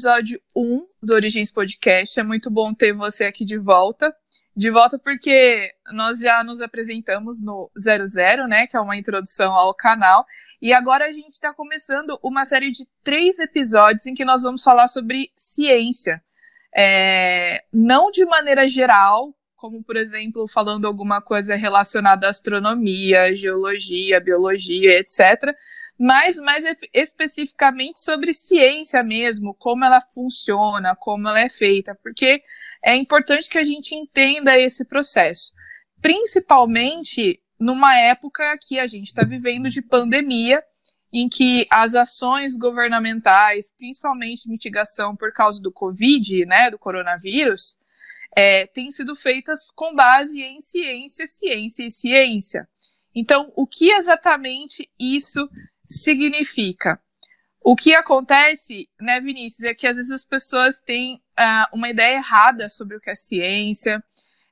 episódio 0.00 0.40
1 0.56 0.86
do 1.02 1.12
Origens 1.12 1.52
Podcast. 1.52 2.18
É 2.18 2.22
muito 2.22 2.50
bom 2.50 2.72
ter 2.72 2.94
você 2.94 3.24
aqui 3.24 3.44
de 3.44 3.58
volta. 3.58 4.16
De 4.56 4.70
volta 4.70 4.98
porque 4.98 5.70
nós 5.92 6.20
já 6.20 6.42
nos 6.42 6.62
apresentamos 6.62 7.42
no 7.42 7.70
00, 7.76 8.48
né, 8.48 8.66
que 8.66 8.74
é 8.74 8.80
uma 8.80 8.96
introdução 8.96 9.52
ao 9.52 9.74
canal, 9.74 10.24
e 10.60 10.72
agora 10.72 11.04
a 11.04 11.12
gente 11.12 11.32
está 11.32 11.52
começando 11.52 12.18
uma 12.22 12.46
série 12.46 12.70
de 12.70 12.88
três 13.04 13.38
episódios 13.38 14.06
em 14.06 14.14
que 14.14 14.24
nós 14.24 14.42
vamos 14.42 14.62
falar 14.62 14.88
sobre 14.88 15.30
ciência. 15.36 16.22
É, 16.74 17.62
não 17.70 18.10
de 18.10 18.24
maneira 18.24 18.66
geral, 18.66 19.34
como 19.60 19.82
por 19.82 19.96
exemplo 19.96 20.48
falando 20.48 20.86
alguma 20.86 21.20
coisa 21.20 21.54
relacionada 21.54 22.26
à 22.26 22.30
astronomia, 22.30 23.34
geologia, 23.36 24.18
biologia, 24.18 24.98
etc., 24.98 25.54
mas 25.98 26.36
mais 26.36 26.64
especificamente 26.94 28.00
sobre 28.00 28.32
ciência 28.32 29.02
mesmo, 29.02 29.52
como 29.52 29.84
ela 29.84 30.00
funciona, 30.00 30.96
como 30.96 31.28
ela 31.28 31.40
é 31.40 31.50
feita, 31.50 31.94
porque 32.02 32.42
é 32.82 32.96
importante 32.96 33.50
que 33.50 33.58
a 33.58 33.62
gente 33.62 33.94
entenda 33.94 34.58
esse 34.58 34.86
processo, 34.86 35.52
principalmente 36.00 37.38
numa 37.58 37.94
época 37.98 38.56
que 38.66 38.78
a 38.78 38.86
gente 38.86 39.08
está 39.08 39.22
vivendo 39.24 39.68
de 39.68 39.82
pandemia, 39.82 40.64
em 41.12 41.28
que 41.28 41.66
as 41.70 41.94
ações 41.94 42.56
governamentais, 42.56 43.70
principalmente 43.76 44.48
mitigação 44.48 45.14
por 45.14 45.32
causa 45.32 45.60
do 45.60 45.70
Covid, 45.70 46.46
né, 46.46 46.70
do 46.70 46.78
coronavírus, 46.78 47.79
é, 48.36 48.66
têm 48.66 48.90
sido 48.90 49.16
feitas 49.16 49.70
com 49.70 49.94
base 49.94 50.40
em 50.40 50.60
ciência, 50.60 51.26
ciência 51.26 51.84
e 51.84 51.90
ciência. 51.90 52.68
Então, 53.14 53.52
o 53.56 53.66
que 53.66 53.90
exatamente 53.90 54.88
isso 54.98 55.48
significa? 55.84 57.00
O 57.62 57.76
que 57.76 57.92
acontece, 57.94 58.88
né, 59.00 59.20
Vinícius, 59.20 59.64
é 59.64 59.74
que 59.74 59.86
às 59.86 59.96
vezes 59.96 60.10
as 60.10 60.24
pessoas 60.24 60.80
têm 60.80 61.16
uh, 61.16 61.76
uma 61.76 61.90
ideia 61.90 62.16
errada 62.16 62.68
sobre 62.68 62.96
o 62.96 63.00
que 63.00 63.10
é 63.10 63.14
ciência, 63.14 64.02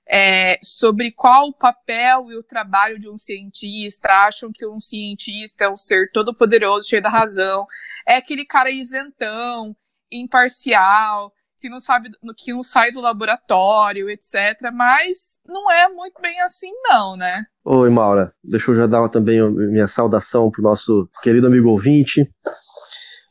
é, 0.07 0.59
sobre 0.63 1.13
qual 1.13 1.49
o 1.49 1.55
papel 1.55 2.31
e 2.31 2.37
o 2.37 2.43
trabalho 2.43 2.99
de 2.99 3.09
um 3.09 3.19
cientista, 3.19 4.09
acham 4.11 4.51
que 4.53 4.67
um 4.67 4.81
cientista 4.81 5.65
é 5.65 5.71
um 5.71 5.77
ser 5.77 6.11
todo 6.13 6.35
poderoso, 6.35 6.89
cheio 6.89 7.03
da 7.03 7.11
razão, 7.11 7.67
é 8.07 8.17
aquele 8.17 8.45
cara 8.45 8.71
isentão, 8.71 9.77
imparcial, 10.11 11.33
que 11.61 11.69
não 11.69 11.81
sabe, 11.81 12.11
que 12.37 12.53
não 12.53 12.63
sai 12.63 12.93
do 12.93 13.01
laboratório, 13.01 14.09
etc. 14.09 14.71
Mas 14.73 15.39
não 15.47 15.71
é 15.71 15.89
muito 15.89 16.21
bem 16.21 16.41
assim, 16.41 16.71
não, 16.85 17.17
né? 17.17 17.45
Oi, 17.65 17.91
Maura. 17.91 18.33
Deixa 18.43 18.71
eu 18.71 18.77
já 18.77 18.87
dar 18.87 19.09
também 19.09 19.41
minha 19.51 19.89
saudação 19.89 20.51
para 20.51 20.61
o 20.61 20.65
nosso 20.65 21.09
querido 21.23 21.47
amigo 21.47 21.69
ouvinte. 21.69 22.31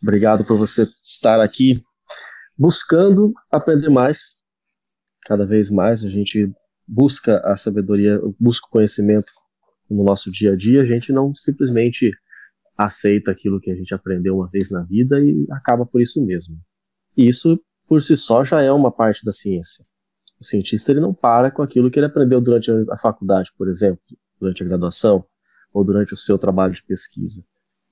Obrigado 0.02 0.46
por 0.46 0.58
você 0.58 0.88
estar 1.04 1.42
aqui 1.42 1.84
buscando 2.58 3.34
aprender 3.52 3.90
mais. 3.90 4.38
Cada 5.26 5.46
vez 5.46 5.70
mais 5.70 6.04
a 6.04 6.10
gente 6.10 6.52
busca 6.88 7.40
a 7.46 7.58
sabedoria, 7.58 8.20
busca 8.40 8.68
o 8.68 8.72
conhecimento 8.72 9.32
no 9.90 10.04
nosso 10.04 10.32
dia 10.32 10.54
a 10.54 10.56
dia. 10.56 10.82
A 10.82 10.86
gente 10.86 11.12
não 11.12 11.34
simplesmente 11.36 12.12
aceita 12.78 13.32
aquilo 13.32 13.60
que 13.60 13.72
a 13.72 13.76
gente 13.76 13.94
aprendeu 13.94 14.36
uma 14.36 14.50
vez 14.50 14.70
na 14.70 14.84
vida 14.84 15.20
e 15.20 15.46
acaba 15.52 15.86
por 15.86 16.02
isso 16.02 16.24
mesmo. 16.26 16.58
Isso 17.16 17.60
por 17.88 18.02
si 18.04 18.18
só 18.18 18.44
já 18.44 18.62
é 18.62 18.72
uma 18.72 18.92
parte 18.92 19.26
da 19.26 19.32
ciência. 19.32 19.86
O 20.40 20.46
cientista 20.46 20.92
ele 20.92 21.00
não 21.00 21.14
para 21.14 21.50
com 21.50 21.62
aquilo 21.62 21.90
que 21.90 22.00
ele 22.00 22.06
aprendeu 22.06 22.40
durante 22.40 22.70
a 22.92 22.98
faculdade, 22.98 23.52
por 23.58 23.68
exemplo, 23.68 24.02
durante 24.40 24.62
a 24.62 24.66
graduação 24.66 25.26
ou 25.74 25.84
durante 25.84 26.14
o 26.14 26.18
seu 26.18 26.38
trabalho 26.38 26.74
de 26.74 26.84
pesquisa. 26.84 27.44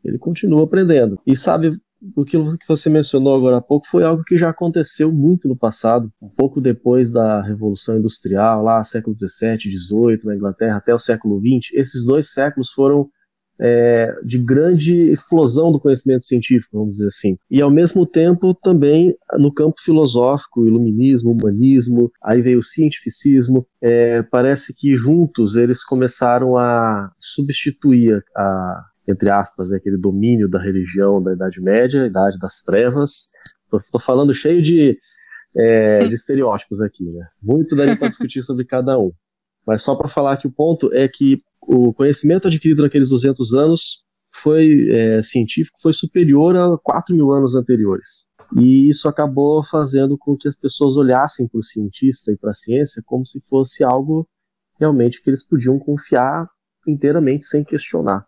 Ele 0.04 0.18
continua 0.18 0.64
aprendendo. 0.64 1.20
E 1.26 1.36
sabe, 1.36 1.80
o 2.16 2.24
que 2.24 2.38
você 2.68 2.90
mencionou 2.90 3.36
agora 3.36 3.58
há 3.58 3.62
pouco 3.62 3.88
foi 3.88 4.04
algo 4.04 4.24
que 4.24 4.38
já 4.38 4.50
aconteceu 4.50 5.12
muito 5.12 5.48
no 5.48 5.56
passado, 5.56 6.12
um 6.22 6.30
pouco 6.30 6.62
depois 6.62 7.12
da 7.12 7.42
Revolução 7.42 7.98
Industrial, 7.98 8.64
lá 8.64 8.84
século 8.84 9.16
XVII, 9.16 9.58
XVIII, 9.60 10.26
na 10.26 10.36
Inglaterra, 10.36 10.78
até 10.78 10.94
o 10.94 11.00
século 11.00 11.40
XX. 11.40 11.74
Esses 11.74 12.06
dois 12.06 12.30
séculos 12.30 12.72
foram 12.72 13.10
é, 13.60 14.14
de 14.24 14.38
grande 14.38 14.94
explosão 15.10 15.72
do 15.72 15.80
conhecimento 15.80 16.24
científico, 16.24 16.78
vamos 16.78 16.96
dizer 16.96 17.08
assim. 17.08 17.38
E 17.50 17.62
ao 17.62 17.72
mesmo 17.72 18.06
tempo 18.06 18.54
também 18.54 19.16
no 19.38 19.54
campo 19.54 19.76
filosófico, 19.80 20.66
iluminismo, 20.66 21.32
humanismo, 21.32 22.12
aí 22.24 22.42
veio 22.42 22.60
o 22.60 22.64
cientificismo. 22.64 23.66
É, 23.82 24.22
parece 24.24 24.76
que 24.76 24.96
juntos 24.96 25.56
eles 25.56 25.84
começaram 25.84 26.58
a 26.58 27.12
substituir 27.20 28.24
a 28.36 28.86
entre 29.08 29.30
aspas, 29.30 29.70
né, 29.70 29.78
aquele 29.78 29.98
domínio 29.98 30.50
da 30.50 30.60
religião 30.60 31.22
da 31.22 31.34
Idade 31.34 31.62
Média, 31.62 32.08
Idade 32.08 32.40
das 32.40 32.64
Trevas. 32.64 33.28
Estou 33.72 34.02
falando 34.02 34.34
cheio 34.34 34.64
de, 34.64 34.98
é, 35.56 36.08
de 36.08 36.14
estereótipos 36.16 36.82
aqui, 36.82 37.04
né? 37.04 37.28
Muito 37.42 37.76
daria 37.76 37.96
para 37.96 38.08
discutir 38.08 38.42
sobre 38.42 38.66
cada 38.66 38.98
um. 38.98 39.12
Mas 39.66 39.84
só 39.84 39.96
para 39.96 40.08
falar 40.08 40.38
que 40.38 40.48
o 40.48 40.52
ponto 40.52 40.94
é 40.94 41.08
que 41.08 41.42
o 41.68 41.94
conhecimento 41.94 42.48
adquirido 42.48 42.84
naqueles 42.84 43.10
200 43.10 43.54
anos 43.54 44.04
foi 44.34 44.90
é, 44.92 45.24
científico 45.24 45.80
foi 45.82 45.94
superior 45.94 46.56
a 46.56 46.78
4 46.78 47.16
mil 47.16 47.32
anos 47.32 47.56
anteriores. 47.56 48.30
E 48.58 48.90
isso 48.90 49.08
acabou 49.08 49.64
fazendo 49.64 50.18
com 50.18 50.36
que 50.36 50.48
as 50.48 50.56
pessoas 50.56 50.98
olhassem 50.98 51.48
para 51.48 51.60
o 51.60 51.64
cientista 51.64 52.32
e 52.32 52.38
para 52.38 52.52
a 52.52 52.54
ciência 52.54 53.02
como 53.06 53.26
se 53.26 53.42
fosse 53.50 53.84
algo 53.84 54.28
realmente 54.80 55.22
que 55.22 55.30
eles 55.30 55.44
podiam 55.44 55.80
confiar 55.80 56.48
inteiramente 56.88 57.46
sem 57.46 57.64
questionar. 57.64 58.26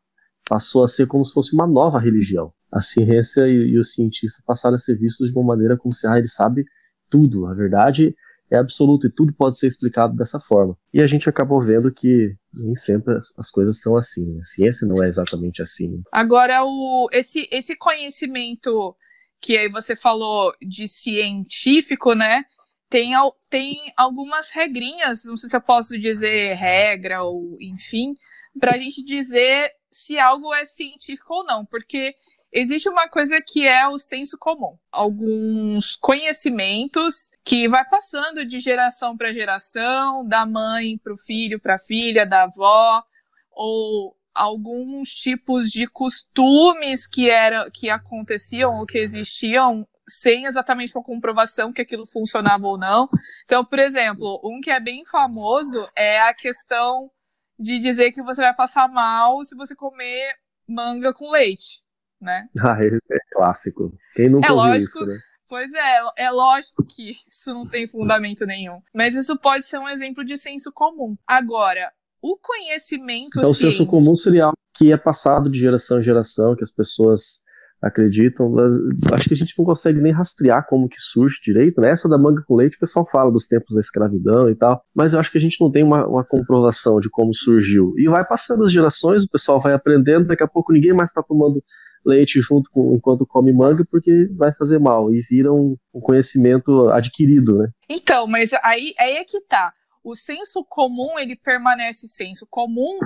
Passou 0.50 0.84
a 0.84 0.88
ser 0.88 1.08
como 1.08 1.26
se 1.26 1.34
fosse 1.34 1.54
uma 1.54 1.68
nova 1.68 2.00
religião. 2.00 2.52
A 2.72 2.82
ciência 2.82 3.48
e, 3.48 3.74
e 3.74 3.80
o 3.80 3.84
cientista 3.84 4.42
passaram 4.46 4.76
a 4.76 4.80
ser 4.80 4.98
vistos 4.98 5.30
de 5.30 5.38
uma 5.38 5.46
maneira 5.46 5.78
como 5.78 5.94
se 5.94 6.08
ah, 6.08 6.18
ele 6.18 6.28
sabe 6.28 6.66
tudo. 7.10 7.46
A 7.46 7.54
verdade 7.54 8.16
é 8.52 8.58
absoluto 8.58 9.08
e 9.08 9.12
tudo 9.12 9.34
pode 9.34 9.58
ser 9.58 9.68
explicado 9.68 10.16
dessa 10.16 10.40
forma. 10.40 10.78
E 10.94 11.02
a 11.02 11.08
gente 11.08 11.30
acabou 11.30 11.62
vendo 11.62 11.94
que 11.94 12.36
nem 12.54 12.76
sempre 12.76 13.16
as 13.38 13.52
coisas 13.52 13.82
são 13.82 13.98
assim. 13.98 14.34
Né? 14.34 14.40
A 14.42 14.46
ciência 14.46 14.88
não 14.88 15.04
é 15.04 15.10
exatamente 15.10 15.62
assim. 15.62 16.02
Agora, 16.12 16.64
o, 16.64 17.10
esse, 17.12 17.48
esse 17.52 17.76
conhecimento 17.76 18.96
que 19.40 19.58
aí 19.58 19.70
você 19.70 19.96
falou 19.96 20.54
de 20.62 20.88
científico, 20.88 22.14
né? 22.14 22.44
Tem, 22.90 23.12
tem 23.50 23.76
algumas 23.98 24.50
regrinhas, 24.50 25.26
não 25.26 25.36
sei 25.36 25.50
se 25.50 25.56
eu 25.56 25.62
posso 25.62 26.00
dizer 26.00 26.56
regra 26.56 27.22
ou 27.24 27.58
enfim, 27.62 28.16
para 28.60 28.76
a 28.76 28.78
gente 28.78 29.04
dizer 29.04 29.70
se 29.92 30.18
algo 30.18 30.54
é 30.54 30.64
científico 30.64 31.34
ou 31.34 31.44
não, 31.44 31.66
porque 31.66 32.16
existe 32.52 32.90
uma 32.90 33.08
coisa 33.10 33.40
que 33.46 33.68
é 33.68 33.88
o 33.88 33.98
senso 33.98 34.38
comum. 34.38 34.78
Alguns 34.92 35.96
conhecimentos 35.96 37.32
que 37.44 37.68
vai 37.68 37.86
passando 37.86 38.46
de 38.46 38.60
geração 38.60 39.18
para 39.18 39.34
geração, 39.34 40.26
da 40.26 40.46
mãe 40.46 40.98
para 40.98 41.14
o 41.14 41.18
filho, 41.18 41.60
para 41.60 41.76
a 41.76 41.80
filha, 41.80 42.26
da 42.26 42.44
avó, 42.44 43.04
ou 43.52 44.16
alguns 44.34 45.10
tipos 45.16 45.70
de 45.70 45.88
costumes 45.88 47.08
que 47.08 47.30
era 47.30 47.70
que 47.72 47.90
aconteciam 47.90 48.80
ou 48.80 48.86
que 48.86 48.98
existiam 48.98 49.88
sem 50.08 50.46
exatamente 50.46 50.96
uma 50.96 51.04
comprovação 51.04 51.74
que 51.74 51.82
aquilo 51.82 52.06
funcionava 52.06 52.66
ou 52.68 52.78
não. 52.78 53.10
Então, 53.44 53.66
por 53.66 53.80
exemplo, 53.80 54.40
um 54.44 54.62
que 54.62 54.70
é 54.70 54.80
bem 54.80 55.04
famoso 55.06 55.88
é 55.96 56.22
a 56.22 56.34
questão 56.34 57.12
de 57.60 57.80
dizer 57.80 58.12
que 58.12 58.22
você 58.22 58.42
vai 58.42 58.54
passar 58.54 58.88
mal 58.88 59.44
se 59.44 59.56
você 59.56 59.76
comer 59.76 60.34
manga 60.68 61.14
com 61.14 61.32
leite 61.32 61.87
né? 62.22 62.48
Ah, 62.60 62.78
é 62.84 63.18
clássico. 63.32 63.94
Quem 64.16 64.30
nunca 64.30 64.48
é 64.48 64.52
lógico, 64.52 65.00
isso, 65.00 65.06
né? 65.06 65.18
Pois 65.50 65.74
é, 65.74 66.26
é 66.26 66.32
lógico 66.32 66.84
que 66.84 67.12
isso 67.12 67.54
não 67.54 67.66
tem 67.66 67.88
fundamento 67.88 68.46
nenhum. 68.46 68.82
Mas 68.94 69.16
isso 69.16 69.38
pode 69.38 69.66
ser 69.66 69.78
um 69.78 69.88
exemplo 69.88 70.26
de 70.26 70.38
senso 70.38 70.72
comum. 70.74 71.16
Agora, 71.26 71.92
o 72.22 72.38
conhecimento. 72.38 73.38
Então, 73.38 73.52
o 73.52 73.56
senso 73.56 73.86
comum 73.86 74.16
seria 74.16 74.46
algo 74.46 74.58
que 74.76 74.92
é 74.92 74.98
passado 74.98 75.50
de 75.50 75.60
geração 75.60 76.00
em 76.00 76.04
geração, 76.04 76.56
que 76.56 76.64
as 76.64 76.72
pessoas 76.72 77.46
acreditam. 77.82 78.50
Mas 78.50 78.74
acho 79.14 79.30
que 79.30 79.34
a 79.34 79.38
gente 79.38 79.54
não 79.58 79.66
consegue 79.66 80.02
nem 80.02 80.12
rastrear 80.12 80.68
como 80.68 80.90
que 80.90 81.00
surge 81.00 81.38
direito. 81.42 81.80
Né? 81.80 81.92
Essa 81.92 82.10
da 82.10 82.18
manga 82.18 82.44
com 82.46 82.56
leite, 82.56 82.76
o 82.76 82.80
pessoal 82.80 83.08
fala 83.10 83.32
dos 83.32 83.48
tempos 83.48 83.74
da 83.74 83.80
escravidão 83.80 84.50
e 84.50 84.56
tal, 84.56 84.84
mas 84.94 85.14
eu 85.14 85.20
acho 85.20 85.32
que 85.32 85.38
a 85.38 85.42
gente 85.42 85.62
não 85.62 85.72
tem 85.72 85.84
uma, 85.84 86.06
uma 86.06 86.26
comprovação 86.26 87.00
de 87.00 87.10
como 87.10 87.34
surgiu. 87.34 87.94
E 87.98 88.10
vai 88.10 88.26
passando 88.26 88.66
as 88.66 88.72
gerações, 88.72 89.24
o 89.24 89.30
pessoal 89.30 89.62
vai 89.62 89.74
aprendendo, 89.74 90.28
daqui 90.28 90.44
a 90.44 90.48
pouco 90.48 90.74
ninguém 90.74 90.94
mais 90.94 91.10
está 91.10 91.24
tomando 91.24 91.64
leite 92.08 92.40
junto 92.42 92.70
com 92.72 92.96
enquanto 92.96 93.26
come 93.26 93.52
manga 93.52 93.86
porque 93.90 94.28
vai 94.36 94.54
fazer 94.54 94.80
mal 94.80 95.14
e 95.14 95.20
vira 95.22 95.52
um, 95.52 95.76
um 95.94 96.00
conhecimento 96.00 96.90
adquirido, 96.90 97.58
né? 97.58 97.70
Então, 97.90 98.26
mas 98.28 98.52
aí, 98.64 98.94
aí 98.98 99.18
é 99.18 99.24
que 99.24 99.42
tá. 99.42 99.74
O 100.04 100.16
senso 100.16 100.64
comum, 100.64 101.20
ele 101.20 101.36
permanece 101.36 102.08
senso 102.08 102.48
comum 102.50 102.98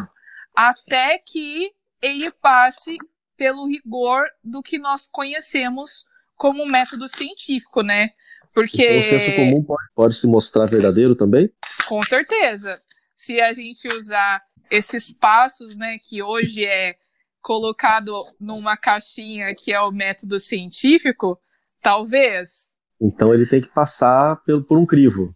até 0.56 1.18
que 1.18 1.72
ele 2.02 2.32
passe 2.32 2.96
pelo 3.36 3.68
rigor 3.68 4.24
do 4.44 4.62
que 4.62 4.78
nós 4.78 5.08
conhecemos 5.08 6.06
como 6.38 6.66
método 6.66 7.08
científico, 7.08 7.82
né? 7.82 8.10
Porque. 8.54 8.84
Então, 8.84 9.00
o 9.00 9.04
senso 9.04 9.36
comum 9.36 9.64
pode, 9.64 9.84
pode 9.96 10.16
se 10.16 10.28
mostrar 10.28 10.66
verdadeiro 10.66 11.16
também? 11.16 11.50
Com 11.88 12.04
certeza. 12.04 12.80
Se 13.18 13.40
a 13.40 13.54
gente 13.54 13.88
usar 13.88 14.42
esses 14.70 15.12
passos, 15.12 15.76
né, 15.76 15.98
que 16.00 16.22
hoje 16.22 16.66
é 16.66 16.96
colocado 17.42 18.14
numa 18.40 18.78
caixinha 18.78 19.54
que 19.56 19.74
é 19.74 19.82
o 19.82 19.92
método 19.92 20.40
científico, 20.40 21.40
Talvez. 21.82 22.72
Então 23.02 23.34
ele 23.34 23.48
tem 23.48 23.60
que 23.60 23.70
passar 23.70 24.38
por, 24.46 24.64
por 24.64 24.78
um 24.78 24.86
crivo. 24.86 25.36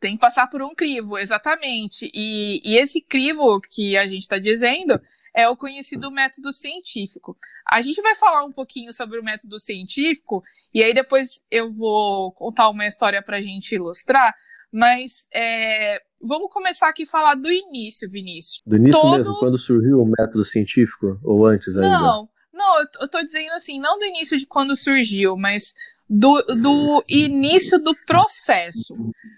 Tem 0.00 0.14
que 0.14 0.20
passar 0.20 0.46
por 0.46 0.62
um 0.62 0.74
crivo, 0.74 1.18
exatamente. 1.18 2.10
E, 2.14 2.62
e 2.64 2.76
esse 2.76 3.00
crivo 3.00 3.60
que 3.60 3.96
a 3.96 4.06
gente 4.06 4.22
está 4.22 4.38
dizendo 4.38 4.98
é 5.34 5.48
o 5.48 5.56
conhecido 5.56 6.10
método 6.10 6.52
científico. 6.52 7.36
A 7.70 7.82
gente 7.82 8.00
vai 8.00 8.14
falar 8.14 8.44
um 8.44 8.52
pouquinho 8.52 8.92
sobre 8.92 9.20
o 9.20 9.24
método 9.24 9.58
científico, 9.58 10.42
e 10.72 10.82
aí 10.82 10.94
depois 10.94 11.42
eu 11.50 11.70
vou 11.72 12.32
contar 12.32 12.70
uma 12.70 12.86
história 12.86 13.22
para 13.22 13.36
a 13.36 13.40
gente 13.40 13.74
ilustrar, 13.74 14.34
mas 14.72 15.26
é, 15.34 16.00
vamos 16.20 16.52
começar 16.52 16.88
aqui 16.88 17.02
a 17.04 17.06
falar 17.06 17.34
do 17.34 17.50
início, 17.50 18.08
Vinícius. 18.10 18.62
Do 18.66 18.76
início 18.76 19.00
Todo... 19.00 19.16
mesmo, 19.16 19.38
quando 19.38 19.58
surgiu 19.58 20.00
o 20.00 20.06
método 20.06 20.44
científico, 20.44 21.18
ou 21.22 21.46
antes 21.46 21.76
ainda? 21.76 21.98
Não, 21.98 22.28
não, 22.52 22.80
eu 23.00 23.08
tô 23.08 23.22
dizendo 23.22 23.52
assim, 23.52 23.80
não 23.80 23.98
do 23.98 24.04
início 24.04 24.38
de 24.38 24.46
quando 24.46 24.74
surgiu, 24.76 25.36
mas 25.36 25.74
do, 26.08 26.40
do 26.42 27.04
início 27.08 27.78
do 27.78 27.94
processo. 28.06 28.94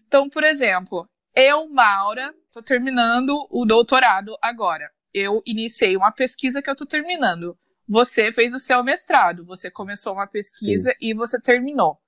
Então, 0.06 0.28
por 0.28 0.44
exemplo, 0.44 1.08
eu, 1.34 1.68
Maura, 1.68 2.34
tô 2.52 2.62
terminando 2.62 3.46
o 3.50 3.64
doutorado 3.64 4.36
agora. 4.40 4.90
Eu 5.12 5.42
iniciei 5.44 5.96
uma 5.96 6.12
pesquisa 6.12 6.62
que 6.62 6.70
eu 6.70 6.76
tô 6.76 6.86
terminando. 6.86 7.56
Você 7.88 8.30
fez 8.30 8.54
o 8.54 8.60
seu 8.60 8.84
mestrado, 8.84 9.44
você 9.44 9.70
começou 9.70 10.12
uma 10.12 10.26
pesquisa 10.26 10.90
Sim. 10.90 10.96
e 11.00 11.14
você 11.14 11.40
terminou. 11.40 11.98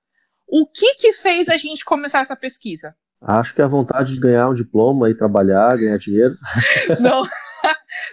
O 0.47 0.65
que 0.65 0.95
que 0.95 1.11
fez 1.13 1.49
a 1.49 1.57
gente 1.57 1.83
começar 1.83 2.19
essa 2.19 2.35
pesquisa? 2.35 2.95
Acho 3.25 3.55
que 3.55 3.61
a 3.61 3.67
vontade 3.67 4.13
de 4.13 4.19
ganhar 4.19 4.49
um 4.49 4.53
diploma 4.53 5.09
e 5.09 5.15
trabalhar, 5.15 5.77
ganhar 5.77 5.97
dinheiro. 5.97 6.35
Não, 6.99 7.23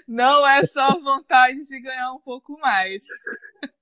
não 0.07 0.47
é 0.47 0.65
só 0.65 1.01
vontade 1.01 1.59
de 1.67 1.81
ganhar 1.81 2.13
um 2.13 2.21
pouco 2.21 2.59
mais. 2.61 3.03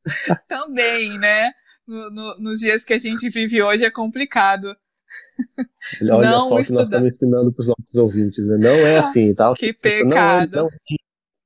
Também, 0.48 1.18
né? 1.18 1.52
No, 1.86 2.10
no, 2.10 2.38
nos 2.38 2.60
dias 2.60 2.84
que 2.84 2.94
a 2.94 2.98
gente 2.98 3.28
vive 3.28 3.62
hoje 3.62 3.84
é 3.84 3.90
complicado. 3.90 4.74
Olha 6.02 6.30
não 6.30 6.40
só 6.42 6.56
o 6.56 6.62
que 6.62 6.72
nós 6.72 6.88
estamos 6.88 7.14
ensinando 7.14 7.52
para 7.52 7.62
os 7.62 7.68
nossos 7.68 7.94
ouvintes. 7.94 8.48
Né? 8.48 8.56
Não 8.58 8.86
é 8.86 8.98
assim, 8.98 9.34
tá? 9.34 9.52
Que 9.54 9.72
pecado. 9.72 10.56
Não, 10.56 10.68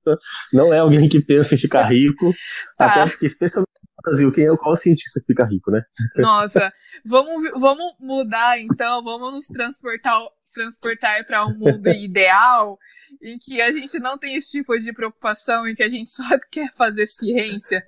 não, 0.04 0.18
não 0.52 0.74
é 0.74 0.78
alguém 0.78 1.08
que 1.08 1.20
pensa 1.20 1.54
em 1.54 1.58
ficar 1.58 1.84
rico, 1.84 2.32
tá. 2.76 2.86
até 2.86 3.10
porque, 3.10 3.26
especialmente 3.26 3.70
Brasil, 4.02 4.32
quem 4.32 4.46
é 4.46 4.56
qual 4.56 4.76
cientista 4.76 5.20
que 5.20 5.26
fica 5.26 5.44
rico, 5.44 5.70
né? 5.70 5.82
Nossa, 6.16 6.72
vamos, 7.04 7.50
vamos 7.58 7.94
mudar 8.00 8.58
então, 8.58 9.02
vamos 9.02 9.32
nos 9.32 9.46
transportar 9.46 10.20
transportar 10.52 11.26
para 11.26 11.46
um 11.46 11.56
mundo 11.56 11.88
ideal 11.90 12.78
em 13.20 13.38
que 13.38 13.60
a 13.60 13.70
gente 13.72 13.98
não 13.98 14.16
tem 14.16 14.34
esse 14.34 14.50
tipo 14.50 14.76
de 14.78 14.92
preocupação, 14.92 15.66
em 15.66 15.74
que 15.74 15.82
a 15.82 15.88
gente 15.88 16.10
só 16.10 16.24
quer 16.50 16.72
fazer 16.72 17.06
ciência. 17.06 17.84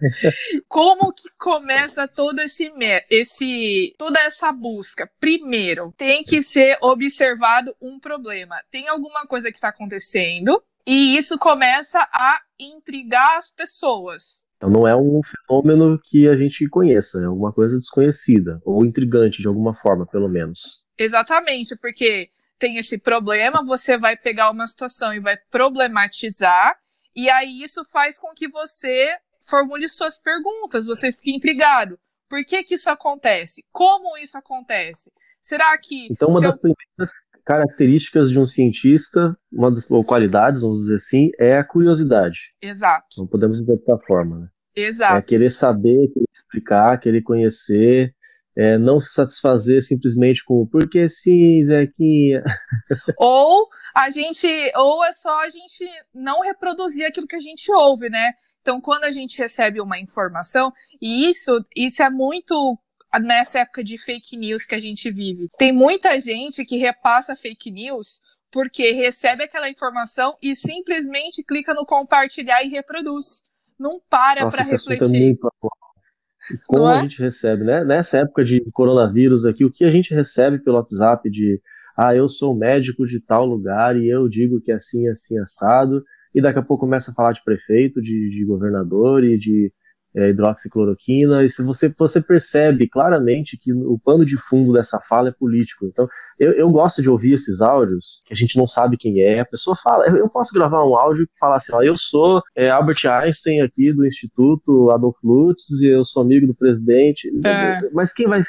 Como 0.69 1.13
que 1.13 1.29
começa 1.39 2.09
todo 2.09 2.41
esse, 2.41 2.71
esse 3.11 3.95
toda 3.99 4.21
essa 4.21 4.53
busca? 4.53 5.11
Primeiro, 5.21 5.93
tem 5.97 6.23
que 6.23 6.43
ser 6.43 6.79
observado 6.83 7.75
um 7.81 7.99
problema. 7.99 8.61
Tem 8.71 8.89
alguma 8.89 9.27
coisa 9.27 9.51
que 9.51 9.57
está 9.57 9.69
acontecendo 9.69 10.63
e 10.87 11.17
isso 11.17 11.39
começa 11.39 12.01
a 12.13 12.41
intrigar 12.59 13.39
as 13.39 13.51
pessoas. 13.51 14.45
Então 14.65 14.73
não 14.73 14.89
é 14.89 14.97
um 14.97 15.21
fenômeno 15.23 16.01
que 16.03 16.27
a 16.27 16.35
gente 16.35 16.67
conheça, 16.71 17.21
é 17.21 17.27
alguma 17.27 17.53
coisa 17.53 17.77
desconhecida 17.77 18.63
ou 18.65 18.83
intrigante 18.83 19.43
de 19.43 19.47
alguma 19.47 19.75
forma, 19.75 20.07
pelo 20.07 20.27
menos. 20.27 20.83
Exatamente, 20.99 21.77
porque 21.77 22.31
tem 22.59 22.79
esse 22.79 22.97
problema, 22.97 23.63
você 23.63 23.99
vai 23.99 24.17
pegar 24.17 24.51
uma 24.51 24.67
situação 24.67 25.13
e 25.13 25.21
vai 25.21 25.37
problematizar, 25.51 26.75
e 27.15 27.29
aí 27.29 27.61
isso 27.63 27.85
faz 27.85 28.19
com 28.19 28.33
que 28.35 28.49
você 28.49 29.15
formule 29.47 29.87
suas 29.87 30.19
perguntas, 30.19 30.87
você 30.87 31.13
fique 31.13 31.37
intrigado. 31.37 31.99
Por 32.27 32.43
que 32.43 32.65
que 32.65 32.75
isso 32.75 32.89
acontece? 32.89 33.63
Como 33.71 34.17
isso 34.17 34.39
acontece? 34.39 35.13
Será 35.43 35.77
que. 35.77 36.09
Então, 36.11 36.31
uma 36.31 36.41
das 36.41 36.57
eu... 36.57 36.63
primeiras 36.63 37.13
características 37.45 38.31
de 38.31 38.41
um 38.41 38.47
cientista, 38.47 39.37
uma 39.53 39.71
das 39.71 39.91
ou 39.91 40.03
qualidades, 40.03 40.63
vamos 40.63 40.81
dizer 40.81 40.95
assim, 40.95 41.31
é 41.39 41.59
a 41.59 41.65
curiosidade. 41.65 42.39
Exato. 42.63 43.07
Não 43.19 43.27
podemos 43.27 43.61
dizer 43.61 43.77
dessa 43.77 43.99
forma, 44.07 44.39
né? 44.39 44.49
Exato. 44.75 45.17
É 45.17 45.23
querer 45.23 45.51
saber, 45.51 46.09
querer 46.09 46.27
explicar, 46.33 46.99
querer 46.99 47.23
conhecer, 47.23 48.15
é, 48.57 48.79
não 48.79 49.01
se 49.01 49.13
satisfazer 49.13 49.83
simplesmente 49.83 50.45
com 50.45 50.67
porque 50.67 51.09
sim, 51.09 51.63
Zequinha. 51.65 52.43
Ou 53.19 53.69
a 53.95 54.11
gente, 54.11 54.47
ou 54.77 55.05
é 55.05 55.13
só 55.13 55.41
a 55.43 55.49
gente 55.49 55.85
não 56.13 56.41
reproduzir 56.41 57.07
aquilo 57.07 57.27
que 57.27 57.37
a 57.37 57.41
gente 57.41 57.71
ouve, 57.73 58.09
né? 58.09 58.33
Então, 58.61 58.81
quando 58.81 59.05
a 59.05 59.11
gente 59.11 59.39
recebe 59.39 59.81
uma 59.81 59.99
informação, 59.99 60.73
e 61.01 61.29
isso, 61.29 61.65
isso 61.77 62.03
é 62.03 62.09
muito 62.09 62.79
nessa 63.21 63.61
época 63.61 63.85
de 63.85 63.99
fake 63.99 64.37
news 64.37 64.65
que 64.65 64.75
a 64.75 64.81
gente 64.81 65.11
vive. 65.11 65.49
Tem 65.59 65.73
muita 65.73 66.19
gente 66.19 66.65
que 66.65 66.77
repassa 66.77 67.37
fake 67.37 67.71
news 67.71 68.21
porque 68.51 68.93
recebe 68.93 69.45
aquela 69.45 69.69
informação 69.69 70.37
e 70.41 70.55
simplesmente 70.55 71.43
clica 71.43 71.75
no 71.75 71.85
compartilhar 71.85 72.63
e 72.63 72.69
reproduz. 72.69 73.45
Não 73.79 74.01
para 74.09 74.49
para 74.49 74.63
é 74.63 74.71
refletir. 74.71 75.33
É 75.33 76.57
como 76.67 76.89
é? 76.89 76.99
a 76.99 77.03
gente 77.03 77.21
recebe, 77.21 77.65
né? 77.65 77.85
Nessa 77.85 78.19
época 78.19 78.45
de 78.45 78.61
coronavírus 78.73 79.47
aqui, 79.47 79.65
o 79.65 79.71
que 79.71 79.85
a 79.85 79.91
gente 79.91 80.15
recebe 80.15 80.59
pelo 80.59 80.77
WhatsApp 80.77 81.31
de 81.31 81.61
ah, 81.99 82.15
eu 82.15 82.29
sou 82.29 82.55
médico 82.55 83.07
de 83.07 83.21
tal 83.21 83.47
lugar 83.47 83.97
e 83.97 84.09
eu 84.09 84.29
digo 84.29 84.61
que 84.61 84.73
é 84.73 84.75
assim, 84.75 85.09
assim, 85.09 85.39
assado, 85.39 86.03
e 86.35 86.43
daqui 86.43 86.59
a 86.59 86.63
pouco 86.63 86.85
começa 86.85 87.11
a 87.11 87.15
falar 87.15 87.33
de 87.33 87.43
prefeito, 87.45 88.03
de, 88.03 88.31
de 88.31 88.45
governador 88.45 89.23
e 89.23 89.39
de 89.39 89.73
é, 90.17 90.31
hidroxicloroquina, 90.31 91.45
e 91.45 91.51
se 91.51 91.63
você, 91.63 91.93
você 91.97 92.21
percebe 92.21 92.89
claramente 92.89 93.59
que 93.59 93.73
o 93.73 93.99
pano 93.99 94.25
de 94.25 94.37
fundo 94.37 94.73
dessa 94.73 95.01
fala 95.01 95.29
é 95.29 95.33
político. 95.33 95.87
Então, 95.87 96.09
eu, 96.39 96.53
eu 96.53 96.71
gosto 96.71 97.03
de 97.03 97.11
ouvir 97.11 97.33
esses 97.33 97.61
áudios, 97.61 98.23
que 98.27 98.33
a 98.33 98.37
gente 98.37 98.57
não 98.57 98.67
sabe 98.67 98.97
quem 98.97 99.21
é, 99.21 99.41
a 99.41 99.47
pessoa 99.47 99.77
fala, 99.77 100.07
eu 100.07 100.29
posso 100.29 100.53
gravar 100.53 100.85
um 100.85 100.97
áudio 100.97 101.25
e 101.25 101.39
falar 101.39 101.57
assim, 101.57 101.75
ó, 101.75 101.83
eu 101.83 101.97
sou 101.97 102.43
é, 102.57 102.71
Albert 102.71 103.05
Einstein 103.07 103.61
aqui 103.61 103.93
do 103.93 104.07
Instituto 104.07 104.91
Adolf 104.91 105.17
Lutz, 105.23 105.83
e 105.83 105.89
eu 105.89 106.05
sou 106.05 106.23
amigo 106.23 106.47
do 106.47 106.55
presidente, 106.55 107.29
é. 107.45 107.81
mas 107.93 108.13
quem 108.13 108.27
vai 108.27 108.43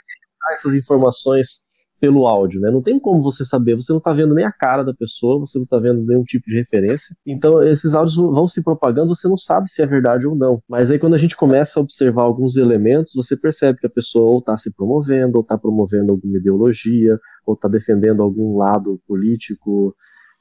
essas 0.52 0.76
informações 0.76 1.65
pelo 2.00 2.28
áudio, 2.28 2.60
né? 2.60 2.70
Não 2.70 2.82
tem 2.82 3.00
como 3.00 3.22
você 3.22 3.46
saber, 3.46 3.76
você 3.76 3.94
não 3.94 4.00
tá 4.00 4.14
vendo 4.14 4.34
nem 4.34 4.46
a 4.46 4.52
cara 4.52 4.84
da 4.84 4.94
pessoa, 4.94 5.40
você 5.40 5.58
não 5.58 5.66
tá 5.66 5.78
vendo 5.78 6.06
nenhum 6.06 6.24
tipo 6.24 6.48
de 6.48 6.56
referência. 6.56 7.16
Então, 7.26 7.64
esses 7.64 7.96
áudios 7.96 8.16
vão 8.16 8.48
se 8.48 8.64
propagando, 8.64 9.16
você 9.16 9.28
não 9.28 9.38
sabe 9.38 9.70
se 9.70 9.82
é 9.82 9.86
verdade 9.88 10.28
ou 10.28 10.36
não. 10.36 10.62
Mas 10.68 10.92
aí, 10.92 11.00
quando 11.00 11.14
a 11.14 11.18
gente 11.18 11.36
começa 11.36 11.80
a 11.80 11.84
observar 11.84 12.24
alguns 12.24 12.58
elementos, 12.58 13.14
você 13.16 13.38
percebe 13.38 13.80
que 13.80 13.88
a 13.88 13.90
pessoa 13.90 14.30
ou 14.30 14.42
tá 14.42 14.58
se 14.58 14.74
promovendo, 14.74 15.38
ou 15.38 15.44
tá 15.44 15.58
promovendo 15.58 16.12
alguma 16.12 16.38
ideologia, 16.38 17.20
ou 17.46 17.56
tá 17.56 17.68
defendendo 17.68 18.22
algum 18.22 18.58
lado 18.58 19.00
político, 19.08 19.96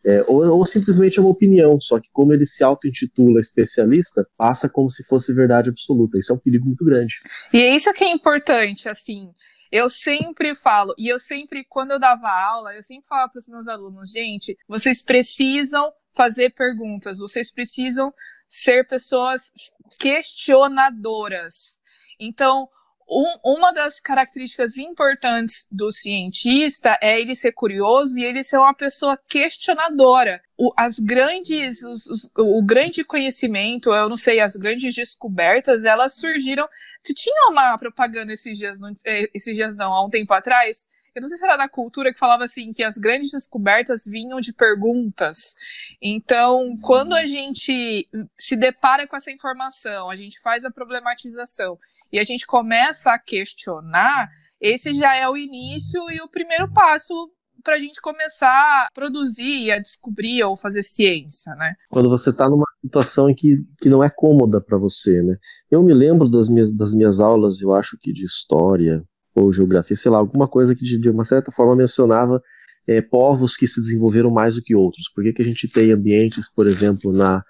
é, 0.07 0.23
ou, 0.29 0.45
ou, 0.59 0.67
simplesmente 0.67 1.19
é 1.19 1.23
uma 1.23 1.31
opinião, 1.31 1.81
só 1.81 1.99
que 1.99 2.09
como 2.13 2.35
ele 2.35 2.45
se 2.45 2.63
auto-intitula 2.63 3.41
especialista, 3.41 4.27
passa 4.37 4.69
como 4.69 4.91
se 4.91 5.03
fosse 5.07 5.33
verdade 5.33 5.71
absoluta. 5.71 6.19
Isso 6.21 6.31
é 6.31 6.37
um 6.37 6.39
perigo 6.39 6.67
muito 6.67 6.85
grande. 6.85 7.15
E 7.55 7.59
é 7.59 7.75
isso 7.75 7.91
que 7.95 8.05
é 8.05 8.13
importante, 8.13 8.87
assim. 8.87 9.31
Eu 9.75 9.91
sempre 9.91 10.55
falo, 10.55 10.95
e 10.97 11.09
eu 11.09 11.19
sempre, 11.19 11.65
quando 11.65 11.91
eu 11.91 11.99
dava 11.99 12.31
aula, 12.31 12.73
eu 12.77 12.83
sempre 12.85 13.09
falava 13.09 13.33
para 13.33 13.41
os 13.41 13.49
meus 13.49 13.67
alunos, 13.67 14.13
gente, 14.13 14.57
vocês 14.69 15.03
precisam 15.03 15.93
fazer 16.15 16.51
perguntas, 16.51 17.19
vocês 17.19 17.51
precisam 17.51 18.15
ser 18.47 18.87
pessoas 18.87 19.51
questionadoras. 19.99 21.81
Então, 22.21 22.69
um, 23.11 23.57
uma 23.57 23.73
das 23.73 24.01
características 24.01 24.77
importantes 24.77 25.67
do 25.73 25.91
cientista 25.91 26.97
é 27.03 27.21
ele 27.21 27.35
ser 27.35 27.51
curioso 27.51 28.17
e 28.17 28.25
ele 28.25 28.45
ser 28.45 28.59
uma 28.59 28.75
pessoa 28.75 29.19
questionadora. 29.29 30.41
O, 30.57 30.73
as 30.77 31.01
grandes, 31.01 31.83
os, 31.83 32.07
os, 32.07 32.31
o 32.39 32.63
grande 32.65 33.03
conhecimento, 33.03 33.93
eu 33.93 34.09
não 34.09 34.17
sei, 34.17 34.39
as 34.39 34.55
grandes 34.55 34.95
descobertas, 34.95 35.85
elas 35.85 36.15
surgiram. 36.15 36.69
Tinha 37.05 37.51
uma 37.51 37.77
propaganda 37.77 38.33
esses 38.33 38.57
dias, 38.57 38.79
não, 38.79 38.95
eh, 39.05 39.29
esses 39.35 39.55
dias 39.55 39.77
não, 39.77 39.93
há 39.93 40.05
um 40.05 40.11
tempo 40.11 40.33
atrás, 40.33 40.87
eu 41.15 41.21
não 41.21 41.29
sei 41.29 41.39
se 41.39 41.45
era 41.45 41.57
da 41.57 41.69
cultura 41.69 42.13
que 42.13 42.19
falava 42.19 42.45
assim 42.45 42.73
que 42.73 42.83
as 42.83 42.99
grandes 42.99 43.31
descobertas 43.31 44.05
vinham 44.05 44.41
de 44.41 44.53
perguntas. 44.53 45.55
Então, 46.03 46.77
quando 46.83 47.15
a 47.15 47.25
gente 47.25 48.09
se 48.37 48.57
depara 48.57 49.07
com 49.07 49.15
essa 49.15 49.31
informação, 49.31 50.11
a 50.11 50.17
gente 50.17 50.41
faz 50.41 50.65
a 50.65 50.71
problematização 50.71 51.79
e 52.11 52.19
a 52.19 52.25
gente 52.25 52.47
começa 52.47 53.13
a 53.13 53.19
questionar, 53.19 54.29
esse 54.61 54.93
já 54.95 55.15
é 55.15 55.29
o 55.29 55.37
início 55.37 56.01
e 56.11 56.21
o 56.21 56.29
primeiro 56.29 56.73
passo 56.73 57.15
para 57.63 57.77
a 57.77 57.81
gente 57.81 58.01
começar 58.01 58.49
a 58.51 58.89
produzir, 58.93 59.71
a 59.71 59.79
descobrir 59.79 60.43
ou 60.45 60.57
fazer 60.57 60.83
ciência, 60.83 61.55
né? 61.55 61.75
Quando 61.89 62.11
você 62.11 62.31
está 62.31 62.49
numa 62.49 62.67
situação 62.83 63.31
em 63.31 63.35
que, 63.35 63.57
que 63.81 63.89
não 63.89 64.05
é 64.05 64.11
cômoda 64.11 64.61
para 64.61 64.77
você, 64.77 65.23
né? 65.23 65.37
Eu 65.75 65.83
me 65.83 65.93
lembro 65.93 66.29
das 66.29 66.49
minhas, 66.49 66.71
das 66.71 66.95
minhas 66.95 67.19
aulas, 67.19 67.61
eu 67.61 67.75
acho 67.75 67.99
que 68.01 68.13
de 68.13 68.25
história 68.25 69.03
ou 69.35 69.53
geografia, 69.53 69.97
sei 69.97 70.09
lá, 70.09 70.19
alguma 70.19 70.47
coisa 70.47 70.73
que 70.73 70.85
de, 70.85 70.97
de 70.97 71.11
uma 71.11 71.25
certa 71.25 71.51
forma 71.51 71.75
mencionava 71.75 72.41
é, 72.87 73.03
povos 73.03 73.57
que 73.57 73.67
se 73.67 73.81
desenvolveram 73.81 74.31
mais 74.31 74.55
do 74.55 74.63
que 74.63 74.73
outros. 74.73 75.11
Por 75.13 75.25
que, 75.25 75.33
que 75.33 75.43
a 75.43 75.45
gente 75.45 75.67
tem 75.67 75.91
ambientes, 75.91 76.49
por 76.55 76.69
exemplo, 76.69 77.13
na, 77.13 77.43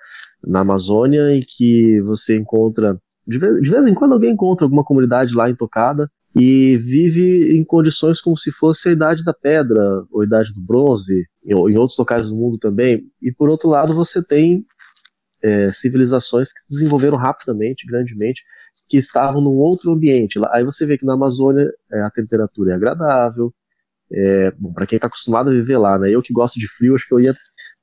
na 0.42 0.60
Amazônia, 0.60 1.36
em 1.36 1.42
que 1.46 2.00
você 2.00 2.38
encontra 2.38 2.98
de 3.26 3.38
vez, 3.38 3.60
de 3.60 3.70
vez 3.70 3.86
em 3.86 3.92
quando 3.92 4.12
alguém 4.12 4.32
encontra 4.32 4.64
alguma 4.64 4.84
comunidade 4.84 5.34
lá 5.34 5.50
intocada, 5.50 6.10
e 6.34 6.76
vive 6.78 7.56
em 7.56 7.62
condições 7.62 8.20
como 8.20 8.36
se 8.36 8.50
fosse 8.50 8.88
a 8.88 8.92
idade 8.92 9.22
da 9.22 9.32
pedra 9.32 10.02
ou 10.10 10.22
a 10.22 10.24
idade 10.24 10.52
do 10.52 10.60
bronze, 10.60 11.26
ou 11.52 11.70
em 11.70 11.76
outros 11.76 11.98
locais 11.98 12.28
do 12.28 12.36
mundo 12.36 12.58
também. 12.58 13.02
E 13.22 13.30
por 13.30 13.48
outro 13.48 13.68
lado, 13.68 13.94
você 13.94 14.24
tem 14.24 14.64
é, 15.44 15.70
civilizações 15.72 16.52
que 16.52 16.60
se 16.60 16.74
desenvolveram 16.74 17.18
rapidamente, 17.18 17.86
grandemente, 17.86 18.42
que 18.88 18.96
estavam 18.96 19.42
num 19.42 19.56
outro 19.58 19.92
ambiente. 19.92 20.40
Aí 20.50 20.64
você 20.64 20.86
vê 20.86 20.96
que 20.96 21.04
na 21.04 21.12
Amazônia 21.12 21.70
é, 21.92 22.00
a 22.00 22.10
temperatura 22.10 22.72
é 22.72 22.74
agradável. 22.74 23.52
É, 24.12 24.52
para 24.74 24.86
quem 24.86 24.96
está 24.96 25.06
acostumado 25.06 25.50
a 25.50 25.52
viver 25.52 25.76
lá, 25.76 25.98
né? 25.98 26.10
Eu 26.10 26.22
que 26.22 26.32
gosto 26.32 26.58
de 26.58 26.66
frio, 26.68 26.94
acho 26.94 27.06
que 27.06 27.14
eu 27.14 27.20
ia 27.20 27.34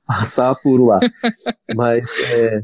passar 0.07 0.55
por 0.63 0.77
lá. 0.83 0.99
Mas 1.75 2.07
é, 2.31 2.61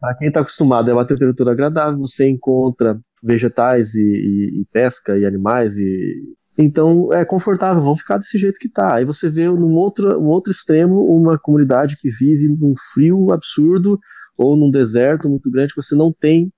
para 0.00 0.14
quem 0.14 0.28
está 0.28 0.40
acostumado, 0.40 0.90
é 0.90 0.94
uma 0.94 1.06
temperatura 1.06 1.52
agradável. 1.52 1.98
Você 1.98 2.28
encontra 2.28 2.98
vegetais 3.22 3.94
e, 3.94 4.02
e, 4.02 4.60
e, 4.60 4.66
pesca 4.72 5.18
e 5.18 5.26
animais 5.26 5.76
e 5.76 6.36
então 6.60 7.12
é 7.12 7.24
confortável, 7.24 7.80
vão 7.80 7.96
ficar 7.96 8.18
desse 8.18 8.36
jeito 8.36 8.58
que 8.58 8.68
tá. 8.68 8.96
Aí 8.96 9.04
você 9.04 9.30
vê 9.30 9.46
num 9.46 9.74
outro, 9.74 10.18
um 10.18 10.26
outro 10.26 10.50
extremo 10.50 11.04
uma 11.04 11.38
comunidade 11.38 11.96
que 11.96 12.10
vive 12.10 12.48
num 12.48 12.74
frio 12.92 13.32
absurdo 13.32 13.98
ou 14.38 14.56
num 14.56 14.70
deserto 14.70 15.28
muito 15.28 15.50
grande 15.50 15.74
que 15.74 15.82
você 15.82 15.96
não 15.96 16.12
tem 16.12 16.50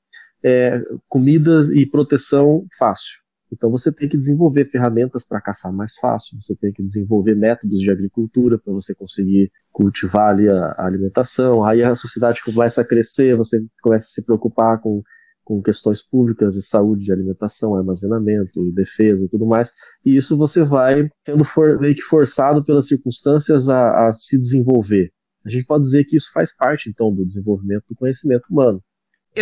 é, 0.44 0.80
comidas 1.08 1.70
e 1.70 1.86
proteção 1.86 2.66
fácil. 2.78 3.20
Então 3.52 3.70
você 3.70 3.92
tem 3.92 4.08
que 4.08 4.16
desenvolver 4.16 4.70
ferramentas 4.70 5.26
para 5.26 5.40
caçar 5.40 5.72
mais 5.72 5.94
fácil, 5.94 6.40
você 6.40 6.54
tem 6.56 6.72
que 6.72 6.82
desenvolver 6.82 7.34
métodos 7.34 7.80
de 7.80 7.90
agricultura 7.90 8.58
para 8.58 8.72
você 8.72 8.94
conseguir 8.94 9.50
cultivar 9.72 10.30
ali 10.30 10.48
a, 10.48 10.66
a, 10.78 10.86
alimentação. 10.86 11.64
Aí 11.64 11.82
a 11.82 11.94
sociedade 11.94 12.42
começa 12.44 12.82
a 12.82 12.86
crescer, 12.86 13.36
você 13.36 13.60
começa 13.82 14.06
a 14.06 14.08
se 14.08 14.24
preocupar 14.24 14.80
com, 14.80 15.02
com 15.42 15.60
questões 15.60 16.00
públicas 16.00 16.54
de 16.54 16.62
saúde, 16.62 17.06
de 17.06 17.12
alimentação, 17.12 17.74
armazenamento, 17.74 18.70
defesa 18.72 19.24
e 19.24 19.28
tudo 19.28 19.46
mais. 19.46 19.72
E 20.04 20.16
isso 20.16 20.36
você 20.36 20.62
vai 20.62 21.10
sendo 21.26 21.44
for, 21.44 21.80
meio 21.80 21.94
que 21.94 22.02
forçado 22.02 22.64
pelas 22.64 22.86
circunstâncias 22.86 23.68
a, 23.68 24.06
a 24.06 24.12
se 24.12 24.38
desenvolver. 24.38 25.12
A 25.44 25.50
gente 25.50 25.64
pode 25.64 25.84
dizer 25.84 26.04
que 26.04 26.16
isso 26.16 26.30
faz 26.32 26.54
parte, 26.54 26.88
então, 26.88 27.14
do 27.14 27.26
desenvolvimento 27.26 27.84
do 27.88 27.96
conhecimento 27.96 28.46
humano. 28.50 28.82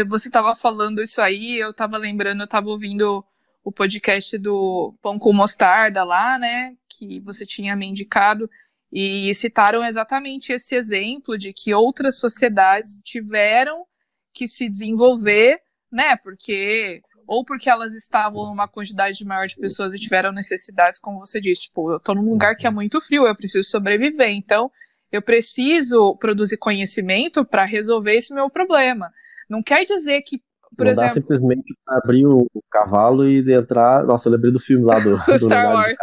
Você 0.09 0.29
estava 0.29 0.55
falando 0.55 1.03
isso 1.03 1.21
aí, 1.21 1.57
eu 1.59 1.71
estava 1.71 1.97
lembrando, 1.97 2.41
eu 2.41 2.45
estava 2.45 2.69
ouvindo 2.69 3.25
o 3.65 3.73
podcast 3.73 4.37
do 4.39 4.95
Pão 5.03 5.19
com 5.19 5.33
Mostarda 5.33 6.05
lá, 6.05 6.39
né, 6.39 6.75
que 6.89 7.21
você 7.21 7.45
tinha 7.45 7.75
me 7.75 7.87
indicado, 7.87 8.49
e 8.93 9.35
citaram 9.35 9.85
exatamente 9.85 10.53
esse 10.53 10.75
exemplo 10.75 11.37
de 11.37 11.53
que 11.53 11.75
outras 11.75 12.19
sociedades 12.19 12.99
tiveram 13.05 13.85
que 14.33 14.47
se 14.47 14.69
desenvolver, 14.69 15.59
né, 15.91 16.17
porque 16.17 17.03
ou 17.27 17.45
porque 17.45 17.69
elas 17.69 17.93
estavam 17.93 18.47
numa 18.47 18.67
quantidade 18.67 19.23
maior 19.23 19.47
de 19.47 19.57
pessoas 19.57 19.93
e 19.93 19.99
tiveram 19.99 20.33
necessidades, 20.33 20.99
como 20.99 21.19
você 21.19 21.39
disse, 21.39 21.63
tipo, 21.63 21.93
eu 21.93 22.01
tô 22.01 22.15
num 22.15 22.31
lugar 22.31 22.57
que 22.57 22.67
é 22.67 22.71
muito 22.71 22.99
frio, 23.03 23.27
eu 23.27 23.37
preciso 23.37 23.69
sobreviver, 23.69 24.31
então 24.31 24.71
eu 25.11 25.23
preciso 25.23 26.17
produzir 26.19 26.57
conhecimento 26.57 27.45
para 27.45 27.65
resolver 27.65 28.15
esse 28.15 28.35
meu 28.35 28.51
problema. 28.51 29.11
Não 29.49 29.63
quer 29.63 29.85
dizer 29.85 30.23
que 30.23 30.41
por 30.77 30.85
não 30.85 30.93
exemplo, 30.93 31.09
dá 31.09 31.15
simplesmente 31.15 31.75
abrir 31.87 32.27
o, 32.27 32.47
cavalo 32.71 33.29
e 33.29 33.41
entrar. 33.53 34.05
Nossa, 34.05 34.29
eu 34.29 34.33
lembrei 34.33 34.53
do 34.53 34.61
filme 34.61 34.85
lá 34.85 34.99
do, 35.01 35.17
do 35.27 35.39
Star 35.39 35.73
Wars. 35.73 35.97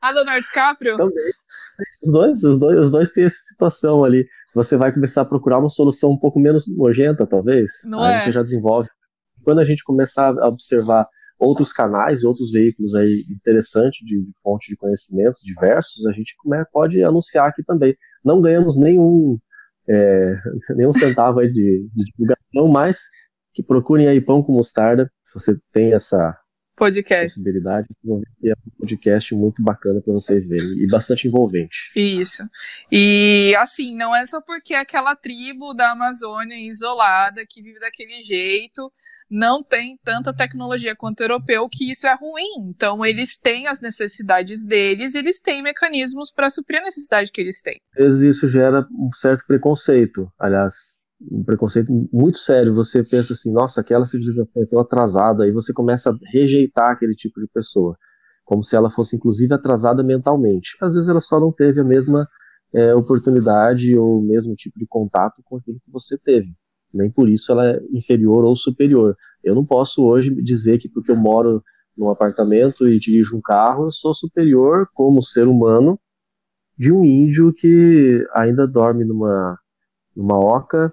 Ah, 0.00 0.12
do 0.12 0.16
Leonardo 0.16 0.42
DiCaprio? 0.42 0.96
Também. 0.96 1.32
Os 2.02 2.12
dois, 2.12 2.44
os 2.44 2.58
dois, 2.58 2.78
os 2.78 2.90
dois 2.90 3.10
têm 3.10 3.24
essa 3.24 3.36
situação 3.36 4.04
ali. 4.04 4.26
Você 4.54 4.76
vai 4.76 4.92
começar 4.92 5.22
a 5.22 5.26
procurar 5.26 5.58
uma 5.58 5.68
solução 5.68 6.10
um 6.10 6.18
pouco 6.18 6.38
menos 6.38 6.64
nojenta, 6.66 7.26
talvez. 7.26 7.70
Não 7.84 8.00
aí 8.00 8.14
é? 8.14 8.20
você 8.20 8.32
já 8.32 8.42
desenvolve. 8.42 8.88
Quando 9.44 9.60
a 9.60 9.64
gente 9.64 9.84
começar 9.84 10.32
a 10.38 10.48
observar 10.48 11.06
outros 11.38 11.72
canais, 11.72 12.24
outros 12.24 12.50
veículos 12.50 12.94
aí 12.94 13.24
interessantes 13.30 14.04
de, 14.04 14.22
de 14.22 14.32
fonte 14.42 14.70
de 14.70 14.76
conhecimentos 14.76 15.40
diversos, 15.42 16.06
a 16.06 16.12
gente 16.12 16.34
pode 16.72 17.02
anunciar 17.02 17.48
aqui 17.48 17.62
também. 17.62 17.96
Não 18.24 18.40
ganhamos 18.40 18.78
nenhum, 18.78 19.38
é, 19.88 20.36
nenhum 20.76 20.92
centavo 20.92 21.40
aí 21.40 21.48
de, 21.48 21.88
de 21.94 22.04
divulgação, 22.04 22.68
mas 22.72 23.02
que 23.52 23.62
procurem 23.62 24.08
aí 24.08 24.20
Pão 24.20 24.42
com 24.42 24.52
Mostarda, 24.52 25.10
se 25.24 25.38
você 25.38 25.58
tem 25.72 25.94
essa 25.94 26.38
podcast. 26.76 27.38
possibilidade, 27.38 27.88
é 28.44 28.52
um 28.52 28.78
podcast 28.78 29.34
muito 29.34 29.62
bacana 29.62 30.00
para 30.02 30.12
vocês 30.12 30.46
verem 30.46 30.84
e 30.84 30.86
bastante 30.86 31.26
envolvente. 31.26 31.90
Isso. 31.96 32.46
E 32.92 33.54
assim, 33.58 33.96
não 33.96 34.14
é 34.14 34.26
só 34.26 34.42
porque 34.42 34.74
aquela 34.74 35.16
tribo 35.16 35.72
da 35.72 35.92
Amazônia 35.92 36.54
isolada 36.56 37.44
que 37.48 37.62
vive 37.62 37.80
daquele 37.80 38.20
jeito 38.20 38.92
não 39.30 39.62
tem 39.62 39.98
tanta 40.04 40.32
tecnologia 40.32 40.94
quanto 40.96 41.20
o 41.20 41.24
europeu 41.24 41.68
que 41.70 41.90
isso 41.90 42.06
é 42.06 42.14
ruim. 42.14 42.70
Então 42.70 43.04
eles 43.04 43.36
têm 43.36 43.66
as 43.66 43.80
necessidades 43.80 44.64
deles, 44.64 45.14
eles 45.14 45.40
têm 45.40 45.62
mecanismos 45.62 46.30
para 46.30 46.50
suprir 46.50 46.80
a 46.80 46.84
necessidade 46.84 47.30
que 47.30 47.40
eles 47.40 47.60
têm. 47.60 47.80
Às 47.96 48.04
vezes 48.04 48.36
isso 48.36 48.48
gera 48.48 48.86
um 48.92 49.12
certo 49.12 49.44
preconceito. 49.46 50.30
Aliás, 50.38 51.04
um 51.20 51.42
preconceito 51.42 51.90
muito 52.12 52.38
sério. 52.38 52.74
Você 52.74 53.02
pensa 53.02 53.32
assim, 53.32 53.52
nossa, 53.52 53.80
aquela 53.80 54.06
civilização 54.06 54.62
é 54.62 54.66
tão 54.66 54.80
atrasada, 54.80 55.44
aí 55.44 55.50
você 55.50 55.72
começa 55.72 56.10
a 56.10 56.16
rejeitar 56.32 56.90
aquele 56.90 57.14
tipo 57.14 57.40
de 57.40 57.46
pessoa, 57.48 57.96
como 58.44 58.62
se 58.62 58.76
ela 58.76 58.90
fosse 58.90 59.16
inclusive 59.16 59.52
atrasada 59.54 60.02
mentalmente. 60.02 60.76
Às 60.80 60.94
vezes 60.94 61.08
ela 61.08 61.20
só 61.20 61.40
não 61.40 61.52
teve 61.52 61.80
a 61.80 61.84
mesma 61.84 62.28
é, 62.74 62.94
oportunidade 62.94 63.96
ou 63.96 64.18
o 64.18 64.22
mesmo 64.22 64.54
tipo 64.54 64.78
de 64.78 64.86
contato 64.86 65.42
com 65.44 65.56
aquilo 65.56 65.80
que 65.84 65.90
você 65.90 66.18
teve. 66.18 66.54
Nem 66.96 67.10
por 67.10 67.28
isso 67.28 67.52
ela 67.52 67.66
é 67.70 67.80
inferior 67.92 68.44
ou 68.44 68.56
superior. 68.56 69.16
Eu 69.44 69.54
não 69.54 69.64
posso 69.64 70.04
hoje 70.04 70.30
dizer 70.42 70.78
que 70.78 70.88
porque 70.88 71.10
eu 71.10 71.16
moro 71.16 71.62
num 71.96 72.10
apartamento 72.10 72.86
e 72.88 72.98
dirijo 72.98 73.36
um 73.36 73.40
carro, 73.40 73.86
eu 73.86 73.92
sou 73.92 74.12
superior 74.12 74.88
como 74.92 75.22
ser 75.22 75.46
humano 75.46 75.98
de 76.76 76.92
um 76.92 77.04
índio 77.04 77.52
que 77.54 78.26
ainda 78.34 78.66
dorme 78.66 79.04
numa, 79.04 79.58
numa 80.14 80.38
oca 80.38 80.92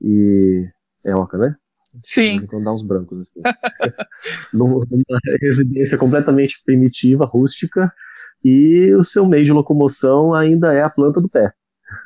e 0.00 0.66
é 1.04 1.14
oca, 1.14 1.36
né? 1.36 1.56
Sim. 2.02 2.44
Quando 2.46 2.64
dá 2.64 2.72
uns 2.72 2.82
brancos 2.82 3.20
assim. 3.20 3.40
numa 4.52 4.84
residência 5.40 5.98
completamente 5.98 6.60
primitiva, 6.64 7.26
rústica, 7.26 7.92
e 8.42 8.92
o 8.94 9.04
seu 9.04 9.26
meio 9.26 9.44
de 9.44 9.52
locomoção 9.52 10.34
ainda 10.34 10.72
é 10.72 10.82
a 10.82 10.90
planta 10.90 11.20
do 11.20 11.28
pé. 11.28 11.52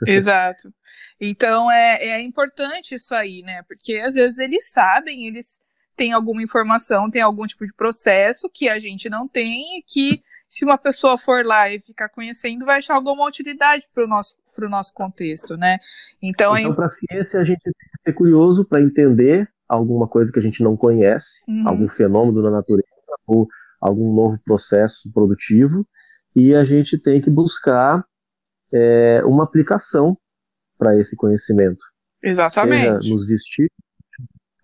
Exato. 0.06 0.72
Então 1.20 1.70
é, 1.70 2.04
é 2.04 2.22
importante 2.22 2.94
isso 2.94 3.14
aí, 3.14 3.42
né? 3.42 3.62
Porque 3.68 3.96
às 3.96 4.14
vezes 4.14 4.38
eles 4.38 4.70
sabem, 4.70 5.26
eles 5.26 5.60
têm 5.98 6.12
alguma 6.12 6.40
informação, 6.40 7.10
tem 7.10 7.20
algum 7.20 7.44
tipo 7.46 7.66
de 7.66 7.74
processo 7.74 8.48
que 8.48 8.68
a 8.68 8.78
gente 8.78 9.10
não 9.10 9.26
tem 9.26 9.78
e 9.78 9.82
que 9.82 10.22
se 10.48 10.64
uma 10.64 10.78
pessoa 10.78 11.18
for 11.18 11.44
lá 11.44 11.68
e 11.68 11.80
ficar 11.80 12.08
conhecendo, 12.08 12.64
vai 12.64 12.78
achar 12.78 12.94
alguma 12.94 13.26
utilidade 13.26 13.84
para 13.92 14.04
o 14.04 14.08
nosso, 14.08 14.36
nosso 14.70 14.94
contexto, 14.94 15.56
né? 15.56 15.78
Então, 16.22 16.56
então 16.56 16.72
é... 16.72 16.74
para 16.74 16.86
a 16.86 16.88
ciência, 16.88 17.40
a 17.40 17.44
gente 17.44 17.60
tem 17.60 17.72
que 17.72 18.10
ser 18.10 18.12
curioso 18.14 18.64
para 18.64 18.80
entender 18.80 19.48
alguma 19.68 20.06
coisa 20.08 20.32
que 20.32 20.38
a 20.38 20.42
gente 20.42 20.62
não 20.62 20.76
conhece, 20.76 21.42
uhum. 21.48 21.68
algum 21.68 21.88
fenômeno 21.88 22.42
da 22.42 22.50
natureza 22.50 22.86
ou 23.26 23.46
algum 23.80 24.14
novo 24.14 24.38
processo 24.44 25.10
produtivo, 25.12 25.86
e 26.34 26.54
a 26.54 26.64
gente 26.64 26.96
tem 26.96 27.20
que 27.20 27.30
buscar 27.30 28.04
é, 28.72 29.22
uma 29.24 29.44
aplicação 29.44 30.16
para 30.76 30.96
esse 30.96 31.16
conhecimento. 31.16 31.82
Exatamente. 32.22 33.02
Seja 33.02 33.14
nos 33.14 33.26
vestir, 33.26 33.70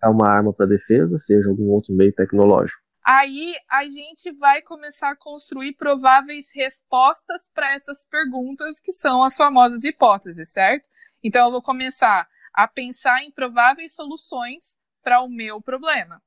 é 0.03 0.07
uma 0.07 0.29
arma 0.29 0.53
para 0.53 0.65
defesa, 0.65 1.17
seja 1.17 1.49
algum 1.49 1.69
outro 1.69 1.93
meio 1.93 2.13
tecnológico. 2.13 2.79
Aí 3.05 3.53
a 3.69 3.83
gente 3.83 4.31
vai 4.39 4.63
começar 4.63 5.11
a 5.11 5.15
construir 5.15 5.73
prováveis 5.73 6.49
respostas 6.55 7.49
para 7.53 7.73
essas 7.73 8.03
perguntas 8.03 8.79
que 8.79 8.91
são 8.91 9.23
as 9.23 9.37
famosas 9.37 9.83
hipóteses, 9.83 10.51
certo? 10.51 10.87
Então 11.23 11.45
eu 11.45 11.51
vou 11.51 11.61
começar 11.61 12.27
a 12.51 12.67
pensar 12.67 13.23
em 13.23 13.31
prováveis 13.31 13.93
soluções 13.93 14.77
para 15.03 15.21
o 15.21 15.29
meu 15.29 15.61
problema. 15.61 16.19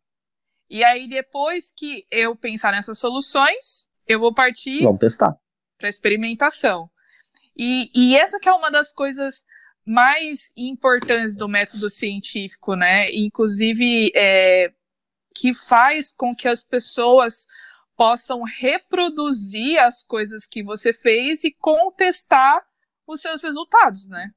E 0.70 0.84
aí 0.84 1.08
depois 1.08 1.72
que 1.72 2.06
eu 2.12 2.36
pensar 2.36 2.70
nessas 2.70 2.98
soluções, 2.98 3.88
eu 4.06 4.20
vou 4.20 4.32
partir 4.32 4.84
Vamos 4.84 5.00
testar 5.00 5.36
para 5.78 5.88
experimentação. 5.88 6.90
E, 7.58 7.90
e 7.94 8.16
essa 8.16 8.38
que 8.38 8.48
é 8.48 8.52
uma 8.52 8.70
das 8.70 8.92
coisas 8.92 9.44
mais 9.84 10.52
importantes 10.56 11.34
do 11.34 11.48
método 11.48 11.90
científico, 11.90 12.76
né? 12.76 13.10
Inclusive 13.12 14.12
é, 14.14 14.72
que 15.34 15.52
faz 15.54 16.12
com 16.12 16.36
que 16.36 16.46
as 16.46 16.62
pessoas 16.62 17.46
possam 17.96 18.42
reproduzir 18.44 19.80
as 19.80 20.04
coisas 20.04 20.46
que 20.46 20.62
você 20.62 20.92
fez 20.92 21.42
e 21.42 21.50
contestar 21.50 22.62
os 23.06 23.20
seus 23.20 23.42
resultados, 23.42 24.06
né? 24.06 24.30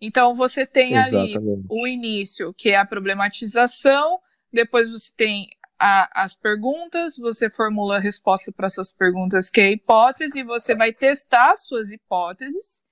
Então 0.00 0.34
você 0.34 0.66
tem 0.66 0.96
Exatamente. 0.96 1.36
ali 1.36 1.64
o 1.68 1.86
início, 1.86 2.52
que 2.54 2.70
é 2.70 2.76
a 2.76 2.86
problematização, 2.86 4.18
depois 4.52 4.88
você 4.88 5.12
tem 5.16 5.48
a, 5.80 6.24
as 6.24 6.34
perguntas, 6.34 7.16
você 7.16 7.48
formula 7.48 7.96
a 7.96 8.00
resposta 8.00 8.52
para 8.52 8.68
suas 8.68 8.92
perguntas, 8.92 9.48
que 9.48 9.60
é 9.60 9.64
a 9.64 9.72
hipótese, 9.72 10.42
você 10.42 10.74
vai 10.74 10.92
testar 10.92 11.56
suas 11.56 11.90
hipóteses, 11.90 12.84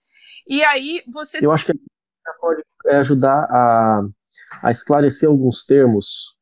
e 0.46 0.62
aí 0.64 1.02
você. 1.12 1.44
Eu 1.44 1.52
acho 1.52 1.66
que 1.66 1.72
pode 2.40 2.62
ajudar 2.86 3.44
a, 3.50 4.02
a 4.62 4.70
esclarecer 4.70 5.28
alguns 5.28 5.64
termos 5.64 6.36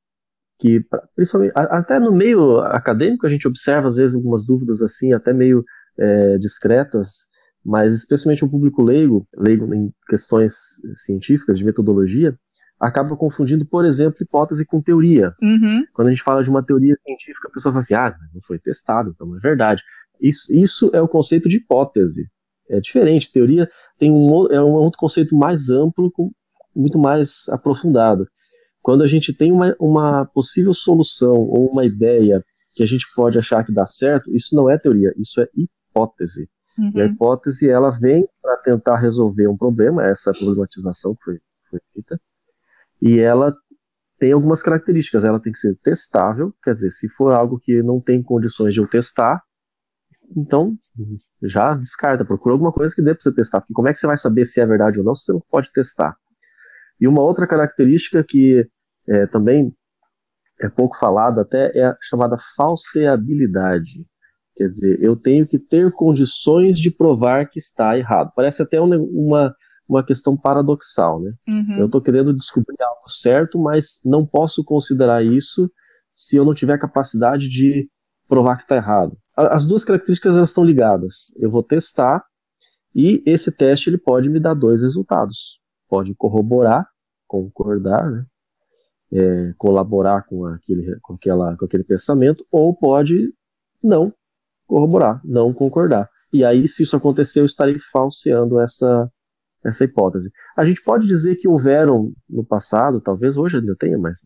que 0.59 0.81
principalmente 1.15 1.53
até 1.55 1.99
no 1.99 2.13
meio 2.13 2.61
acadêmico 2.61 3.27
a 3.27 3.31
gente 3.31 3.47
observa 3.47 3.89
às 3.89 3.97
vezes 3.97 4.17
algumas 4.17 4.45
dúvidas 4.45 4.81
assim, 4.81 5.13
até 5.13 5.33
meio 5.33 5.63
é, 5.99 6.39
discretas, 6.39 7.29
mas 7.65 7.93
especialmente 7.93 8.45
o 8.45 8.49
público 8.49 8.83
leigo, 8.83 9.27
leigo 9.37 9.75
em 9.75 9.93
questões 10.09 10.55
científicas 10.93 11.59
de 11.59 11.65
metodologia, 11.65 12.39
acaba 12.79 13.17
confundindo, 13.17 13.65
por 13.67 13.85
exemplo, 13.85 14.23
hipótese 14.23 14.67
com 14.67 14.81
teoria. 14.81 15.35
Uhum. 15.43 15.85
Quando 15.95 16.09
a 16.09 16.11
gente 16.11 16.23
fala 16.23 16.43
de 16.43 16.51
uma 16.51 16.63
teoria 16.63 16.97
científica, 17.05 17.49
a 17.49 17.51
pessoa 17.51 17.73
fala 17.73 17.81
assim, 17.81 17.95
ah, 17.95 18.15
não 18.35 18.43
foi 18.43 18.59
testado, 18.59 19.11
então 19.15 19.27
não 19.27 19.37
é 19.37 19.41
verdade. 19.41 19.83
Isso, 20.21 20.53
isso 20.55 20.91
é 20.93 21.01
o 21.01 21.09
conceito 21.09 21.49
de 21.49 21.57
hipótese. 21.57 22.29
É 22.69 22.81
diferente. 22.81 23.33
Teoria 23.33 23.69
tem 23.99 24.11
um, 24.11 24.47
é 24.49 24.63
um 24.63 24.73
outro 24.73 24.99
conceito 24.99 25.37
mais 25.37 25.71
amplo, 25.71 26.11
com, 26.11 26.31
muito 26.75 26.99
mais 26.99 27.49
aprofundado. 27.49 28.27
Quando 28.83 29.03
a 29.03 29.07
gente 29.07 29.33
tem 29.33 29.51
uma, 29.51 29.75
uma 29.81 30.27
possível 30.27 30.75
solução 30.75 31.35
ou 31.35 31.71
uma 31.71 31.85
ideia 31.85 32.45
que 32.75 32.83
a 32.83 32.87
gente 32.87 33.07
pode 33.15 33.39
achar 33.39 33.65
que 33.65 33.73
dá 33.73 33.87
certo, 33.87 34.31
isso 34.35 34.55
não 34.55 34.69
é 34.69 34.79
teoria, 34.79 35.13
isso 35.17 35.41
é 35.41 35.49
hipótese. 35.57 36.49
Uhum. 36.79 36.93
E 36.95 37.01
a 37.01 37.07
hipótese 37.07 37.71
ela 37.71 37.91
vem 37.91 38.29
para 38.43 38.59
tentar 38.59 38.97
resolver 38.97 39.49
um 39.49 39.57
problema, 39.57 40.05
essa 40.05 40.33
problematização 40.33 41.15
que 41.15 41.25
foi, 41.25 41.39
foi 41.71 41.81
feita, 41.95 42.21
e 43.07 43.21
ela 43.21 43.55
tem 44.19 44.33
algumas 44.33 44.63
características. 44.63 45.25
Ela 45.25 45.41
tem 45.41 45.53
que 45.53 45.59
ser 45.59 45.77
testável, 45.83 46.53
quer 46.63 46.73
dizer, 46.73 46.91
se 46.91 47.09
for 47.11 47.33
algo 47.33 47.59
que 47.59 47.83
não 47.83 48.01
tem 48.01 48.23
condições 48.23 48.75
de 48.75 48.81
eu 48.81 48.89
testar, 48.89 49.41
então 50.37 50.77
já 51.43 51.75
descarta, 51.75 52.25
procura 52.25 52.55
alguma 52.55 52.73
coisa 52.73 52.95
que 52.95 53.03
dê 53.03 53.15
para 53.15 53.23
você 53.23 53.33
testar, 53.33 53.61
porque 53.61 53.75
como 53.75 53.89
é 53.89 53.93
que 53.93 53.99
você 53.99 54.07
vai 54.07 54.17
saber 54.17 54.45
se 54.45 54.61
é 54.61 54.67
verdade 54.67 54.99
ou 54.99 55.05
não 55.05 55.15
se 55.15 55.27
você 55.27 55.33
não 55.33 55.43
pode 55.49 55.71
testar? 55.73 56.17
E 57.01 57.07
uma 57.07 57.23
outra 57.23 57.47
característica 57.47 58.25
que 58.25 58.69
é, 59.09 59.27
também 59.27 59.73
é 60.63 60.69
pouco 60.69 60.97
falada 60.97 61.43
até 61.43 61.71
é 61.79 61.87
a 61.87 61.97
chamada 62.01 62.37
falseabilidade. 62.57 64.05
Quer 64.57 64.69
dizer, 64.69 65.03
eu 65.03 65.15
tenho 65.15 65.47
que 65.47 65.59
ter 65.59 65.93
condições 65.93 66.79
de 66.79 66.91
provar 66.91 67.49
que 67.51 67.59
está 67.59 67.97
errado. 67.97 68.33
Parece 68.35 68.63
até 68.63 68.81
uma, 68.81 68.97
uma 68.97 69.55
questão 70.07 70.37
paradoxal, 70.37 71.21
né? 71.21 71.33
Uhum. 71.49 71.77
Eu 71.79 71.87
estou 71.87 72.01
querendo 72.01 72.35
descobrir 72.35 72.77
algo 72.81 73.09
certo, 73.09 73.59
mas 73.59 74.01
não 74.05 74.27
posso 74.27 74.65
considerar 74.65 75.25
isso 75.25 75.71
se 76.13 76.37
eu 76.37 76.45
não 76.45 76.55
tiver 76.55 76.79
capacidade 76.79 77.49
de 77.49 77.89
provar 78.29 78.57
que 78.57 78.63
está 78.63 78.77
errado. 78.77 79.17
As 79.37 79.67
duas 79.67 79.85
características 79.85 80.37
elas 80.37 80.51
estão 80.51 80.65
ligadas. 80.65 81.37
Eu 81.41 81.51
vou 81.51 81.63
testar 81.63 82.25
e 82.95 83.23
esse 83.27 83.55
teste 83.55 83.91
ele 83.91 83.99
pode 83.99 84.29
me 84.29 84.41
dar 84.41 84.55
dois 84.55 84.81
resultados. 84.81 85.61
Pode 85.89 86.15
corroborar, 86.15 86.89
concordar, 87.29 88.11
né? 88.11 88.25
é, 89.13 89.53
colaborar 89.59 90.23
com 90.23 90.47
aquele, 90.47 90.99
com, 91.01 91.15
aquela, 91.15 91.57
com 91.57 91.65
aquele 91.65 91.85
pensamento, 91.85 92.45
ou 92.51 92.75
pode 92.75 93.33
não 93.83 94.13
corroborar, 94.67 95.21
não 95.25 95.53
concordar. 95.53 96.09
E 96.33 96.45
aí, 96.45 96.67
se 96.67 96.83
isso 96.83 96.97
acontecer, 96.97 97.41
eu 97.41 97.47
estarei 97.47 97.79
falseando 97.93 98.61
essa, 98.61 99.11
essa 99.67 99.85
hipótese. 99.85 100.31
A 100.57 100.65
gente 100.65 100.83
pode 100.83 101.07
dizer 101.07 101.37
que 101.37 101.49
houveram 101.49 102.13
no 102.29 102.45
passado, 102.45 103.01
talvez 103.01 103.37
hoje 103.37 103.59
ainda 103.59 103.75
tenha, 103.77 103.99
mas 103.99 104.21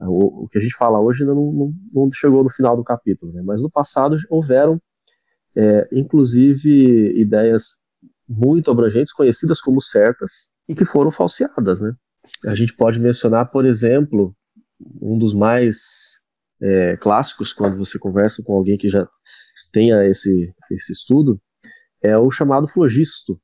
o, 0.00 0.44
o 0.44 0.48
que 0.48 0.58
a 0.58 0.60
gente 0.60 0.74
fala 0.74 1.00
hoje 1.00 1.22
ainda 1.22 1.34
não, 1.34 1.52
não, 1.52 1.72
não, 1.92 2.12
chegou 2.12 2.42
no 2.42 2.50
final 2.50 2.76
do 2.76 2.84
capítulo, 2.84 3.32
né? 3.32 3.42
mas 3.44 3.62
no 3.62 3.70
passado 3.70 4.16
houveram, 4.28 4.80
é, 5.54 5.88
inclusive, 5.92 7.20
ideias 7.20 7.82
muito 8.28 8.70
abrangentes, 8.70 9.12
conhecidas 9.12 9.60
como 9.60 9.80
certas, 9.80 10.54
e 10.68 10.74
que 10.74 10.84
foram 10.84 11.10
falseadas, 11.10 11.80
né? 11.80 11.92
A 12.46 12.54
gente 12.54 12.74
pode 12.74 12.98
mencionar, 12.98 13.50
por 13.50 13.66
exemplo, 13.66 14.34
um 15.00 15.18
dos 15.18 15.34
mais 15.34 16.22
é, 16.60 16.96
clássicos, 16.96 17.52
quando 17.52 17.76
você 17.76 17.98
conversa 17.98 18.42
com 18.44 18.56
alguém 18.56 18.78
que 18.78 18.88
já 18.88 19.06
tenha 19.72 20.04
esse, 20.06 20.52
esse 20.70 20.92
estudo, 20.92 21.40
é 22.02 22.16
o 22.16 22.30
chamado 22.30 22.66
flogisto. 22.66 23.40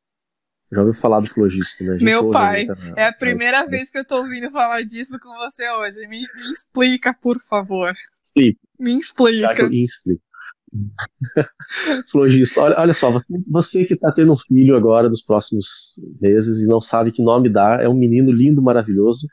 Já 0.71 0.81
ouviu 0.81 0.95
falar 0.95 1.21
do 1.21 1.29
flogisto, 1.29 1.83
né? 1.83 1.97
Meu 2.01 2.31
pai, 2.31 2.67
é 2.95 3.07
a 3.07 3.13
primeira 3.13 3.65
vez 3.67 3.91
que 3.91 3.99
eu 3.99 4.05
tô 4.05 4.19
ouvindo 4.19 4.51
falar 4.51 4.83
disso 4.83 5.19
com 5.19 5.35
você 5.39 5.69
hoje. 5.71 6.07
Me, 6.07 6.21
me 6.21 6.51
explica, 6.51 7.15
por 7.15 7.41
favor. 7.41 7.95
Explica. 8.37 8.61
Me 8.79 8.99
explica. 8.99 9.69
Me 9.69 9.85
explica. 9.85 10.23
Flogista, 12.11 12.61
olha, 12.61 12.79
olha 12.79 12.95
só, 12.95 13.11
você, 13.11 13.27
você 13.49 13.85
que 13.87 13.95
está 13.95 14.13
tendo 14.13 14.33
um 14.35 14.39
filho 14.39 14.77
agora 14.77 15.09
nos 15.09 15.23
próximos 15.23 15.99
meses 16.21 16.63
e 16.63 16.69
não 16.69 16.81
sabe 16.81 17.11
que 17.11 17.23
nome 17.23 17.49
dar, 17.49 17.83
é 17.83 17.89
um 17.89 17.95
menino 17.95 18.31
lindo, 18.31 18.61
maravilhoso. 18.61 19.27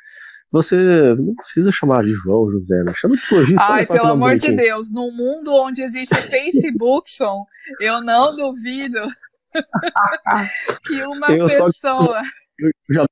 Você 0.52 1.15
não 1.15 1.36
precisa 1.36 1.69
chamar 1.71 2.06
de 2.06 2.13
João 2.13 2.50
José, 2.50 2.82
né? 2.84 2.93
Chama 2.95 3.15
de 3.15 3.21
flogista. 3.21 3.62
Ai, 3.62 3.86
pelo 3.86 4.08
amor 4.08 4.38
de 4.38 4.52
Deus, 4.54 4.89
no 4.93 5.12
mundo 5.12 5.54
onde 5.54 5.82
existe 5.82 6.15
Facebook, 6.24 7.10
eu 7.82 8.02
não 8.02 8.34
duvido 8.36 9.00
que 10.86 11.02
uma 11.04 11.32
eu 11.32 11.48
pessoa. 11.48 11.72
Só, 11.72 12.22
eu 12.60 12.72
já 12.89 13.06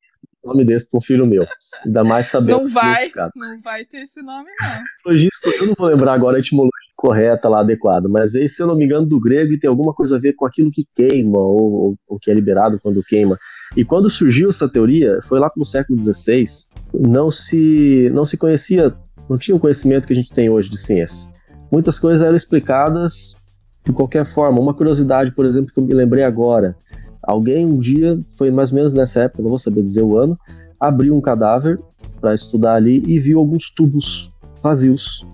nome 0.44 0.66
desse 0.66 0.90
pra 0.90 1.00
um 1.00 1.02
filho 1.02 1.26
meu. 1.26 1.46
Ainda 1.86 2.04
mais 2.04 2.28
saber. 2.28 2.52
Não 2.52 2.68
vai, 2.68 3.10
não 3.36 3.62
vai 3.62 3.86
ter 3.86 4.00
esse 4.00 4.22
nome, 4.22 4.50
não. 4.62 4.84
Flogista, 5.04 5.50
eu 5.50 5.68
não 5.68 5.74
vou 5.78 5.88
lembrar 5.88 6.14
agora 6.14 6.38
a 6.38 6.40
etimologia 6.40 6.72
correta 6.96 7.50
lá, 7.50 7.60
adequada, 7.62 8.08
mas 8.08 8.32
veio, 8.32 8.50
se 8.50 8.62
eu 8.62 8.68
não 8.68 8.76
me 8.76 8.86
engano, 8.86 9.06
do 9.06 9.20
grego 9.20 9.54
e 9.54 9.60
tem 9.60 9.70
alguma 9.70 9.94
coisa 9.94 10.16
a 10.16 10.20
ver 10.20 10.34
com 10.34 10.46
aquilo 10.46 10.72
que 10.72 10.86
queima, 10.96 11.38
ou, 11.38 11.98
ou, 12.08 12.20
que 12.20 12.32
é 12.32 12.34
liberado 12.34 12.80
quando 12.82 13.04
queima. 13.04 13.38
E 13.76 13.84
quando 13.84 14.10
surgiu 14.10 14.50
essa 14.50 14.70
teoria, 14.70 15.20
foi 15.28 15.40
lá 15.40 15.52
no 15.58 15.66
século 15.66 16.00
XVI, 16.00 16.46
não 16.94 17.30
se, 17.30 18.10
não 18.14 18.24
se 18.24 18.38
conhecia, 18.38 18.96
não 19.30 19.38
tinha 19.38 19.56
o 19.56 19.60
conhecimento 19.60 20.08
que 20.08 20.14
a 20.14 20.16
gente 20.16 20.32
tem 20.34 20.50
hoje 20.50 20.70
de 20.70 20.78
ciência. 20.78 21.30
Muitas 21.72 21.98
coisas 21.98 22.22
eram 22.22 22.36
explicadas 22.36 23.43
de 23.84 23.92
qualquer 23.92 24.26
forma. 24.26 24.60
Uma 24.60 24.74
curiosidade, 24.74 25.32
por 25.32 25.46
exemplo, 25.46 25.74
que 25.74 25.80
eu 25.80 25.84
me 25.84 25.94
lembrei 25.94 26.24
agora, 26.24 26.76
Alguém 27.24 27.66
um 27.66 27.80
dia, 27.80 28.20
foi 28.38 28.52
mais 28.52 28.72
ou 28.72 28.76
menos 28.76 28.94
nessa 28.94 29.22
época, 29.22 29.42
não 29.42 29.50
vou 29.50 29.60
saber 29.60 29.82
dizer 29.82 30.02
o 30.02 30.18
ano, 30.18 30.38
abriu 30.78 31.16
um 31.16 31.22
cadáver 31.22 31.80
para 32.20 32.34
estudar 32.34 32.76
ali 32.76 33.02
e 33.08 33.18
viu 33.18 33.40
alguns 33.40 33.72
tubos 33.72 34.32
vazios. 34.62 35.26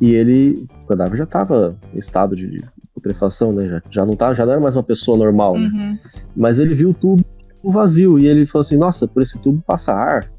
E 0.00 0.14
ele, 0.14 0.66
o 0.82 0.86
cadáver 0.86 1.18
já 1.18 1.24
estava 1.24 1.76
em 1.92 1.98
estado 1.98 2.34
de 2.34 2.64
putrefação, 2.94 3.52
né? 3.52 3.68
Já, 3.68 3.82
já 3.90 4.06
não 4.06 4.16
tá, 4.16 4.32
já 4.32 4.46
não 4.46 4.52
era 4.52 4.60
mais 4.60 4.76
uma 4.76 4.82
pessoa 4.82 5.18
normal, 5.18 5.58
né? 5.58 5.68
Uhum. 5.70 5.98
Mas 6.34 6.58
ele 6.58 6.72
viu 6.72 6.90
o 6.90 6.94
tubo 6.94 7.22
vazio 7.62 8.18
e 8.18 8.26
ele 8.26 8.46
falou 8.46 8.62
assim: 8.62 8.78
"Nossa, 8.78 9.06
por 9.06 9.22
esse 9.22 9.38
tubo 9.38 9.62
passa 9.66 9.92
ar". 9.92 10.30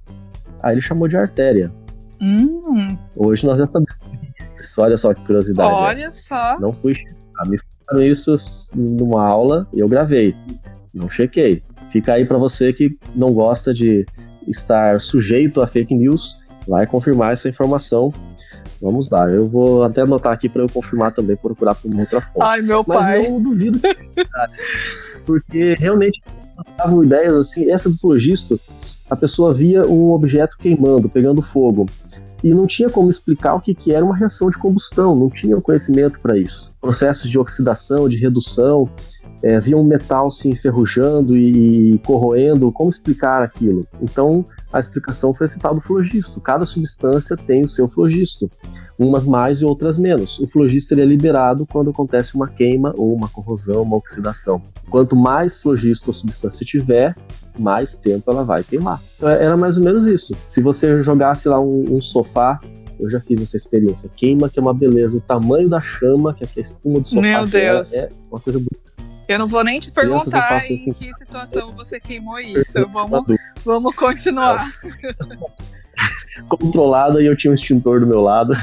Aí 0.64 0.74
ele 0.74 0.82
chamou 0.82 1.08
de 1.08 1.16
artéria. 1.16 1.72
Uhum. 2.20 2.98
Hoje 3.16 3.46
nós 3.46 3.60
já 3.60 3.68
sabemos 3.68 3.96
isso. 4.60 4.82
Olha 4.82 4.98
só 4.98 5.14
que 5.14 5.24
curiosidade. 5.26 5.72
Olha 5.72 6.06
essa. 6.06 6.12
só. 6.12 6.60
Não 6.60 6.74
fui 6.74 6.96
me 7.46 7.58
falaram 7.86 8.06
isso 8.06 8.36
numa 8.76 9.26
aula 9.26 9.68
e 9.74 9.80
eu 9.80 9.88
gravei. 9.88 10.36
Não 10.94 11.10
chequei. 11.10 11.64
Fica 11.92 12.14
aí 12.14 12.26
para 12.26 12.38
você 12.38 12.72
que 12.72 12.98
não 13.16 13.34
gosta 13.34 13.74
de 13.74 14.06
estar 14.48 15.00
sujeito 15.02 15.62
a 15.62 15.68
fake 15.68 15.94
news, 15.94 16.42
vai 16.68 16.88
confirmar 16.88 17.34
essa 17.34 17.50
informação. 17.50 18.14
Vamos 18.82 19.12
lá, 19.12 19.30
eu 19.30 19.48
vou 19.48 19.84
até 19.84 20.02
anotar 20.02 20.34
aqui 20.34 20.50
para 20.50 20.64
eu 20.64 20.70
confirmar 20.70 21.14
também, 21.14 21.36
procurar 21.36 21.76
por 21.76 21.92
uma 21.92 22.02
outra 22.02 22.20
fonte. 22.22 22.44
Ai, 22.44 22.62
meu 22.62 22.84
Mas 22.88 22.98
pai. 22.98 23.20
Mas 23.20 23.30
não 23.30 23.42
duvido 23.42 23.80
que 23.80 23.96
porque 25.26 25.76
realmente 25.78 26.20
davam 26.78 27.04
ideias 27.04 27.34
assim, 27.34 27.70
essa 27.70 27.90
do 27.90 27.98
flogisto, 27.98 28.60
a 29.10 29.16
pessoa 29.16 29.54
via 29.54 29.86
um 29.86 30.12
objeto 30.12 30.58
queimando, 30.58 31.10
pegando 31.10 31.42
fogo 31.42 31.86
e 32.44 32.54
não 32.54 32.66
tinha 32.66 32.90
como 32.90 33.10
explicar 33.10 33.56
o 33.56 33.62
que, 33.62 33.74
que 33.74 33.94
era 33.94 34.04
uma 34.04 34.16
reação 34.16 34.50
de 34.50 34.58
combustão, 34.58 35.16
não 35.16 35.30
tinha 35.30 35.60
conhecimento 35.62 36.20
para 36.20 36.38
isso. 36.38 36.74
Processos 36.82 37.30
de 37.30 37.38
oxidação, 37.38 38.10
de 38.10 38.18
redução, 38.18 38.90
é, 39.44 39.60
via 39.60 39.78
um 39.78 39.84
metal 39.84 40.30
se 40.30 40.50
enferrujando 40.50 41.36
e 41.36 42.00
corroendo, 42.06 42.72
como 42.72 42.90
explicar 42.90 43.42
aquilo? 43.42 43.88
Então, 44.02 44.46
a 44.72 44.80
explicação 44.80 45.34
foi 45.34 45.48
tal 45.60 45.76
do 45.76 45.82
flogisto. 45.82 46.40
Cada 46.40 46.66
substância 46.66 47.36
tem 47.36 47.64
o 47.64 47.68
seu 47.68 47.88
flogisto, 47.88 48.50
umas 48.98 49.26
mais 49.26 49.62
e 49.62 49.66
outras 49.66 49.98
menos. 49.98 50.40
O 50.40 50.48
flogisto 50.48 50.94
ele 50.94 51.02
é 51.02 51.06
liberado 51.06 51.66
quando 51.66 51.90
acontece 51.90 52.36
uma 52.36 52.48
queima 52.48 52.94
ou 52.96 53.14
uma 53.14 53.28
corrosão, 53.28 53.82
uma 53.82 53.98
oxidação. 53.98 54.62
Quanto 54.90 55.16
mais 55.16 55.60
flogisto 55.60 56.12
a 56.12 56.14
substância 56.14 56.66
tiver, 56.66 57.16
mais 57.58 57.98
tempo 57.98 58.32
ela 58.32 58.44
vai 58.44 58.64
queimar. 58.64 59.02
Então, 59.18 59.30
era 59.30 59.56
mais 59.58 59.78
ou 59.78 59.84
menos 59.84 60.06
isso. 60.06 60.36
Se 60.48 60.62
você 60.62 61.04
jogasse 61.04 61.48
lá 61.48 61.60
um, 61.60 61.96
um 61.96 62.02
sofá 62.02 62.60
eu 63.02 63.10
já 63.10 63.20
fiz 63.20 63.42
essa 63.42 63.58
experiência. 63.58 64.10
Queima, 64.16 64.48
que 64.48 64.60
é 64.60 64.62
uma 64.62 64.76
beleza. 64.76 65.18
O 65.18 65.22
tamanho 65.22 65.68
da 65.68 65.82
chama, 65.82 66.36
que 66.36 66.44
é 66.44 66.48
a 66.56 66.62
espuma 66.62 67.00
do 67.00 67.08
sofá. 67.08 67.22
Meu 67.22 67.48
Deus. 67.48 67.92
É 67.94 68.12
uma 68.30 68.40
coisa 68.40 68.60
bonita. 68.60 68.92
Eu 69.28 69.40
não 69.40 69.48
vou 69.48 69.64
nem 69.64 69.80
te 69.80 69.92
perguntar 69.92 70.64
em 70.70 70.76
assim, 70.76 70.94
que 70.94 71.12
situação 71.14 71.74
você 71.76 72.00
queimou 72.00 72.38
isso. 72.40 72.88
Vamos, 72.94 73.24
vamos 73.66 73.96
continuar. 73.96 74.72
Controlada 76.48 77.22
e 77.22 77.26
eu 77.26 77.36
tinha 77.36 77.52
um 77.52 77.54
extintor 77.54 78.00
do 78.00 78.08
meu 78.08 78.22
lado. 78.22 78.54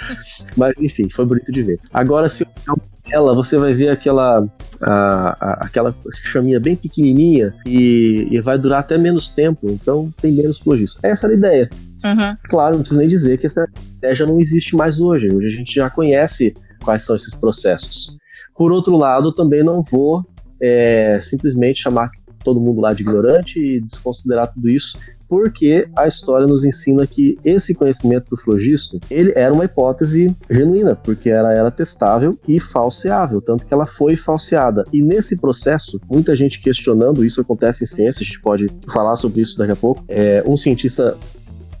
Mas 0.56 0.74
enfim, 0.78 1.08
foi 1.08 1.24
bonito 1.24 1.50
de 1.50 1.62
ver. 1.62 1.80
Agora, 1.92 2.28
se 2.28 2.44
eu 2.66 2.76
ela, 3.10 3.34
você 3.34 3.56
vai 3.56 3.74
ver 3.74 3.88
aquela 3.88 4.46
a, 4.80 5.36
a, 5.40 5.52
aquela 5.66 5.94
chaminha 6.24 6.60
bem 6.60 6.76
pequenininha 6.76 7.54
e, 7.66 8.28
e, 8.30 8.40
vai 8.40 8.58
durar 8.58 8.80
até 8.80 8.96
menos 8.96 9.30
tempo, 9.30 9.68
então 9.70 10.12
tem 10.20 10.32
menos 10.32 10.58
flogista. 10.58 11.00
Essa 11.06 11.26
era 11.26 11.34
a 11.34 11.38
ideia. 11.38 11.70
Uhum. 12.04 12.36
Claro, 12.48 12.74
não 12.74 12.80
preciso 12.80 13.00
nem 13.00 13.08
dizer 13.08 13.38
que 13.38 13.46
essa 13.46 13.66
ideia 13.96 14.14
já 14.14 14.26
não 14.26 14.40
existe 14.40 14.76
mais 14.76 15.00
hoje. 15.00 15.30
Hoje 15.30 15.48
a 15.48 15.50
gente 15.50 15.74
já 15.74 15.90
conhece 15.90 16.54
quais 16.84 17.02
são 17.04 17.16
esses 17.16 17.34
processos. 17.34 18.16
Por 18.56 18.72
outro 18.72 18.96
lado, 18.96 19.32
também 19.32 19.64
não 19.64 19.82
vou 19.82 20.24
é, 20.60 21.18
simplesmente 21.22 21.82
chamar 21.82 22.10
todo 22.44 22.60
mundo 22.60 22.80
lá 22.80 22.92
de 22.92 23.02
ignorante 23.02 23.58
e 23.58 23.80
desconsiderar 23.80 24.52
tudo 24.52 24.68
isso, 24.68 24.98
porque 25.28 25.88
a 25.94 26.06
história 26.06 26.46
nos 26.46 26.64
ensina 26.64 27.06
que 27.06 27.36
esse 27.44 27.74
conhecimento 27.74 28.30
do 28.30 28.36
flogisto, 28.36 28.98
ele 29.10 29.32
era 29.36 29.52
uma 29.52 29.64
hipótese 29.64 30.34
genuína, 30.50 30.96
porque 30.96 31.28
ela 31.28 31.52
era 31.52 31.70
testável 31.70 32.38
e 32.48 32.58
falseável, 32.58 33.40
tanto 33.40 33.66
que 33.66 33.74
ela 33.74 33.86
foi 33.86 34.16
falseada. 34.16 34.84
E 34.92 35.02
nesse 35.02 35.38
processo, 35.38 36.00
muita 36.10 36.34
gente 36.34 36.60
questionando, 36.60 37.24
isso 37.24 37.40
acontece 37.40 37.84
em 37.84 37.86
ciência, 37.86 38.22
a 38.22 38.24
gente 38.24 38.40
pode 38.40 38.68
falar 38.90 39.16
sobre 39.16 39.42
isso 39.42 39.58
daqui 39.58 39.72
a 39.72 39.76
pouco, 39.76 40.02
é, 40.08 40.42
um 40.46 40.56
cientista 40.56 41.16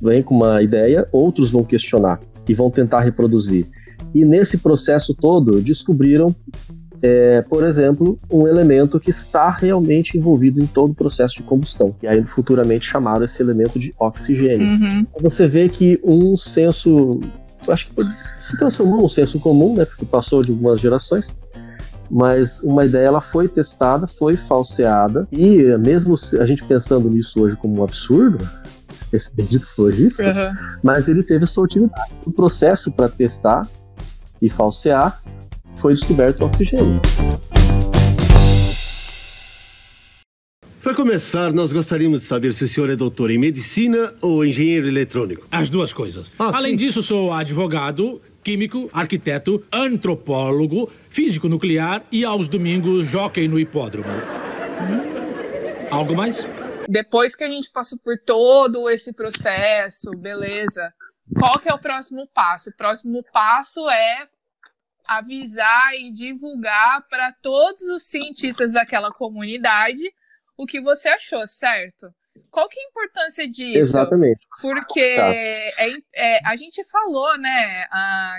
vem 0.00 0.22
com 0.22 0.34
uma 0.34 0.62
ideia, 0.62 1.08
outros 1.10 1.50
vão 1.50 1.64
questionar 1.64 2.20
e 2.48 2.54
vão 2.54 2.70
tentar 2.70 3.00
reproduzir. 3.00 3.66
E 4.14 4.24
nesse 4.24 4.58
processo 4.58 5.14
todo, 5.14 5.60
descobriram 5.60 6.34
é, 7.02 7.42
por 7.42 7.64
exemplo, 7.64 8.18
um 8.30 8.46
elemento 8.46 8.98
que 8.98 9.10
está 9.10 9.50
realmente 9.50 10.16
envolvido 10.16 10.62
em 10.62 10.66
todo 10.66 10.90
o 10.90 10.94
processo 10.94 11.36
de 11.36 11.42
combustão. 11.42 11.94
E 12.02 12.06
aí, 12.06 12.22
futuramente, 12.24 12.86
chamaram 12.86 13.24
esse 13.24 13.42
elemento 13.42 13.78
de 13.78 13.94
oxigênio. 13.98 14.66
Uhum. 14.66 15.06
Você 15.20 15.46
vê 15.46 15.68
que 15.68 16.00
um 16.02 16.36
senso. 16.36 17.20
Acho 17.68 17.90
que 17.90 17.92
se 18.40 18.58
transformou 18.58 19.02
num 19.02 19.08
senso 19.08 19.38
comum, 19.38 19.76
né? 19.76 19.84
Porque 19.84 20.04
passou 20.04 20.42
de 20.42 20.50
algumas 20.50 20.80
gerações. 20.80 21.38
Mas 22.10 22.62
uma 22.62 22.86
ideia 22.86 23.06
ela 23.06 23.20
foi 23.20 23.46
testada, 23.48 24.06
foi 24.06 24.34
falseada, 24.34 25.28
e 25.30 25.76
mesmo 25.76 26.14
a 26.40 26.46
gente 26.46 26.64
pensando 26.64 27.10
nisso 27.10 27.42
hoje 27.42 27.54
como 27.56 27.80
um 27.80 27.84
absurdo, 27.84 28.38
esse 29.12 29.36
bendito 29.36 29.66
florista, 29.66 30.24
uhum. 30.24 30.78
mas 30.82 31.06
ele 31.08 31.22
teve 31.22 31.44
a 31.44 31.46
sua 31.46 31.64
utilidade. 31.64 32.10
O 32.24 32.32
processo 32.32 32.90
para 32.90 33.10
testar 33.10 33.68
e 34.40 34.48
falsear 34.48 35.20
foi 35.80 35.94
descoberto 35.94 36.42
o 36.42 36.46
oxigênio. 36.46 37.00
Para 40.82 40.94
começar, 40.94 41.52
nós 41.52 41.72
gostaríamos 41.72 42.20
de 42.20 42.26
saber 42.26 42.54
se 42.54 42.64
o 42.64 42.68
senhor 42.68 42.88
é 42.88 42.96
doutor 42.96 43.30
em 43.30 43.36
medicina 43.36 44.14
ou 44.22 44.44
engenheiro 44.44 44.86
eletrônico. 44.86 45.46
As 45.50 45.68
duas 45.68 45.92
coisas. 45.92 46.32
Ah, 46.38 46.52
Além 46.56 46.72
sim. 46.72 46.76
disso, 46.76 47.02
sou 47.02 47.32
advogado, 47.32 48.22
químico, 48.42 48.88
arquiteto, 48.92 49.62
antropólogo, 49.72 50.90
físico 51.10 51.48
nuclear 51.48 52.02
e 52.10 52.24
aos 52.24 52.48
domingos 52.48 53.06
jockey 53.08 53.46
no 53.48 53.58
hipódromo. 53.58 54.08
Algo 55.90 56.14
mais? 56.14 56.46
Depois 56.88 57.34
que 57.36 57.44
a 57.44 57.50
gente 57.50 57.70
passou 57.70 57.98
por 57.98 58.16
todo 58.24 58.88
esse 58.88 59.12
processo, 59.12 60.10
beleza. 60.16 60.90
Qual 61.36 61.58
que 61.58 61.68
é 61.68 61.74
o 61.74 61.78
próximo 61.78 62.26
passo? 62.32 62.70
O 62.70 62.76
próximo 62.76 63.22
passo 63.30 63.90
é 63.90 64.26
avisar 65.08 65.94
e 65.94 66.12
divulgar 66.12 67.08
para 67.08 67.32
todos 67.32 67.82
os 67.82 68.02
cientistas 68.04 68.72
daquela 68.72 69.10
comunidade 69.10 70.02
o 70.56 70.66
que 70.66 70.80
você 70.80 71.08
achou, 71.08 71.46
certo? 71.46 72.12
Qual 72.50 72.68
que 72.68 72.78
é 72.78 72.82
a 72.82 72.88
importância 72.88 73.50
disso? 73.50 73.78
Exatamente. 73.78 74.46
Porque 74.62 75.00
é, 75.00 75.90
é, 76.14 76.40
a 76.46 76.56
gente 76.56 76.82
falou, 76.84 77.38
né, 77.38 77.84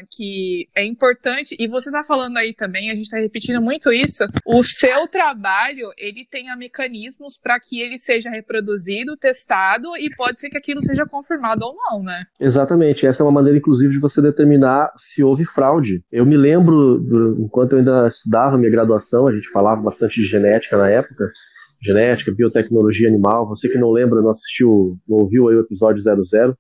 que 0.10 0.68
é 0.76 0.86
importante, 0.86 1.56
e 1.60 1.68
você 1.68 1.90
está 1.90 2.04
falando 2.04 2.38
aí 2.38 2.54
também, 2.54 2.90
a 2.90 2.96
gente 2.96 3.06
está 3.06 3.18
repetindo 3.18 3.62
muito 3.62 3.92
isso, 3.92 4.26
o 4.46 4.64
seu 4.64 5.08
trabalho, 5.08 5.92
ele 5.98 6.26
tenha 6.30 6.56
mecanismos 6.56 7.38
para 7.38 7.60
que 7.60 7.82
ele 7.82 7.98
seja 7.98 8.30
reproduzido, 8.30 9.18
testado, 9.18 9.96
e 9.98 10.10
pode 10.16 10.40
ser 10.40 10.50
que 10.50 10.58
aquilo 10.58 10.82
seja 10.82 11.06
confirmado 11.06 11.66
ou 11.66 11.76
não, 11.76 12.04
né? 12.04 12.24
Exatamente. 12.40 13.06
Essa 13.06 13.24
é 13.24 13.26
uma 13.26 13.32
maneira, 13.32 13.58
inclusive, 13.58 13.94
de 13.94 14.00
você 14.00 14.22
determinar 14.22 14.92
se 14.96 15.24
houve 15.24 15.46
fraude. 15.46 16.04
Eu 16.12 16.26
me 16.26 16.38
lembro, 16.38 17.36
enquanto 17.40 17.74
eu 17.74 17.80
ainda 17.80 18.08
estudava 18.08 18.58
minha 18.58 18.72
graduação, 18.72 19.28
a 19.28 19.34
gente 19.34 19.50
falava 19.50 19.82
bastante 19.82 20.22
de 20.22 20.28
genética 20.28 20.78
na 20.78 20.90
época, 20.90 21.32
genética, 21.82 22.32
biotecnologia 22.32 23.08
animal. 23.08 23.48
Você 23.48 23.70
que 23.70 23.78
não 23.78 23.92
lembra, 23.92 24.22
não 24.22 24.30
assistiu, 24.30 24.98
não 25.08 25.18
ouviu 25.20 25.48
aí 25.48 25.56
o 25.56 25.62
episódio 25.62 26.02
00, 26.02 26.56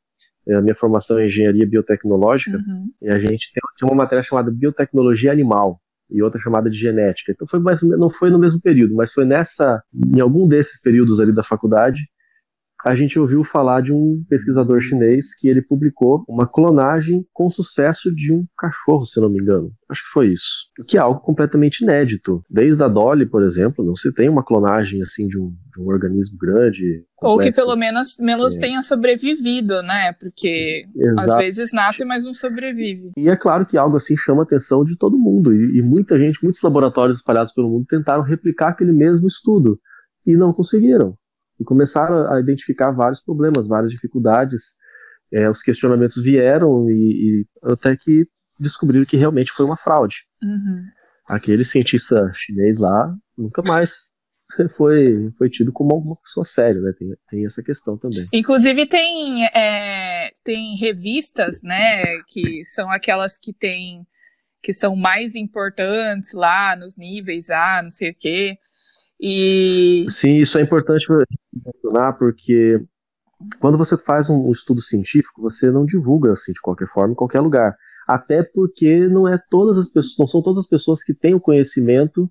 é 0.47 0.55
a 0.55 0.62
minha 0.62 0.75
formação 0.75 1.19
é 1.19 1.27
engenharia 1.27 1.67
biotecnológica, 1.67 2.58
uhum. 2.58 2.88
e 3.01 3.10
a 3.10 3.19
gente 3.19 3.51
tem, 3.53 3.62
tem, 3.79 3.89
uma 3.89 3.95
matéria 3.95 4.23
chamada 4.23 4.49
biotecnologia 4.51 5.32
animal 5.32 5.79
e 6.10 6.23
outra 6.23 6.41
chamada 6.41 6.69
de 6.69 6.77
genética. 6.77 7.32
Então 7.32 7.47
foi 7.47 7.60
mais, 7.60 7.82
não 7.84 8.10
foi 8.10 8.32
no 8.32 8.39
mesmo 8.39 8.60
período, 8.60 8.95
mas 8.95 9.13
foi 9.13 9.25
nessa, 9.25 9.84
em 9.93 10.19
algum 10.19 10.47
desses 10.47 10.82
períodos 10.82 11.19
ali 11.19 11.32
da 11.32 11.43
faculdade, 11.43 12.01
a 12.86 12.96
gente 12.96 13.20
ouviu 13.20 13.44
falar 13.44 13.82
de 13.82 13.92
um 13.92 14.24
pesquisador 14.30 14.80
chinês 14.80 15.36
que 15.38 15.50
ele 15.50 15.62
publicou 15.62 16.24
uma 16.28 16.48
clonagem 16.48 17.26
com 17.34 17.50
sucesso 17.50 18.13
de 18.13 18.32
um 18.32 18.46
cachorro, 18.58 19.06
se 19.06 19.20
não 19.20 19.30
me 19.30 19.39
engano. 19.39 19.72
Acho 19.89 20.04
que 20.04 20.12
foi 20.13 20.28
isso. 20.28 20.68
O 20.80 20.86
que 20.86 20.98
é 20.98 21.02
algo 21.02 21.20
completamente 21.20 21.82
inédito. 21.82 22.42
Desde 22.50 22.82
a 22.82 22.88
Dolly, 22.88 23.26
por 23.26 23.44
exemplo, 23.44 23.84
não 23.84 23.96
se 23.96 24.13
tem 24.13 24.30
uma 24.30 24.44
clonagem 24.44 25.04
assim 25.04 25.28
de 25.28 25.38
um, 25.38 25.50
de 25.76 25.82
um 25.82 25.88
organismo 25.88 26.38
grande. 26.38 27.04
Complexo. 27.18 27.22
Ou 27.22 27.39
que 27.39 27.52
pelo 27.52 27.76
menos, 27.76 28.15
menos 28.20 28.56
é. 28.56 28.60
tenha 28.60 28.82
sobrevivido, 28.82 29.82
né? 29.82 30.13
Porque 30.13 30.86
Exato. 30.96 31.32
às 31.32 31.38
vezes 31.38 31.74
nasce, 31.74 32.06
mas 32.06 32.24
não 32.24 32.34
sobrevive. 32.34 33.12
E 33.18 33.30
é 33.30 33.36
claro 33.36 33.65
que 33.65 33.78
algo 33.78 33.98
assim 33.98 34.15
chama 34.15 34.44
a 34.44 34.46
atenção 34.46 34.86
de 34.86 34.96
todo 34.98 35.18
mundo. 35.18 35.54
E, 35.54 35.80
e 35.80 35.82
muita 35.82 36.18
gente, 36.18 36.42
muitos 36.42 36.62
laboratórios 36.62 37.18
espalhados 37.18 37.54
pelo 37.54 37.70
mundo 37.70 37.86
tentaram 37.89 38.24
replicar 38.24 38.70
aquele 38.70 38.94
mesmo 38.94 39.28
estudo. 39.28 39.78
E 40.26 40.36
não 40.38 40.54
conseguiram 40.54 41.18
e 41.60 41.63
começaram 41.63 42.32
a 42.32 42.39
identificar 42.39 42.91
vários 42.91 43.22
problemas, 43.22 43.67
várias 43.67 43.91
dificuldades. 43.91 44.76
É, 45.32 45.50
os 45.50 45.62
questionamentos 45.62 46.22
vieram 46.22 46.89
e, 46.89 46.93
e, 46.93 47.72
até 47.72 47.95
que 47.95 48.26
descobriram 48.60 49.06
que 49.06 49.17
realmente 49.17 49.52
foi 49.52 49.65
uma 49.65 49.78
fraude. 49.78 50.24
Uhum. 50.41 50.84
Aquele 51.28 51.63
cientista 51.63 52.32
chinês 52.34 52.78
lá 52.78 53.13
nunca 53.38 53.62
mais 53.62 54.10
foi, 54.76 55.32
foi 55.38 55.50
tido 55.50 55.72
como 55.72 55.95
uma 55.95 56.15
pessoa 56.15 56.45
séria, 56.45 56.82
né? 56.82 56.91
Tem, 56.98 57.08
tem 57.30 57.45
essa 57.45 57.62
questão 57.62 57.98
também. 57.98 58.28
Inclusive 58.34 58.88
tem, 58.88 59.45
é, 59.48 60.32
tem 60.43 60.76
revistas, 60.76 61.62
né, 61.62 62.04
que 62.28 62.63
são 62.63 62.89
aquelas 62.89 63.38
que 63.38 63.54
tem 63.54 64.06
que 64.62 64.74
são 64.74 64.93
mais 64.93 65.36
importantes 65.36 66.34
lá 66.34 66.76
nos 66.76 66.98
níveis 66.98 67.50
A, 67.50 67.82
não 67.82 67.89
sei 67.89 68.12
o 68.12 68.15
quê. 68.15 68.58
E... 69.19 70.05
Sim, 70.10 70.38
isso 70.38 70.58
é 70.58 70.62
importante 70.62 71.05
mencionar 71.53 72.17
porque 72.17 72.82
quando 73.60 73.77
você 73.77 73.97
faz 73.97 74.29
um 74.29 74.51
estudo 74.51 74.82
científico, 74.82 75.41
você 75.41 75.69
não 75.71 75.86
divulga 75.86 76.32
assim 76.32 76.53
de 76.53 76.62
qualquer 76.62 76.88
forma 76.88 77.13
em 77.13 77.15
qualquer 77.15 77.41
lugar. 77.41 77.75
Até 78.08 78.43
porque 78.43 79.08
não 79.08 79.27
é 79.27 79.39
todas 79.49 79.77
as 79.77 79.88
pessoas, 79.88 80.17
não 80.17 80.27
são 80.27 80.41
todas 80.41 80.60
as 80.60 80.67
pessoas 80.67 81.03
que 81.03 81.13
têm 81.13 81.36
o 81.36 81.39
conhecimento 81.39 82.29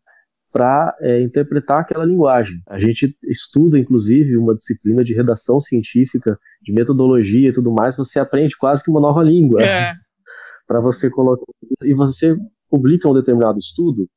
para 0.51 0.96
é, 1.01 1.20
interpretar 1.20 1.81
aquela 1.81 2.05
linguagem. 2.05 2.61
A 2.66 2.81
gente 2.81 3.16
estuda, 3.24 3.79
inclusive, 3.79 4.37
uma 4.37 4.55
disciplina 4.55 5.05
de 5.05 5.14
redação 5.14 5.61
científica, 5.61 6.38
de 6.62 6.72
metodologia 6.72 7.51
e 7.51 7.53
tudo 7.53 7.70
mais. 7.70 7.96
Você 7.96 8.18
aprende 8.18 8.57
quase 8.57 8.83
que 8.83 8.90
uma 8.90 9.01
nova 9.01 9.22
língua 9.22 9.62
é. 9.62 9.94
para 10.66 10.81
você 10.81 11.11
colocar 11.11 11.44
e 11.83 11.94
você 11.94 12.35
publica 12.70 13.09
um 13.09 13.14
determinado 13.14 13.59
estudo. 13.59 14.09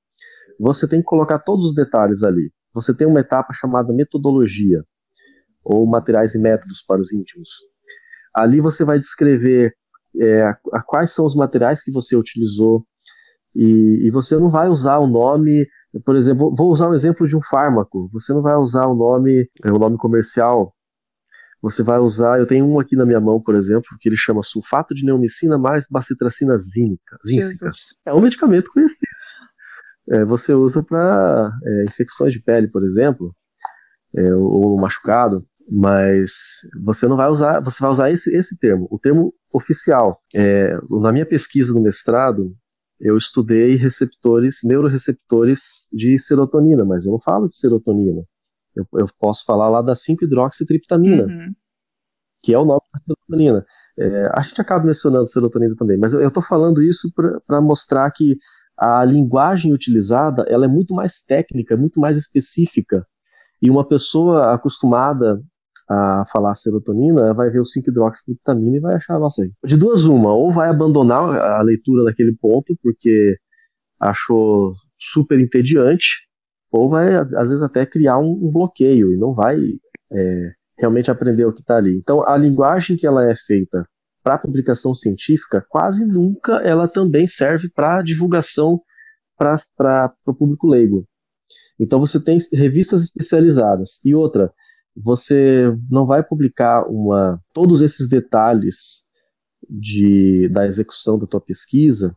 Você 0.60 0.88
tem 0.88 1.00
que 1.00 1.06
colocar 1.06 1.40
todos 1.40 1.66
os 1.66 1.76
detalhes 1.76 2.24
ali 2.24 2.52
você 2.74 2.96
tem 2.96 3.08
uma 3.08 3.20
etapa 3.20 3.54
chamada 3.54 3.94
metodologia, 3.94 4.84
ou 5.64 5.86
materiais 5.86 6.36
e 6.36 6.40
métodos 6.40 6.84
para 6.86 7.02
os 7.02 7.12
íntimos. 7.12 7.50
Ali 8.34 8.60
você 8.60 8.84
vai 8.84 8.98
descrever 8.98 9.74
é, 10.20 10.44
a, 10.44 10.58
a 10.74 10.82
quais 10.82 11.12
são 11.12 11.26
os 11.26 11.36
materiais 11.36 11.84
que 11.84 11.92
você 11.92 12.16
utilizou, 12.16 12.86
e, 13.54 14.08
e, 14.08 14.12
você 14.12 14.38
não 14.38 14.50
vai 14.50 14.70
usar 14.70 14.98
o 15.00 15.08
nome, 15.08 15.68
por 16.06 16.16
exemplo, 16.16 16.56
vou 16.56 16.72
usar 16.72 16.88
um 16.88 16.94
exemplo 16.94 17.28
de 17.28 17.36
um 17.36 17.42
fármaco. 17.44 18.10
Você 18.14 18.32
não 18.34 18.42
vai 18.42 18.56
usar 18.56 18.88
o 18.88 18.96
nome, 18.96 19.46
é, 19.64 19.70
o 19.70 19.78
nome 19.78 19.98
comercial. 19.98 20.74
Você 21.62 21.84
vai 21.84 22.00
usar, 22.00 22.40
eu 22.40 22.48
tenho 22.48 22.66
um 22.66 22.80
aqui 22.80 22.96
na 22.96 23.06
minha 23.06 23.20
mão, 23.20 23.42
por 23.42 23.56
exemplo, 23.56 23.90
que 24.00 24.08
ele 24.08 24.16
chama 24.16 24.42
sulfato 24.42 24.96
de 24.96 25.06
neomicina 25.06 25.58
mais 25.58 25.86
bacitracina 25.90 26.58
zínica. 26.58 27.18
É 28.06 28.14
um 28.14 28.22
medicamento 28.22 28.72
conhecido 28.72 29.12
é, 30.12 30.26
você 30.26 30.54
usa 30.54 30.84
para 30.84 31.52
é, 31.64 31.84
infecções 31.84 32.34
de 32.34 32.42
pele, 32.42 32.68
por 32.68 32.84
exemplo, 32.84 33.34
é, 34.16 34.34
ou, 34.36 34.78
machucado, 34.78 35.46
mas 35.70 36.32
você 36.84 37.08
não 37.08 37.16
vai 37.16 37.30
usar, 37.30 37.62
você 37.62 37.82
vai 37.82 37.92
usar 37.92 38.12
esse, 38.12 38.36
esse 38.36 38.60
termo, 38.60 38.88
o 38.92 39.00
termo 39.00 39.34
oficial. 39.54 40.22
É, 40.36 40.78
na 41.02 41.14
minha 41.14 41.26
pesquisa 41.26 41.74
no 41.74 41.82
mestrado, 41.82 42.54
eu 43.00 43.16
estudei 43.18 43.76
receptores, 43.76 44.60
neuroreceptores 44.64 45.88
de 45.94 46.20
serotonina, 46.20 46.84
mas 46.84 47.06
eu 47.06 47.14
não 47.14 47.20
falo 47.20 47.48
de 47.48 47.56
serotonina. 47.56 48.22
Eu, 48.76 48.86
eu 49.00 49.08
posso 49.18 49.46
falar 49.46 49.70
lá 49.70 49.82
da 49.82 49.94
5-hidroxitriptamina, 49.94 51.26
uhum. 51.26 51.54
que 52.44 52.54
é 52.54 52.58
o 52.60 52.66
nome 52.66 52.82
da 52.94 53.00
serotonina. 53.00 53.66
É, 53.98 54.30
a 54.34 54.42
gente 54.42 54.60
acaba 54.60 54.86
mencionando 54.86 55.26
serotonina 55.26 55.76
também, 55.76 55.98
mas 55.98 56.14
eu 56.14 56.28
estou 56.28 56.44
falando 56.44 56.82
isso 56.82 57.12
para 57.48 57.62
mostrar 57.62 58.12
que 58.12 58.38
a 58.82 59.06
linguagem 59.06 59.72
utilizada 59.72 60.44
ela 60.48 60.66
é 60.66 60.68
muito 60.68 60.96
mais 60.96 61.22
técnica, 61.22 61.78
muito 61.78 62.00
mais 62.00 62.18
específica. 62.18 63.06
E 63.62 63.70
uma 63.70 63.88
pessoa 63.88 64.56
acostumada 64.56 65.40
a 65.88 66.26
falar 66.32 66.56
serotonina 66.56 67.32
vai 67.32 67.52
ver 67.52 67.60
o 67.60 67.64
5-hidroxitriptamina 67.64 68.78
e 68.78 68.80
vai 68.80 68.96
achar, 68.96 69.20
nossa, 69.20 69.48
de 69.64 69.78
duas 69.78 70.06
uma, 70.06 70.34
ou 70.34 70.52
vai 70.52 70.68
abandonar 70.68 71.22
a 71.22 71.62
leitura 71.62 72.04
naquele 72.06 72.36
ponto 72.42 72.76
porque 72.82 73.38
achou 74.00 74.74
super 75.00 75.40
entediante, 75.40 76.28
ou 76.72 76.90
vai 76.90 77.14
às 77.16 77.50
vezes 77.50 77.62
até 77.62 77.86
criar 77.86 78.18
um, 78.18 78.32
um 78.32 78.50
bloqueio 78.52 79.14
e 79.14 79.18
não 79.18 79.36
vai 79.36 79.60
é, 80.12 80.52
realmente 80.80 81.12
aprender 81.12 81.46
o 81.46 81.54
que 81.54 81.62
está 81.62 81.78
ali. 81.78 81.96
Então, 81.98 82.28
a 82.28 82.36
linguagem 82.36 82.98
que 82.98 83.06
ela 83.06 83.30
é 83.30 83.36
feita 83.36 83.86
para 84.24 84.38
publicação 84.38 84.94
científica, 84.94 85.66
quase 85.70 86.06
nunca 86.06 86.58
ela 86.58 86.88
também 86.88 87.28
serve 87.28 87.70
para 87.70 88.02
divulgação 88.02 88.82
para 89.38 90.14
o 90.26 90.34
público 90.34 90.68
leigo. 90.68 91.08
Então 91.80 92.00
você 92.00 92.20
tem 92.20 92.38
revistas 92.54 93.02
especializadas. 93.02 94.00
E 94.06 94.14
outra, 94.14 94.54
você 94.96 95.76
não 95.90 96.06
vai 96.06 96.24
publicar 96.24 96.88
uma, 96.88 97.42
todos 97.54 97.82
esses 97.82 98.08
detalhes 98.08 99.06
de, 99.68 100.48
da 100.50 100.68
execução 100.68 101.18
da 101.18 101.26
tua 101.26 101.42
pesquisa 101.42 102.16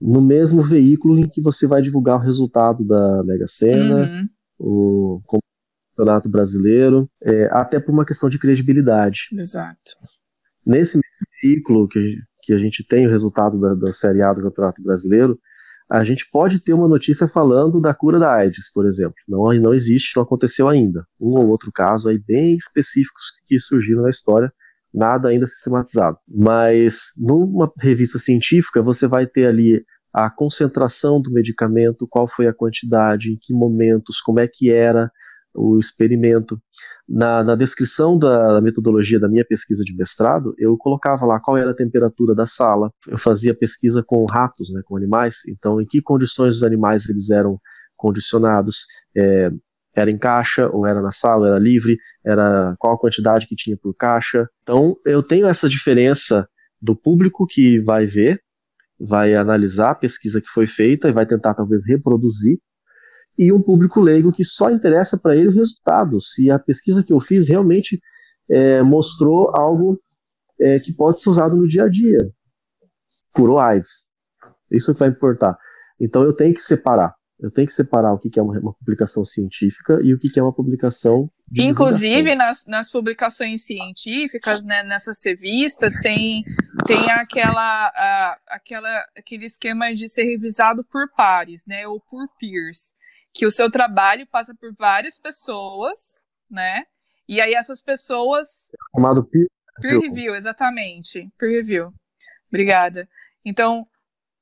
no 0.00 0.20
mesmo 0.20 0.62
veículo 0.62 1.18
em 1.18 1.28
que 1.28 1.42
você 1.42 1.66
vai 1.66 1.82
divulgar 1.82 2.16
o 2.16 2.22
resultado 2.22 2.84
da 2.84 3.24
Mega 3.24 3.46
Sena, 3.48 4.02
uhum. 4.02 4.28
o 4.58 5.40
Campeonato 5.96 6.28
Brasileiro, 6.28 7.10
é, 7.22 7.48
até 7.50 7.80
por 7.80 7.92
uma 7.92 8.04
questão 8.04 8.28
de 8.28 8.38
credibilidade. 8.38 9.22
Exato. 9.32 9.92
Nesse 10.66 11.00
veículo 11.42 11.88
que, 11.88 12.16
que 12.42 12.52
a 12.52 12.58
gente 12.58 12.86
tem 12.86 13.06
o 13.06 13.10
resultado 13.10 13.60
da, 13.60 13.74
da 13.74 13.92
Série 13.92 14.22
A 14.22 14.32
do 14.32 14.42
Campeonato 14.42 14.82
Brasileiro, 14.82 15.38
a 15.90 16.04
gente 16.04 16.28
pode 16.30 16.60
ter 16.60 16.72
uma 16.72 16.86
notícia 16.86 17.26
falando 17.26 17.80
da 17.80 17.92
cura 17.92 18.18
da 18.18 18.32
AIDS, 18.32 18.70
por 18.72 18.86
exemplo. 18.86 19.16
Não, 19.28 19.52
não 19.54 19.74
existe, 19.74 20.14
não 20.14 20.22
aconteceu 20.22 20.68
ainda. 20.68 21.04
Um 21.20 21.30
ou 21.30 21.48
outro 21.48 21.72
caso 21.72 22.08
aí 22.08 22.18
bem 22.18 22.54
específicos 22.56 23.24
que 23.48 23.58
surgiram 23.58 24.02
na 24.02 24.10
história, 24.10 24.52
nada 24.94 25.28
ainda 25.28 25.48
sistematizado. 25.48 26.16
Mas 26.28 27.08
numa 27.18 27.72
revista 27.78 28.18
científica 28.18 28.80
você 28.80 29.08
vai 29.08 29.26
ter 29.26 29.48
ali 29.48 29.84
a 30.12 30.30
concentração 30.30 31.20
do 31.20 31.32
medicamento, 31.32 32.06
qual 32.08 32.28
foi 32.28 32.46
a 32.46 32.54
quantidade, 32.54 33.32
em 33.32 33.38
que 33.40 33.52
momentos, 33.52 34.20
como 34.20 34.40
é 34.40 34.46
que 34.46 34.70
era, 34.70 35.10
o 35.54 35.78
experimento. 35.78 36.60
Na, 37.12 37.42
na 37.42 37.56
descrição 37.56 38.16
da, 38.16 38.60
metodologia 38.60 39.18
da 39.18 39.28
minha 39.28 39.44
pesquisa 39.44 39.82
de 39.82 39.92
mestrado, 39.96 40.54
eu 40.56 40.76
colocava 40.78 41.26
lá 41.26 41.40
qual 41.40 41.58
era 41.58 41.72
a 41.72 41.74
temperatura 41.74 42.36
da 42.36 42.46
sala. 42.46 42.92
Eu 43.08 43.18
fazia 43.18 43.52
pesquisa 43.52 44.00
com 44.06 44.24
ratos, 44.30 44.72
né, 44.72 44.80
com 44.84 44.96
animais. 44.96 45.38
Então, 45.48 45.80
em 45.80 45.86
que 45.86 46.00
condições 46.00 46.58
os 46.58 46.62
animais 46.62 47.08
eles 47.08 47.30
eram 47.30 47.58
condicionados? 47.96 48.86
É, 49.16 49.50
era 49.92 50.08
em 50.08 50.16
caixa 50.16 50.68
ou 50.68 50.86
era 50.86 51.02
na 51.02 51.10
sala, 51.10 51.48
era 51.48 51.58
livre, 51.58 51.98
era 52.24 52.76
qual 52.78 52.94
a 52.94 52.98
quantidade 52.98 53.48
que 53.48 53.56
tinha 53.56 53.76
por 53.76 53.92
caixa. 53.92 54.48
Então, 54.62 54.96
eu 55.04 55.20
tenho 55.20 55.48
essa 55.48 55.68
diferença 55.68 56.48
do 56.80 56.94
público 56.94 57.44
que 57.44 57.80
vai 57.80 58.06
ver, 58.06 58.40
vai 59.00 59.34
analisar 59.34 59.90
a 59.90 59.94
pesquisa 59.96 60.40
que 60.40 60.48
foi 60.48 60.68
feita 60.68 61.08
e 61.08 61.12
vai 61.12 61.26
tentar 61.26 61.54
talvez 61.54 61.82
reproduzir 61.84 62.60
e 63.38 63.52
um 63.52 63.62
público 63.62 64.00
leigo 64.00 64.32
que 64.32 64.44
só 64.44 64.70
interessa 64.70 65.18
para 65.18 65.34
ele 65.34 65.48
o 65.48 65.54
resultado, 65.54 66.20
se 66.20 66.50
a 66.50 66.58
pesquisa 66.58 67.02
que 67.02 67.12
eu 67.12 67.20
fiz 67.20 67.48
realmente 67.48 68.00
é, 68.50 68.82
mostrou 68.82 69.50
algo 69.56 69.98
é, 70.60 70.78
que 70.78 70.92
pode 70.92 71.20
ser 71.20 71.30
usado 71.30 71.56
no 71.56 71.66
dia 71.66 71.84
a 71.84 71.88
dia. 71.88 72.18
Curou 73.32 73.58
AIDS. 73.58 74.08
Isso 74.70 74.90
é 74.90 74.94
que 74.94 75.00
vai 75.00 75.08
importar. 75.08 75.56
Então 75.98 76.22
eu 76.22 76.34
tenho 76.34 76.52
que 76.52 76.60
separar. 76.60 77.14
Eu 77.38 77.50
tenho 77.50 77.66
que 77.66 77.72
separar 77.72 78.12
o 78.12 78.18
que 78.18 78.38
é 78.38 78.42
uma, 78.42 78.74
publicação 78.74 79.24
científica 79.24 79.98
e 80.02 80.12
o 80.12 80.18
que 80.18 80.38
é 80.38 80.42
uma 80.42 80.52
publicação 80.52 81.26
de 81.50 81.62
Inclusive, 81.62 82.34
nas, 82.34 82.66
nas 82.66 82.90
publicações 82.90 83.64
científicas, 83.64 84.62
né, 84.62 84.82
nessas 84.82 85.24
revistas, 85.24 85.90
tem, 86.02 86.44
tem 86.86 87.10
aquela, 87.12 88.36
aquela, 88.46 89.04
aquele 89.16 89.46
esquema 89.46 89.94
de 89.94 90.06
ser 90.06 90.24
revisado 90.24 90.84
por 90.84 91.10
pares, 91.16 91.64
né, 91.66 91.86
ou 91.86 91.98
por 91.98 92.28
peers 92.38 92.92
que 93.32 93.46
o 93.46 93.50
seu 93.50 93.70
trabalho 93.70 94.26
passa 94.26 94.54
por 94.54 94.74
várias 94.74 95.18
pessoas, 95.18 96.20
né? 96.50 96.84
E 97.28 97.40
aí 97.40 97.54
essas 97.54 97.80
pessoas. 97.80 98.70
Chamado 98.94 99.24
peer, 99.24 99.46
peer 99.80 100.00
review, 100.00 100.34
exatamente. 100.34 101.30
Peer 101.38 101.52
review. 101.52 101.92
Obrigada. 102.48 103.08
Então, 103.44 103.86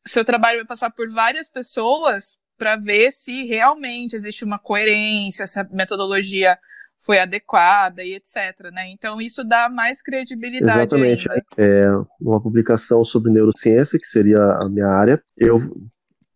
seu 0.07 0.25
trabalho 0.25 0.59
vai 0.59 0.67
passar 0.67 0.91
por 0.91 1.09
várias 1.11 1.49
pessoas 1.49 2.39
para 2.57 2.77
ver 2.77 3.13
se 3.13 3.45
realmente 3.45 4.17
existe 4.17 4.45
uma 4.45 4.59
coerência, 4.59 5.47
se 5.47 5.61
a 5.61 5.65
metodologia 5.71 6.59
foi 6.99 7.19
adequada 7.19 8.03
e 8.03 8.15
etc. 8.15 8.73
Né? 8.73 8.91
Então 8.91 9.21
isso 9.21 9.45
dá 9.45 9.69
mais 9.69 10.03
credibilidade. 10.03 10.79
Exatamente. 10.79 11.31
Ainda. 11.31 11.45
É 11.57 11.91
uma 12.21 12.43
publicação 12.43 13.05
sobre 13.05 13.31
neurociência, 13.31 13.99
que 13.99 14.07
seria 14.07 14.59
a 14.63 14.69
minha 14.69 14.89
área. 14.89 15.23
Eu 15.37 15.61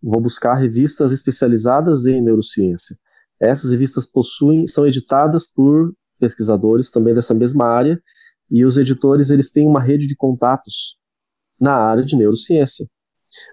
vou 0.02 0.20
buscar 0.20 0.54
revistas 0.54 1.12
especializadas 1.12 2.06
em 2.06 2.20
neurociência. 2.20 2.96
Essas 3.40 3.70
revistas 3.70 4.06
possuem, 4.06 4.66
são 4.66 4.86
editadas 4.86 5.46
por 5.46 5.92
pesquisadores 6.18 6.90
também 6.90 7.14
dessa 7.14 7.34
mesma 7.34 7.66
área, 7.66 8.00
e 8.50 8.64
os 8.64 8.76
editores 8.76 9.30
eles 9.30 9.50
têm 9.50 9.66
uma 9.66 9.80
rede 9.80 10.06
de 10.06 10.16
contatos 10.16 10.98
na 11.58 11.74
área 11.74 12.04
de 12.04 12.16
neurociência. 12.16 12.86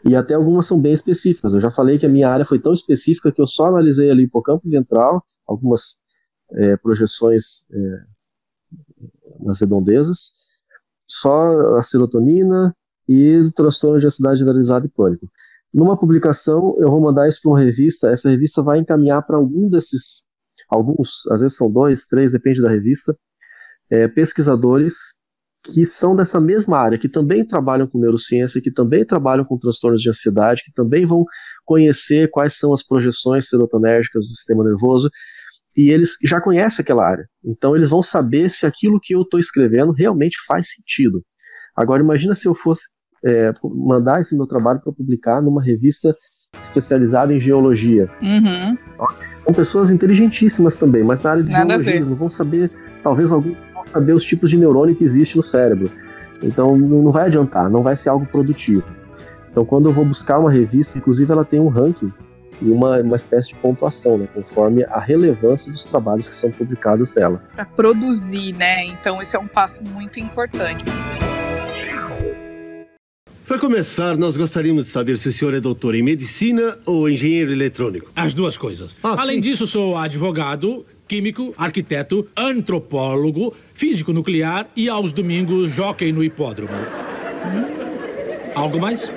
E 0.06 0.16
até 0.16 0.34
algumas 0.34 0.66
são 0.66 0.82
bem 0.82 0.94
específicas. 0.94 1.54
Eu 1.54 1.62
já 1.62 1.72
falei 1.72 1.98
que 1.98 2.06
a 2.06 2.10
minha 2.10 2.30
área 2.30 2.46
foi 2.46 2.60
tão 2.60 2.74
específica 2.74 3.32
que 3.32 3.42
eu 3.42 3.48
só 3.48 3.68
analisei 3.68 4.12
ali 4.12 4.24
hipocampo 4.24 4.70
ventral, 4.70 5.24
algumas 5.48 6.00
é, 6.52 6.76
projeções 6.78 7.66
é, 7.72 8.04
nas 9.40 9.62
redondezas, 9.62 10.32
só 11.08 11.78
a 11.78 11.84
serotonina 11.84 12.76
e 13.08 13.38
o 13.38 13.52
transtorno 13.52 14.00
de 14.00 14.06
ansiedade 14.06 14.40
generalizada 14.40 14.86
e 14.86 14.90
pânico. 14.90 15.28
Numa 15.74 15.98
publicação, 15.98 16.76
eu 16.80 16.90
vou 16.90 17.00
mandar 17.00 17.28
isso 17.28 17.40
para 17.42 17.52
uma 17.52 17.60
revista, 17.60 18.10
essa 18.10 18.30
revista 18.30 18.64
vai 18.64 18.80
encaminhar 18.80 19.22
para 19.26 19.38
algum 19.38 19.70
desses, 19.70 20.30
alguns, 20.68 21.28
às 21.32 21.42
vezes 21.42 21.56
são 21.56 21.72
dois, 21.72 22.06
três, 22.06 22.32
depende 22.32 22.62
da 22.62 22.70
revista, 22.70 23.16
é, 23.90 24.08
pesquisadores 24.08 25.20
que 25.64 25.86
são 25.86 26.16
dessa 26.16 26.40
mesma 26.40 26.78
área, 26.78 26.98
que 26.98 27.10
também 27.10 27.46
trabalham 27.46 27.86
com 27.88 28.00
neurociência, 28.00 28.62
que 28.62 28.72
também 28.72 29.06
trabalham 29.06 29.46
com 29.46 29.58
transtornos 29.58 30.02
de 30.02 30.10
ansiedade, 30.10 30.64
que 30.64 30.72
também 30.74 31.06
vão 31.06 31.26
conhecer 31.66 32.30
quais 32.32 32.58
são 32.58 32.74
as 32.74 32.82
projeções 32.82 33.48
serotonérgicas 33.50 34.26
do 34.26 34.36
sistema 34.36 34.64
nervoso, 34.64 35.10
e 35.76 35.92
eles 35.92 36.16
já 36.24 36.42
conhecem 36.42 36.82
aquela 36.82 37.06
área. 37.06 37.28
Então 37.44 37.76
eles 37.76 37.90
vão 37.90 38.02
saber 38.02 38.50
se 38.50 38.66
aquilo 38.66 39.00
que 39.02 39.14
eu 39.14 39.22
estou 39.22 39.40
escrevendo 39.40 39.92
realmente 39.92 40.38
faz 40.48 40.68
sentido. 40.74 41.24
Agora 41.76 42.02
imagina 42.02 42.34
se 42.34 42.48
eu 42.48 42.56
fosse 42.56 42.88
é, 43.26 43.54
mandar 43.64 44.22
esse 44.22 44.36
meu 44.36 44.46
trabalho 44.46 44.80
para 44.80 44.92
publicar 44.94 45.42
numa 45.42 45.62
revista 45.62 46.16
especializada 46.62 47.34
em 47.34 47.40
geologia. 47.40 48.10
Uhum. 48.22 48.78
São 49.44 49.54
pessoas 49.54 49.92
inteligentíssimas 49.92 50.76
também, 50.76 51.04
mas 51.04 51.22
na 51.22 51.32
área 51.32 51.44
de 51.44 51.52
Nada 51.52 51.70
geologia 51.70 51.96
eles 51.96 52.08
não 52.08 52.16
vão 52.16 52.30
saber, 52.30 52.72
talvez 53.04 53.32
alguns 53.32 53.58
vão 53.74 53.84
saber 53.86 54.14
os 54.14 54.24
tipos 54.24 54.50
de 54.50 54.58
neurônio 54.58 54.96
que 54.96 55.04
existe 55.04 55.38
no 55.38 55.44
cérebro. 55.44 55.90
Então 56.42 56.78
não 56.78 57.12
vai 57.12 57.26
adiantar, 57.26 57.70
não 57.70 57.84
vai 57.84 57.96
ser 57.96 58.10
algo 58.10 58.26
produtivo. 58.26 58.84
Então 59.52 59.66
quando 59.66 59.90
eu 59.90 59.94
vou 59.94 60.06
buscar 60.06 60.40
uma 60.40 60.52
revista, 60.52 60.98
inclusive 60.98 61.32
ela 61.32 61.46
tem 61.46 61.60
um 61.60 61.68
ranking 61.68 62.12
e 62.62 62.70
uma, 62.70 63.00
uma 63.00 63.16
espécie 63.16 63.50
de 63.50 63.56
pontuação, 63.56 64.18
né, 64.18 64.28
conforme 64.34 64.84
a 64.84 65.00
relevância 65.00 65.72
dos 65.72 65.86
trabalhos 65.86 66.28
que 66.28 66.36
são 66.36 66.52
publicados 66.52 67.12
dela. 67.14 67.42
Para 67.56 67.66
produzir, 67.66 68.54
né? 68.56 68.86
Então 68.86 69.22
esse 69.22 69.36
é 69.36 69.40
um 69.40 69.48
passo 69.48 69.82
muito 69.84 70.20
importante. 70.20 70.84
Para 73.50 73.58
começar, 73.58 74.16
nós 74.16 74.38
gostaríamos 74.38 74.86
de 74.86 74.92
saber 74.92 75.18
se 75.18 75.28
o 75.28 75.32
senhor 75.32 75.56
é 75.56 75.60
doutor 75.60 75.96
em 75.96 76.04
medicina 76.04 76.78
ou 76.86 77.10
engenheiro 77.10 77.52
eletrônico. 77.52 78.12
As 78.16 78.32
duas 78.32 78.56
coisas. 78.56 78.96
Ah, 79.02 79.20
Além 79.20 79.38
sim. 79.38 79.42
disso, 79.42 79.66
sou 79.66 79.98
advogado, 79.98 80.86
químico, 81.08 81.52
arquiteto, 81.58 82.30
antropólogo, 82.38 83.52
físico 83.74 84.14
nuclear 84.14 84.70
e 84.76 84.88
aos 84.88 85.12
domingos 85.12 85.72
jockey 85.72 86.12
no 86.12 86.24
hipódromo. 86.24 86.76
Hum? 86.76 88.52
Algo 88.54 88.80
mais? 88.80 89.12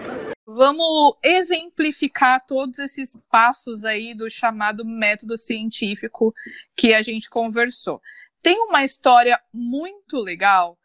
Vamos 0.46 1.14
exemplificar 1.22 2.42
todos 2.46 2.78
esses 2.78 3.14
passos 3.30 3.84
aí 3.84 4.14
do 4.16 4.30
chamado 4.30 4.82
método 4.82 5.36
científico 5.36 6.32
que 6.74 6.94
a 6.94 7.02
gente 7.02 7.28
conversou. 7.28 8.00
Tem 8.42 8.58
uma 8.62 8.82
história 8.82 9.38
muito 9.52 10.16
legal 10.16 10.78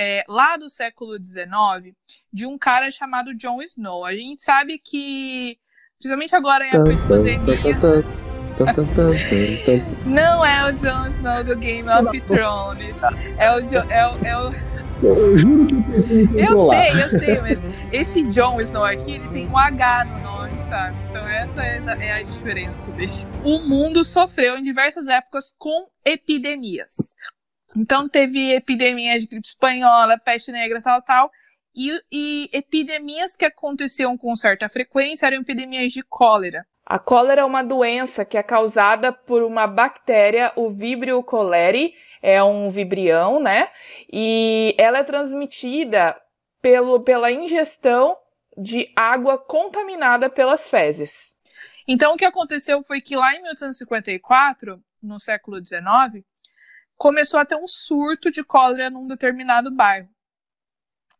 é, 0.00 0.24
lá 0.28 0.56
do 0.56 0.70
século 0.70 1.20
XIX 1.20 1.92
de 2.32 2.46
um 2.46 2.56
cara 2.56 2.88
chamado 2.88 3.34
Jon 3.34 3.60
Snow. 3.60 4.04
A 4.04 4.14
gente 4.14 4.40
sabe 4.40 4.78
que, 4.78 5.58
principalmente 5.98 6.36
agora 6.36 6.64
em 6.64 6.68
época 6.68 6.94
de 6.94 7.02
pandemia. 7.02 7.56
Não 10.06 10.46
é 10.46 10.70
o 10.70 10.72
Jon 10.72 11.06
Snow 11.08 11.42
do 11.42 11.56
Game 11.56 11.88
of 11.88 12.20
Thrones. 12.20 13.02
É 13.38 13.50
o, 13.50 13.58
é 13.90 14.06
o, 14.06 14.24
é 14.24 14.38
o 14.38 14.52
Eu 15.02 15.36
juro 15.36 15.66
que 15.66 15.74
eu 15.74 16.44
Eu 16.44 16.56
sei, 16.68 17.02
eu 17.02 17.08
sei, 17.08 17.40
mas 17.40 17.64
esse 17.92 18.22
Jon 18.22 18.60
Snow 18.60 18.84
aqui, 18.84 19.14
ele 19.14 19.28
tem 19.30 19.48
um 19.48 19.58
H 19.58 20.04
no 20.04 20.20
nome, 20.20 20.52
sabe? 20.68 20.96
Então 21.10 21.26
essa 21.26 21.64
é 21.64 22.12
a 22.12 22.22
diferença 22.22 22.88
dele. 22.92 23.12
O 23.42 23.58
mundo 23.68 24.04
sofreu 24.04 24.56
em 24.58 24.62
diversas 24.62 25.08
épocas 25.08 25.52
com 25.58 25.88
epidemias. 26.04 27.16
Então 27.76 28.08
teve 28.08 28.52
epidemia 28.52 29.18
de 29.18 29.26
gripe 29.26 29.46
espanhola, 29.46 30.18
peste 30.18 30.50
negra, 30.50 30.80
tal, 30.80 31.02
tal. 31.02 31.30
E, 31.74 31.90
e 32.10 32.50
epidemias 32.52 33.36
que 33.36 33.44
aconteciam 33.44 34.16
com 34.16 34.34
certa 34.34 34.68
frequência 34.68 35.26
eram 35.26 35.42
epidemias 35.42 35.92
de 35.92 36.02
cólera. 36.02 36.66
A 36.84 36.98
cólera 36.98 37.42
é 37.42 37.44
uma 37.44 37.62
doença 37.62 38.24
que 38.24 38.38
é 38.38 38.42
causada 38.42 39.12
por 39.12 39.42
uma 39.42 39.66
bactéria, 39.66 40.50
o 40.56 40.70
Vibrio 40.70 41.22
cholerae, 41.22 41.92
é 42.22 42.42
um 42.42 42.70
vibrião, 42.70 43.38
né? 43.38 43.68
E 44.10 44.74
ela 44.78 44.98
é 44.98 45.04
transmitida 45.04 46.18
pelo, 46.62 47.00
pela 47.00 47.30
ingestão 47.30 48.16
de 48.56 48.90
água 48.96 49.36
contaminada 49.36 50.30
pelas 50.30 50.70
fezes. 50.70 51.38
Então, 51.86 52.14
o 52.14 52.16
que 52.16 52.24
aconteceu 52.24 52.82
foi 52.82 53.00
que 53.00 53.14
lá 53.14 53.34
em 53.34 53.42
1854, 53.42 54.82
no 55.02 55.20
século 55.20 55.64
XIX, 55.64 56.24
começou 56.98 57.38
a 57.38 57.46
ter 57.46 57.56
um 57.56 57.66
surto 57.66 58.30
de 58.30 58.42
cólera 58.42 58.90
num 58.90 59.06
determinado 59.06 59.70
bairro. 59.70 60.10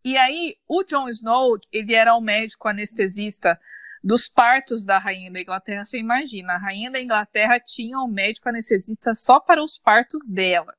E 0.04 0.16
aí, 0.16 0.56
o 0.68 0.82
John 0.82 1.08
Snow, 1.08 1.58
ele 1.72 1.94
era 1.94 2.16
um 2.16 2.20
médico 2.20 2.68
anestesista 2.68 3.58
dos 4.02 4.28
partos 4.28 4.84
da 4.84 4.98
rainha 4.98 5.30
da 5.30 5.40
Inglaterra, 5.40 5.84
você 5.84 5.98
imagina, 5.98 6.54
a 6.54 6.58
rainha 6.58 6.90
da 6.90 7.00
Inglaterra 7.00 7.58
tinha 7.58 7.98
um 7.98 8.06
médico 8.06 8.48
anestesista 8.48 9.12
só 9.14 9.40
para 9.40 9.62
os 9.62 9.76
partos 9.76 10.26
dela. 10.26 10.74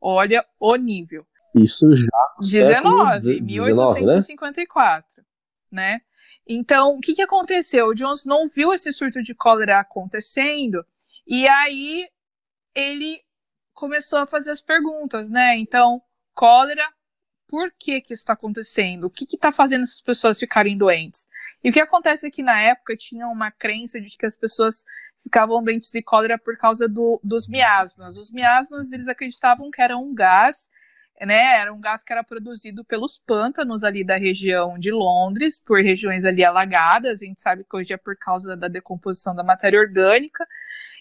Olha 0.00 0.44
o 0.58 0.76
nível. 0.76 1.26
Isso 1.54 1.96
já. 1.96 2.08
19, 2.38 3.40
1854, 3.40 5.24
né? 5.70 5.92
né? 5.94 6.00
Então, 6.46 6.96
o 6.96 7.00
que, 7.00 7.14
que 7.14 7.22
aconteceu? 7.22 7.86
O 7.86 7.94
John 7.94 8.12
Snow 8.12 8.46
viu 8.48 8.74
esse 8.74 8.92
surto 8.92 9.22
de 9.22 9.34
cólera 9.34 9.80
acontecendo 9.80 10.84
e 11.26 11.48
aí 11.48 12.06
ele 12.74 13.23
começou 13.74 14.20
a 14.20 14.26
fazer 14.26 14.50
as 14.50 14.62
perguntas, 14.62 15.28
né? 15.28 15.58
Então, 15.58 16.00
cólera, 16.32 16.84
por 17.46 17.70
que 17.78 18.00
que 18.00 18.14
isso 18.14 18.22
está 18.22 18.32
acontecendo? 18.32 19.04
O 19.04 19.10
que 19.10 19.26
está 19.32 19.52
fazendo 19.52 19.82
essas 19.82 20.00
pessoas 20.00 20.38
ficarem 20.38 20.78
doentes? 20.78 21.28
E 21.62 21.70
o 21.70 21.72
que 21.72 21.80
acontece 21.80 22.26
é 22.26 22.30
que 22.30 22.42
na 22.42 22.60
época 22.60 22.96
tinha 22.96 23.26
uma 23.28 23.50
crença 23.50 24.00
de 24.00 24.16
que 24.16 24.26
as 24.26 24.36
pessoas 24.36 24.84
ficavam 25.22 25.62
doentes 25.62 25.90
de 25.90 26.02
cólera 26.02 26.38
por 26.38 26.56
causa 26.56 26.88
do, 26.88 27.20
dos 27.22 27.48
miasmas. 27.48 28.16
Os 28.16 28.30
miasmas, 28.30 28.92
eles 28.92 29.08
acreditavam 29.08 29.70
que 29.70 29.80
era 29.80 29.96
um 29.96 30.14
gás, 30.14 30.68
né? 31.20 31.60
Era 31.60 31.72
um 31.72 31.80
gás 31.80 32.02
que 32.02 32.12
era 32.12 32.24
produzido 32.24 32.84
pelos 32.84 33.18
pântanos 33.18 33.84
ali 33.84 34.04
da 34.04 34.16
região 34.16 34.78
de 34.78 34.90
Londres, 34.90 35.58
por 35.58 35.80
regiões 35.80 36.24
ali 36.24 36.44
alagadas. 36.44 37.22
A 37.22 37.24
gente 37.24 37.40
sabe 37.40 37.64
que 37.64 37.76
hoje 37.76 37.92
é 37.92 37.96
por 37.96 38.16
causa 38.16 38.56
da 38.56 38.68
decomposição 38.68 39.34
da 39.34 39.44
matéria 39.44 39.80
orgânica. 39.80 40.46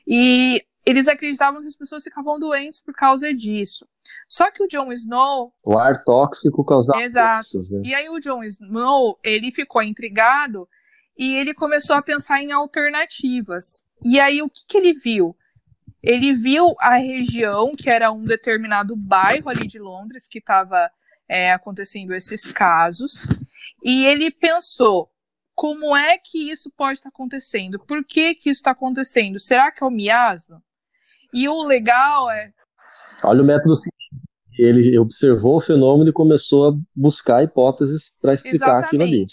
E 0.08 0.66
eles 0.86 1.08
acreditavam 1.08 1.62
que 1.62 1.68
as 1.68 1.76
pessoas 1.76 2.04
ficavam 2.04 2.38
doentes 2.38 2.82
por 2.82 2.94
causa 2.94 3.34
disso. 3.34 3.88
Só 4.28 4.52
que 4.52 4.62
o 4.62 4.68
Jon 4.68 4.92
Snow. 4.92 5.54
O 5.64 5.78
ar 5.78 6.04
tóxico 6.04 6.64
causava. 6.66 7.02
Exato. 7.02 7.46
Doenças, 7.54 7.70
né? 7.72 7.82
E 7.86 7.94
aí 7.94 8.10
o 8.10 8.20
Jon 8.20 8.44
Snow, 8.44 9.18
ele 9.24 9.52
ficou 9.52 9.82
intrigado 9.82 10.68
e 11.18 11.36
ele 11.36 11.54
começou 11.54 11.96
a 11.96 12.02
pensar 12.02 12.42
em 12.42 12.52
alternativas. 12.52 13.84
E 14.04 14.20
aí 14.20 14.42
o 14.42 14.50
que, 14.50 14.66
que 14.68 14.78
ele 14.78 14.94
viu? 14.94 15.36
Ele 16.02 16.34
viu 16.34 16.76
a 16.80 16.98
região, 16.98 17.74
que 17.76 17.90
era 17.90 18.12
um 18.12 18.26
determinado 18.26 18.94
bairro 18.96 19.50
ali 19.50 19.66
de 19.66 19.80
Londres, 19.80 20.28
que 20.28 20.40
estava 20.40 20.92
é, 21.30 21.54
acontecendo 21.54 22.14
esses 22.14 22.52
casos, 22.52 23.26
e 23.82 24.06
ele 24.06 24.30
pensou: 24.30 25.10
como 25.56 25.96
é 25.96 26.18
que 26.18 26.52
isso 26.52 26.70
pode 26.72 26.98
estar 26.98 27.08
acontecendo? 27.08 27.80
Por 27.80 28.04
que, 28.04 28.36
que 28.36 28.50
isso 28.50 28.60
está 28.60 28.72
acontecendo? 28.72 29.40
Será 29.40 29.72
que 29.72 29.82
é 29.82 29.88
o 29.88 29.92
miasma? 29.92 30.62
E 31.34 31.48
o 31.50 31.64
legal 31.64 32.30
é. 32.30 32.52
Olha 33.24 33.42
o 33.42 33.46
método 33.46 33.76
científico. 33.76 33.94
Ele 34.58 34.98
observou 35.00 35.58
o 35.58 35.62
fenômeno 35.62 36.10
e 36.10 36.14
começou 36.14 36.70
a 36.70 36.74
buscar 36.96 37.44
hipóteses 37.44 38.16
para 38.22 38.34
explicar 38.34 38.80
Exatamente. 38.80 38.86
aquilo 38.86 39.04
ali. 39.04 39.28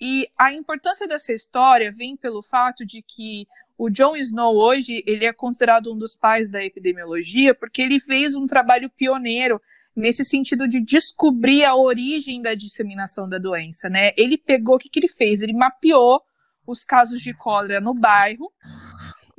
E 0.00 0.28
a 0.36 0.52
importância 0.52 1.06
dessa 1.06 1.32
história 1.32 1.92
vem 1.92 2.16
pelo 2.16 2.42
fato 2.42 2.84
de 2.84 3.02
que 3.02 3.46
o 3.76 3.90
John 3.90 4.16
Snow 4.16 4.56
hoje 4.56 5.02
ele 5.06 5.24
é 5.24 5.32
considerado 5.32 5.92
um 5.92 5.98
dos 5.98 6.14
pais 6.14 6.50
da 6.50 6.64
epidemiologia 6.64 7.54
porque 7.54 7.82
ele 7.82 8.00
fez 8.00 8.34
um 8.34 8.46
trabalho 8.46 8.90
pioneiro 8.90 9.60
nesse 9.94 10.24
sentido 10.24 10.66
de 10.66 10.80
descobrir 10.80 11.64
a 11.64 11.76
origem 11.76 12.40
da 12.40 12.54
disseminação 12.54 13.28
da 13.28 13.38
doença, 13.38 13.88
né? 13.88 14.12
Ele 14.16 14.38
pegou 14.38 14.76
o 14.76 14.78
que, 14.78 14.88
que 14.88 14.98
ele 14.98 15.08
fez? 15.08 15.40
Ele 15.42 15.52
mapeou 15.52 16.22
os 16.66 16.84
casos 16.84 17.20
de 17.20 17.34
cólera 17.34 17.80
no 17.80 17.92
bairro 17.92 18.50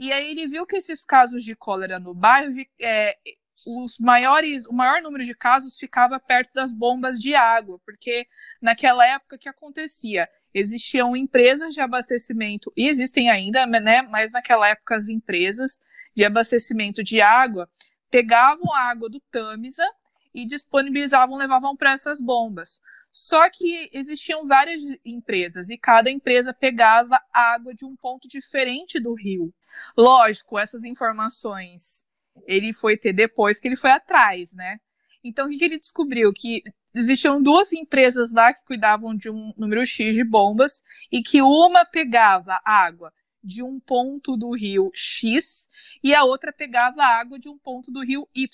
e 0.03 0.11
aí 0.11 0.31
ele 0.31 0.47
viu 0.47 0.65
que 0.65 0.75
esses 0.75 1.05
casos 1.05 1.45
de 1.45 1.55
cólera 1.55 1.97
no 1.97 2.13
bairro, 2.13 2.53
é, 2.77 3.17
os 3.65 3.97
maiores, 3.97 4.65
o 4.65 4.73
maior 4.73 5.01
número 5.01 5.23
de 5.23 5.33
casos 5.33 5.77
ficava 5.77 6.19
perto 6.19 6.53
das 6.53 6.73
bombas 6.73 7.17
de 7.17 7.33
água, 7.33 7.79
porque 7.85 8.27
naquela 8.61 9.07
época 9.07 9.37
que 9.37 9.47
acontecia, 9.47 10.27
existiam 10.53 11.15
empresas 11.15 11.73
de 11.73 11.79
abastecimento 11.79 12.69
e 12.75 12.89
existem 12.89 13.29
ainda, 13.29 13.65
né? 13.65 14.01
Mas 14.01 14.29
naquela 14.29 14.67
época 14.67 14.97
as 14.97 15.07
empresas 15.07 15.79
de 16.13 16.25
abastecimento 16.25 17.01
de 17.01 17.21
água 17.21 17.69
pegavam 18.11 18.73
a 18.73 18.81
água 18.81 19.09
do 19.09 19.21
Tamisa 19.31 19.89
e 20.35 20.45
disponibilizavam, 20.45 21.37
levavam 21.37 21.77
para 21.77 21.93
essas 21.93 22.19
bombas. 22.19 22.81
Só 23.09 23.49
que 23.49 23.89
existiam 23.93 24.45
várias 24.45 24.83
empresas 25.05 25.69
e 25.69 25.77
cada 25.77 26.11
empresa 26.11 26.53
pegava 26.53 27.21
água 27.31 27.73
de 27.73 27.85
um 27.85 27.95
ponto 27.95 28.27
diferente 28.27 28.99
do 28.99 29.13
rio. 29.13 29.53
Lógico, 29.97 30.57
essas 30.57 30.83
informações 30.83 32.05
ele 32.47 32.73
foi 32.73 32.97
ter 32.97 33.13
depois 33.13 33.59
que 33.59 33.67
ele 33.67 33.75
foi 33.75 33.91
atrás, 33.91 34.53
né? 34.53 34.77
Então, 35.23 35.47
o 35.47 35.49
que, 35.49 35.57
que 35.57 35.65
ele 35.65 35.79
descobriu? 35.79 36.33
Que 36.33 36.61
existiam 36.93 37.41
duas 37.41 37.71
empresas 37.71 38.33
lá 38.33 38.53
que 38.53 38.65
cuidavam 38.65 39.15
de 39.15 39.29
um 39.29 39.53
número 39.57 39.85
X 39.85 40.15
de 40.15 40.23
bombas 40.23 40.81
e 41.11 41.21
que 41.21 41.41
uma 41.41 41.85
pegava 41.85 42.59
água 42.65 43.11
de 43.43 43.61
um 43.63 43.79
ponto 43.79 44.37
do 44.37 44.51
rio 44.55 44.89
X 44.93 45.69
e 46.03 46.13
a 46.13 46.23
outra 46.23 46.53
pegava 46.53 47.03
água 47.03 47.37
de 47.37 47.49
um 47.49 47.57
ponto 47.57 47.91
do 47.91 48.03
rio 48.03 48.27
Y. 48.33 48.47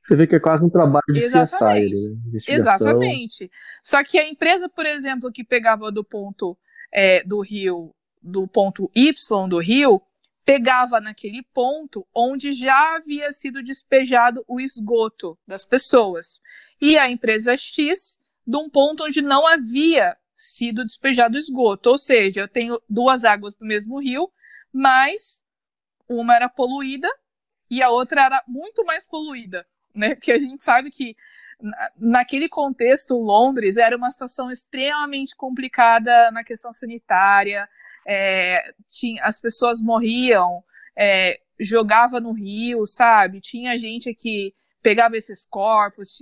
Você 0.00 0.14
vê 0.14 0.26
que 0.26 0.36
é 0.36 0.40
quase 0.40 0.64
um 0.64 0.70
trabalho 0.70 1.02
de 1.12 1.18
Exatamente. 1.18 1.92
CSI, 1.92 2.10
né? 2.10 2.54
Exatamente. 2.54 3.50
Só 3.82 4.04
que 4.04 4.18
a 4.18 4.28
empresa, 4.28 4.68
por 4.68 4.86
exemplo, 4.86 5.32
que 5.32 5.42
pegava 5.42 5.90
do 5.90 6.04
ponto 6.04 6.56
é, 6.92 7.24
do 7.24 7.40
rio, 7.40 7.92
do 8.22 8.46
ponto 8.46 8.90
Y 8.94 9.48
do 9.48 9.58
rio, 9.58 10.00
pegava 10.46 10.98
naquele 11.00 11.42
ponto 11.42 12.06
onde 12.14 12.54
já 12.54 12.96
havia 12.96 13.30
sido 13.32 13.62
despejado 13.62 14.42
o 14.48 14.58
esgoto 14.58 15.38
das 15.46 15.66
pessoas. 15.66 16.40
E 16.80 16.96
a 16.96 17.10
empresa 17.10 17.54
X, 17.54 18.18
de 18.46 18.56
um 18.56 18.70
ponto 18.70 19.04
onde 19.04 19.20
não 19.20 19.46
havia 19.46 20.16
sido 20.34 20.84
despejado 20.84 21.36
esgoto. 21.36 21.90
Ou 21.90 21.98
seja, 21.98 22.40
eu 22.40 22.48
tenho 22.48 22.80
duas 22.88 23.24
águas 23.24 23.56
do 23.56 23.66
mesmo 23.66 23.98
rio, 24.00 24.32
mas 24.72 25.44
uma 26.08 26.34
era 26.34 26.48
poluída 26.48 27.08
e 27.68 27.82
a 27.82 27.90
outra 27.90 28.24
era 28.24 28.44
muito 28.46 28.84
mais 28.84 29.04
poluída 29.04 29.66
né? 29.96 30.14
Porque 30.14 30.30
a 30.30 30.38
gente 30.38 30.62
sabe 30.62 30.90
que 30.90 31.16
naquele 31.98 32.48
contexto, 32.48 33.14
Londres 33.14 33.78
era 33.78 33.96
uma 33.96 34.10
situação 34.10 34.50
extremamente 34.50 35.34
complicada 35.34 36.30
na 36.30 36.44
questão 36.44 36.70
sanitária. 36.72 37.66
É, 38.06 38.72
tinha, 38.88 39.22
as 39.24 39.40
pessoas 39.40 39.80
morriam, 39.80 40.62
é, 40.96 41.40
jogava 41.58 42.20
no 42.20 42.32
rio, 42.32 42.86
sabe? 42.86 43.40
Tinha 43.40 43.76
gente 43.76 44.14
que 44.14 44.54
pegava 44.82 45.16
esses 45.16 45.44
corpos. 45.46 46.20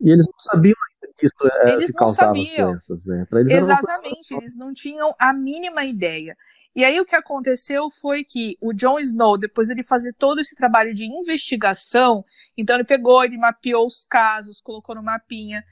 E 0.00 0.10
eles 0.10 0.26
não 0.26 0.38
sabiam 0.38 0.76
que 1.16 1.26
isso 1.26 1.34
era 1.42 1.72
eles 1.72 1.90
que 1.90 1.96
causava 1.96 2.32
as 2.32 2.54
doenças, 2.54 3.06
né? 3.06 3.26
Eles 3.32 3.52
Exatamente, 3.52 4.34
eles 4.34 4.56
não 4.56 4.72
tinham 4.72 5.14
a 5.18 5.32
mínima 5.32 5.84
ideia. 5.84 6.36
E 6.74 6.84
aí 6.84 7.00
o 7.00 7.04
que 7.04 7.14
aconteceu 7.14 7.88
foi 7.88 8.24
que 8.24 8.58
o 8.60 8.72
Jon 8.72 8.98
Snow, 8.98 9.38
depois 9.38 9.70
ele 9.70 9.84
fazer 9.84 10.12
todo 10.14 10.40
esse 10.40 10.56
trabalho 10.56 10.92
de 10.92 11.04
investigação, 11.04 12.24
então 12.56 12.74
ele 12.74 12.84
pegou, 12.84 13.24
ele 13.24 13.38
mapeou 13.38 13.86
os 13.86 14.04
casos, 14.04 14.60
colocou 14.60 14.94
no 14.94 15.02
mapinha, 15.02 15.64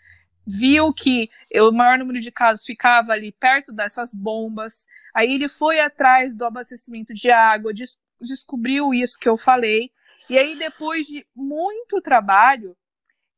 viu 0.46 0.92
que 0.92 1.28
o 1.54 1.70
maior 1.70 1.98
número 1.98 2.20
de 2.20 2.30
casos 2.30 2.64
ficava 2.64 3.12
ali 3.12 3.32
perto 3.32 3.72
dessas 3.72 4.14
bombas. 4.14 4.86
Aí 5.14 5.32
ele 5.32 5.48
foi 5.48 5.80
atrás 5.80 6.34
do 6.34 6.44
abastecimento 6.44 7.14
de 7.14 7.30
água, 7.30 7.72
des 7.72 7.98
descobriu 8.20 8.94
isso 8.94 9.18
que 9.18 9.28
eu 9.28 9.36
falei. 9.36 9.90
E 10.30 10.38
aí 10.38 10.56
depois 10.56 11.06
de 11.06 11.26
muito 11.34 12.00
trabalho, 12.00 12.76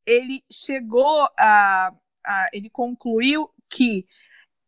ele 0.04 0.44
chegou 0.50 1.26
a, 1.38 1.92
a 2.24 2.48
ele 2.52 2.68
concluiu 2.68 3.50
que 3.68 4.06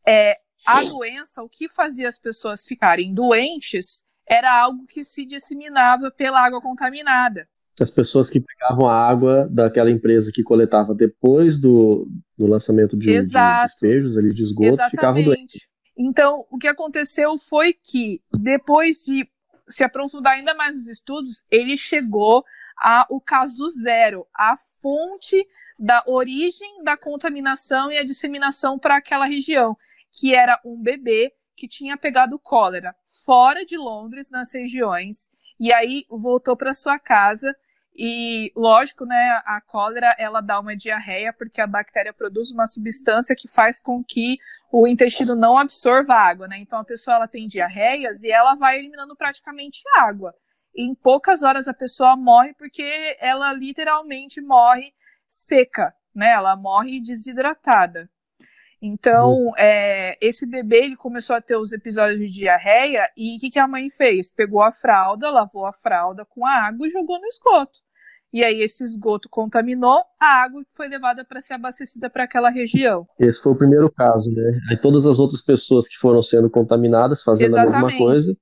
é, 0.09 0.41
a 0.65 0.83
doença, 0.83 1.43
o 1.43 1.49
que 1.49 1.69
fazia 1.69 2.09
as 2.09 2.19
pessoas 2.19 2.65
ficarem 2.65 3.13
doentes, 3.13 4.07
era 4.27 4.53
algo 4.53 4.87
que 4.87 5.05
se 5.05 5.25
disseminava 5.25 6.11
pela 6.11 6.41
água 6.45 6.61
contaminada. 6.61 7.49
As 7.81 7.91
pessoas 7.91 8.31
que 8.31 8.41
pegavam 8.41 8.89
a 8.89 8.95
água 8.95 9.49
daquela 9.51 9.91
empresa 9.91 10.33
que 10.33 10.43
coletava 10.43 10.95
depois 10.95 11.59
do, 11.59 12.09
do 12.37 12.47
lançamento 12.47 12.97
de, 12.97 13.07
de 13.07 13.31
despejos 13.31 14.17
ali 14.17 14.33
de 14.33 14.43
esgoto 14.43 14.69
Exatamente. 14.69 14.91
ficavam 14.91 15.23
doentes. 15.23 15.69
Então, 15.99 16.47
o 16.51 16.59
que 16.59 16.69
aconteceu 16.69 17.39
foi 17.39 17.73
que, 17.73 18.21
depois 18.33 19.05
de 19.07 19.29
se 19.69 19.83
aprofundar 19.83 20.35
ainda 20.35 20.55
mais 20.55 20.77
nos 20.77 20.87
estudos, 20.87 21.43
ele 21.51 21.77
chegou 21.77 22.45
ao 22.79 23.21
caso 23.21 23.69
zero, 23.71 24.27
a 24.35 24.55
fonte 24.83 25.47
da 25.79 26.05
origem 26.07 26.83
da 26.85 26.97
contaminação 26.97 27.91
e 27.91 27.97
a 27.97 28.05
disseminação 28.05 28.79
para 28.79 28.97
aquela 28.97 29.25
região, 29.25 29.77
que 30.13 30.35
era 30.35 30.61
um 30.65 30.81
bebê 30.81 31.33
que 31.57 31.67
tinha 31.67 31.97
pegado 31.97 32.39
cólera 32.39 32.95
fora 33.25 33.65
de 33.65 33.79
Londres, 33.79 34.31
nas 34.31 34.53
regiões, 34.53 35.31
e 35.59 35.73
aí 35.73 36.05
voltou 36.11 36.55
para 36.55 36.75
sua 36.75 36.99
casa 36.99 37.57
e, 37.99 38.53
lógico, 38.55 39.07
né, 39.07 39.41
a 39.45 39.61
cólera 39.61 40.15
ela 40.19 40.41
dá 40.41 40.61
uma 40.61 40.77
diarreia 40.77 41.33
porque 41.33 41.61
a 41.61 41.67
bactéria 41.67 42.13
produz 42.13 42.51
uma 42.51 42.67
substância 42.67 43.35
que 43.37 43.49
faz 43.49 43.81
com 43.81 44.05
que 44.05 44.39
o 44.71 44.87
intestino 44.87 45.35
não 45.35 45.57
absorva 45.57 46.15
água, 46.15 46.47
né? 46.47 46.59
Então 46.59 46.79
a 46.79 46.85
pessoa 46.85 47.17
ela 47.17 47.29
tem 47.29 47.49
diarreias 47.49 48.23
e 48.23 48.31
ela 48.31 48.55
vai 48.55 48.79
eliminando 48.79 49.17
praticamente 49.17 49.83
água. 49.97 50.35
E 50.75 50.85
em 50.85 50.95
poucas 50.95 51.43
horas 51.43 51.69
a 51.69 51.75
pessoa 51.75 52.17
morre 52.17 52.53
porque 52.55 53.17
ela 53.21 53.53
literalmente 53.53 54.41
morre 54.41 54.93
seca, 55.27 55.95
né? 56.15 56.33
Ela 56.33 56.57
morre 56.57 57.01
desidratada. 57.01 58.11
Então, 58.81 59.33
uhum. 59.33 59.53
é, 59.57 60.19
esse 60.21 60.47
bebê 60.47 60.85
ele 60.85 60.97
começou 60.97 61.35
a 61.35 61.41
ter 61.41 61.57
os 61.57 61.73
episódios 61.73 62.21
de 62.21 62.29
diarreia 62.29 63.11
e 63.17 63.37
o 63.37 63.41
que, 63.41 63.51
que 63.51 63.59
a 63.59 63.67
mãe 63.67 63.89
fez? 63.89 64.31
Pegou 64.31 64.63
a 64.63 64.71
fralda, 64.71 65.31
lavou 65.31 65.65
a 65.65 65.73
fralda 65.73 66.27
com 66.27 66.45
a 66.45 66.67
água 66.67 66.87
e 66.87 66.91
jogou 66.91 67.19
no 67.19 67.27
esgoto. 67.27 67.86
E 68.37 68.45
aí 68.45 68.61
esse 68.61 68.85
esgoto 68.85 69.31
contaminou 69.31 70.05
a 70.21 70.43
água 70.43 70.63
que 70.63 70.71
foi 70.75 70.89
levada 70.89 71.25
para 71.25 71.41
ser 71.41 71.55
abastecida 71.55 72.11
para 72.11 72.25
aquela 72.25 72.51
região. 72.51 73.09
Esse 73.19 73.43
foi 73.43 73.53
o 73.53 73.57
primeiro 73.57 73.91
caso, 73.91 74.31
né? 74.31 74.61
Aí 74.69 74.77
todas 74.77 75.07
as 75.07 75.19
outras 75.19 75.41
pessoas 75.41 75.89
que 75.89 75.97
foram 75.97 76.21
sendo 76.21 76.51
contaminadas 76.51 77.23
fazendo 77.23 77.53
Exatamente. 77.53 77.77
a 77.77 77.87
mesma 77.87 77.99
coisa. 77.99 78.37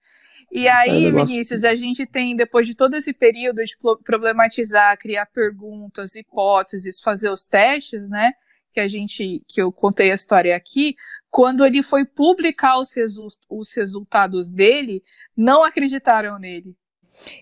E 0.51 0.67
aí, 0.67 1.13
Vinícius, 1.13 1.63
a 1.63 1.77
gente 1.77 2.05
tem, 2.07 2.35
depois 2.35 2.67
de 2.67 2.75
todo 2.75 2.95
esse 2.95 3.13
período 3.13 3.63
de 3.63 3.77
problematizar, 4.03 4.99
criar 4.99 5.27
perguntas, 5.27 6.17
hipóteses, 6.17 7.01
fazer 7.01 7.31
os 7.31 7.47
testes, 7.47 8.09
né? 8.09 8.33
Que 8.73 8.81
a 8.81 8.89
gente, 8.89 9.45
que 9.47 9.63
eu 9.63 9.71
contei 9.71 10.11
a 10.11 10.15
história 10.15 10.57
aqui, 10.57 10.97
quando 11.31 11.65
ele 11.65 11.85
foi 11.85 12.05
publicar 12.05 12.81
os, 12.81 12.93
resu 12.97 13.29
os 13.49 13.73
resultados 13.77 14.51
dele, 14.51 15.05
não 15.37 15.63
acreditaram 15.63 16.37
nele. 16.37 16.75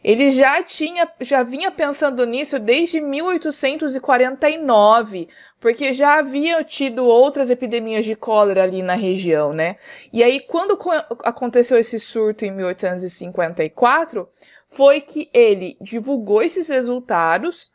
Ele 0.05 0.31
já 0.31 0.63
tinha, 0.63 1.09
já 1.21 1.43
vinha 1.43 1.71
pensando 1.71 2.27
nisso 2.27 2.59
desde 2.59 3.01
1849, 3.01 5.29
porque 5.61 5.93
já 5.93 6.19
havia 6.19 6.63
tido 6.63 7.05
outras 7.05 7.51
epidemias 7.51 8.05
de 8.05 8.15
cólera 8.15 8.65
ali 8.65 8.83
na 8.83 8.95
região, 8.95 9.53
né? 9.53 9.77
E 10.13 10.23
aí, 10.23 10.41
quando 10.41 10.79
aconteceu 11.25 11.79
esse 11.79 11.99
surto 11.99 12.45
em 12.45 12.51
1854, 12.51 14.29
foi 14.67 15.01
que 15.01 15.31
ele 15.33 15.77
divulgou 15.81 16.43
esses 16.43 16.69
resultados. 16.69 17.71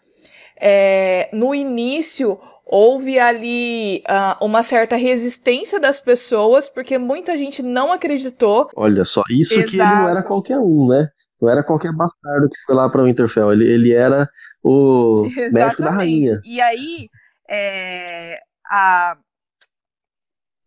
É, 0.60 1.30
no 1.32 1.54
início, 1.54 2.39
houve 2.66 3.18
ali 3.18 4.04
uh, 4.10 4.43
uma 4.43 4.62
certa 4.62 4.95
resistência 4.95 5.80
das 5.80 6.00
pessoas, 6.00 6.70
porque 6.70 6.98
muita 6.98 7.38
gente 7.38 7.64
não 7.64 7.91
acreditou. 7.91 8.70
Olha 8.76 9.06
só, 9.06 9.24
isso 9.30 9.54
Exato. 9.54 9.70
que 9.70 9.78
ele 9.78 9.84
não 9.84 10.10
era 10.10 10.24
qualquer 10.24 10.60
um, 10.60 10.88
né? 10.88 11.10
Não 11.41 11.49
era 11.49 11.63
qualquer 11.63 11.93
bastardo 11.93 12.49
que 12.49 12.59
foi 12.65 12.75
lá 12.75 12.89
para 12.89 13.01
o 13.01 13.05
Winterfell. 13.05 13.51
Ele, 13.51 13.65
ele 13.65 13.93
era 13.93 14.29
o 14.63 15.25
Exatamente. 15.25 15.53
médico 15.53 15.81
da 15.83 15.91
rainha. 15.91 16.41
E 16.43 16.61
aí, 16.61 17.09
é, 17.49 18.39
a... 18.65 19.17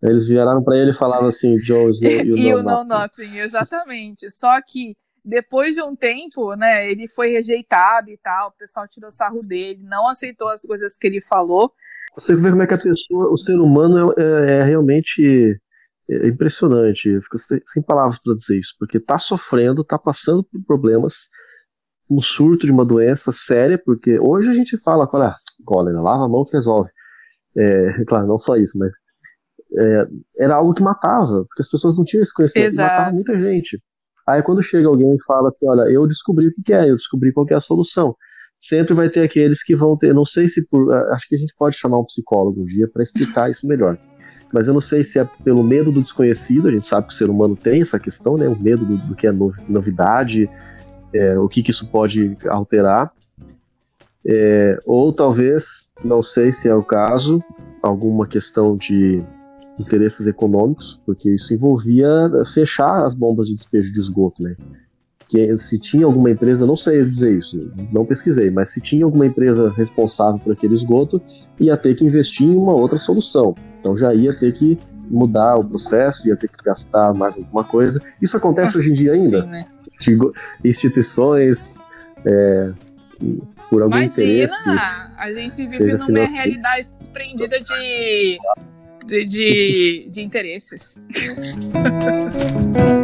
Eles 0.03 0.27
viraram 0.27 0.63
para 0.63 0.79
ele 0.79 0.93
e 0.93 0.95
falavam 0.95 1.29
assim, 1.29 1.59
Joe 1.59 1.91
Snow, 1.91 2.11
you, 2.11 2.37
you 2.37 2.63
know, 2.63 2.63
know 2.63 2.85
nothing. 2.85 3.25
nothing. 3.25 3.39
Exatamente. 3.39 4.31
Só 4.31 4.61
que 4.63 4.95
depois 5.25 5.75
de 5.75 5.83
um 5.83 5.95
tempo, 5.95 6.55
né, 6.55 6.91
ele 6.91 7.07
foi 7.07 7.31
rejeitado 7.31 8.11
e 8.11 8.17
tal, 8.17 8.49
o 8.49 8.53
pessoal 8.53 8.89
tirou 8.89 9.11
sarro 9.11 9.43
dele, 9.43 9.83
não 9.83 10.09
aceitou 10.09 10.49
as 10.49 10.63
coisas 10.63 10.97
que 10.97 11.07
ele 11.07 11.21
falou. 11.21 11.73
Você 12.15 12.35
vê 12.35 12.51
como 12.51 12.63
é 12.63 12.67
que 12.67 12.75
a 12.75 12.79
pessoa, 12.79 13.31
o 13.31 13.39
ser 13.39 13.59
humano 13.59 14.13
é, 14.17 14.23
é, 14.23 14.59
é 14.59 14.63
realmente 14.65 15.61
é 16.11 16.29
impressionante, 16.29 17.09
eu 17.09 17.23
fico 17.23 17.39
sem 17.39 17.83
palavras 17.83 18.19
para 18.19 18.35
dizer 18.35 18.59
isso, 18.59 18.75
porque 18.79 18.99
está 18.99 19.19
sofrendo, 19.19 19.83
está 19.83 19.97
passando 19.97 20.43
por 20.43 20.61
problemas, 20.67 21.29
um 22.11 22.21
surto 22.21 22.67
de 22.67 22.73
uma 22.73 22.85
doença 22.85 23.31
séria, 23.31 23.81
porque 23.85 24.19
hoje 24.19 24.51
a 24.51 24.53
gente 24.53 24.77
fala, 24.83 25.09
olha, 25.13 25.37
cólera, 25.65 26.01
lava 26.01 26.25
a 26.25 26.29
mão 26.29 26.45
que 26.45 26.53
resolve. 26.53 26.91
É, 27.57 28.05
claro, 28.07 28.27
não 28.27 28.39
só 28.39 28.57
isso, 28.57 28.77
mas 28.77 28.93
é, 29.79 30.07
era 30.41 30.57
algo 30.57 30.75
que 30.75 30.83
matava, 30.83 31.45
porque 31.45 31.63
as 31.63 31.71
pessoas 31.71 31.97
não 31.97 32.05
tinham 32.05 32.23
esse 32.23 32.35
conhecimento, 32.35 32.73
Exato. 32.73 32.93
matava 32.93 33.15
muita 33.15 33.39
gente. 33.39 33.81
Aí 34.29 34.43
quando 34.43 34.63
chega 34.63 34.89
alguém 34.89 35.15
e 35.15 35.25
fala 35.25 35.49
assim, 35.49 35.67
olha, 35.69 35.89
eu 35.93 36.07
descobri 36.09 36.49
o 36.49 36.51
que 36.51 36.73
é, 36.73 36.91
eu 36.91 36.97
descobri 36.97 37.33
qual 37.33 37.47
é 37.49 37.55
a 37.55 37.61
solução. 37.61 38.17
Sempre 38.61 38.95
vai 38.95 39.09
ter 39.09 39.23
aqueles 39.23 39.63
que 39.63 39.77
vão 39.77 39.97
ter, 39.97 40.13
não 40.13 40.25
sei 40.25 40.49
se 40.49 40.69
por, 40.69 40.93
acho 41.13 41.29
que 41.29 41.37
a 41.37 41.39
gente 41.39 41.55
pode 41.57 41.77
chamar 41.77 42.01
um 42.01 42.05
psicólogo 42.05 42.63
um 42.63 42.67
dia 42.67 42.89
para 42.89 43.03
explicar 43.03 43.49
isso 43.49 43.67
melhor 43.67 43.97
mas 44.53 44.69
eu 44.69 44.75
não 44.75 44.81
sei 44.81 45.05
se 45.05 45.19
é 45.19 45.29
pelo 45.45 45.63
medo 45.63 45.93
do 45.93 46.03
desconhecido, 46.03 46.69
a 46.69 46.73
gente 46.73 46.87
sabe 46.87 47.09
que 47.09 47.15
o 47.15 47.17
ser 47.17 47.31
humano 47.31 47.57
tem 47.57 47.81
essa 47.81 47.99
questão, 47.99 48.37
né, 48.37 48.49
o 48.49 48.59
medo 48.59 48.85
do, 48.85 48.97
do 48.99 49.15
que 49.15 49.27
é 49.27 49.33
novidade, 49.69 50.49
é, 51.13 51.39
o 51.39 51.49
que, 51.49 51.63
que, 51.63 51.71
isso 51.71 51.89
pode 51.89 52.37
alterar, 52.49 53.13
é, 54.27 54.79
ou 54.85 55.13
talvez, 55.13 55.93
não 56.05 56.23
sei 56.23 56.53
se 56.53 56.69
é 56.69 56.75
o 56.75 56.83
caso, 56.83 57.43
alguma 57.83 58.27
questão 58.27 58.77
de 58.77 59.23
interesses 59.79 60.27
econômicos, 60.27 61.01
porque 61.07 61.31
isso 61.31 61.55
envolvia 61.55 62.31
fechar 62.53 63.05
as 63.05 63.15
bombas 63.15 63.49
de 63.49 63.55
despejo 63.55 63.93
de 63.93 63.99
esgoto, 63.99 64.43
né? 64.43 64.57
Que 65.31 65.57
se 65.57 65.79
tinha 65.79 66.05
alguma 66.05 66.29
empresa, 66.29 66.67
não 66.67 66.75
sei 66.75 67.05
dizer 67.05 67.39
isso, 67.39 67.73
não 67.93 68.05
pesquisei, 68.05 68.51
mas 68.51 68.71
se 68.71 68.81
tinha 68.81 69.05
alguma 69.05 69.25
empresa 69.25 69.73
responsável 69.77 70.41
por 70.41 70.53
aquele 70.53 70.75
esgoto, 70.75 71.23
ia 71.59 71.77
ter 71.77 71.95
que 71.95 72.05
investir 72.05 72.49
em 72.49 72.57
uma 72.57 72.75
outra 72.75 72.99
solução. 72.99 73.55
Então 73.79 73.97
já 73.97 74.13
ia 74.13 74.35
ter 74.35 74.53
que 74.53 74.77
mudar 75.09 75.57
o 75.57 75.65
processo, 75.65 76.27
ia 76.27 76.37
ter 76.37 76.49
que 76.49 76.57
gastar 76.65 77.15
mais 77.15 77.37
alguma 77.37 77.63
coisa. 77.63 78.03
Isso 78.21 78.37
acontece 78.37 78.77
hoje 78.77 78.91
em 78.91 78.95
dia 78.95 79.13
ainda. 79.13 79.43
Sim, 79.43 79.49
né? 79.49 79.67
Instituições 80.65 81.79
é, 82.27 82.73
por 83.69 83.83
algum 83.83 83.97
Imagina, 83.97 84.29
interesse. 84.29 84.69
A 84.69 85.33
gente 85.33 85.67
vive 85.69 85.93
numa 85.93 86.07
financeiro. 86.07 86.33
realidade 86.35 86.93
desprendida 86.99 87.61
de, 87.61 88.39
de, 89.07 89.25
de, 89.25 90.09
de 90.11 90.23
interesses. 90.27 91.01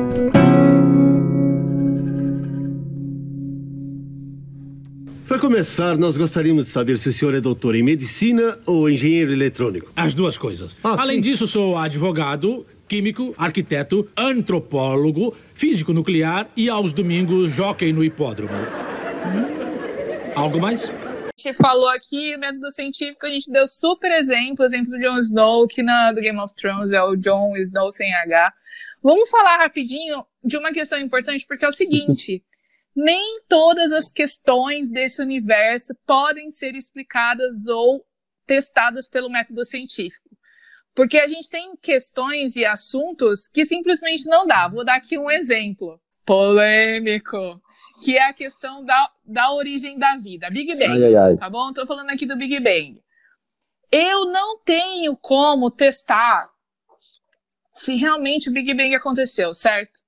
Para 5.29 5.41
começar, 5.41 5.99
nós 5.99 6.17
gostaríamos 6.17 6.67
de 6.67 6.71
saber 6.71 6.99
se 6.99 7.09
o 7.09 7.13
senhor 7.13 7.35
é 7.35 7.41
doutor 7.41 7.75
em 7.75 7.83
medicina 7.83 8.57
ou 8.65 8.89
engenheiro 8.89 9.33
eletrônico. 9.33 9.91
As 9.97 10.15
duas 10.15 10.39
coisas. 10.39 10.77
Ah, 10.85 10.95
Além 11.01 11.17
sim. 11.17 11.23
disso, 11.23 11.49
sou 11.49 11.77
advogado, 11.77 12.65
químico, 12.87 13.35
arquiteto, 13.37 14.09
antropólogo, 14.17 15.37
físico 15.53 15.93
nuclear 15.93 16.49
e 16.57 16.71
aos 16.71 16.93
domingos 16.93 17.53
jockey 17.53 17.93
no 17.93 18.05
hipódromo. 18.05 18.55
Hum? 18.55 20.33
Algo 20.37 20.61
mais? 20.61 20.89
A 20.89 20.93
gente 21.37 21.57
falou 21.57 21.89
aqui, 21.89 22.37
método 22.37 22.71
científico, 22.71 23.27
a 23.27 23.31
gente 23.31 23.51
deu 23.51 23.67
super 23.67 24.13
exemplo, 24.13 24.65
exemplo 24.65 24.93
do 24.93 25.01
Jon 25.01 25.19
Snow, 25.19 25.67
que 25.67 25.83
na 25.83 26.13
do 26.13 26.21
Game 26.21 26.39
of 26.39 26.55
Thrones 26.55 26.93
é 26.93 27.03
o 27.03 27.17
Jon 27.17 27.57
Snow 27.57 27.91
sem 27.91 28.15
H. 28.15 28.53
Vamos 29.03 29.29
falar 29.29 29.59
rapidinho 29.59 30.25
de 30.45 30.57
uma 30.57 30.71
questão 30.71 31.01
importante, 31.01 31.45
porque 31.49 31.65
é 31.65 31.69
o 31.69 31.73
seguinte 31.73 32.45
nem 32.97 33.43
todas 33.47 33.93
as 33.93 34.11
questões 34.11 34.89
desse 34.89 35.21
universo 35.21 35.95
podem 36.07 36.51
ser 36.51 36.75
explicadas 36.75 37.69
ou 37.69 38.03
testadas 38.47 39.07
pelo 39.07 39.29
método 39.29 39.63
científico. 39.65 40.31
Porque 40.95 41.19
a 41.19 41.27
gente 41.27 41.51
tem 41.51 41.77
questões 41.77 42.57
e 42.57 42.65
assuntos 42.65 43.49
que 43.49 43.67
simplesmente 43.67 44.27
não 44.27 44.47
dá. 44.47 44.67
Vou 44.67 44.83
dar 44.83 44.97
aqui 44.97 45.19
um 45.19 45.31
exemplo 45.31 46.01
polêmico, 46.25 47.61
que 48.03 48.17
é 48.17 48.25
a 48.25 48.33
questão 48.33 48.83
da, 48.83 49.11
da 49.23 49.53
origem 49.53 49.99
da 49.99 50.17
vida, 50.17 50.49
Big 50.49 50.75
Bang. 50.75 51.05
Ai, 51.05 51.15
ai, 51.15 51.17
ai. 51.17 51.37
Tá 51.37 51.51
bom? 51.51 51.69
Estou 51.69 51.87
falando 51.87 52.09
aqui 52.09 52.25
do 52.25 52.39
Big 52.39 52.59
Bang. 52.61 52.99
Eu 53.93 54.25
não 54.33 54.59
tenho 54.61 55.15
como 55.19 55.71
testar 55.71 56.49
se 57.75 57.95
realmente 57.95 58.49
o 58.49 58.53
Big 58.53 58.73
Bang 58.73 58.95
aconteceu, 58.95 59.53
certo? 59.53 60.01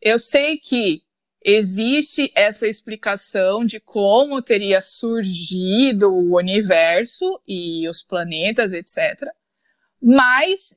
Eu 0.00 0.18
sei 0.18 0.58
que 0.58 1.05
existe 1.48 2.32
essa 2.34 2.66
explicação 2.66 3.64
de 3.64 3.78
como 3.78 4.42
teria 4.42 4.80
surgido 4.80 6.12
o 6.12 6.36
universo 6.36 7.40
e 7.46 7.88
os 7.88 8.02
planetas, 8.02 8.72
etc. 8.72 9.30
Mas 10.02 10.76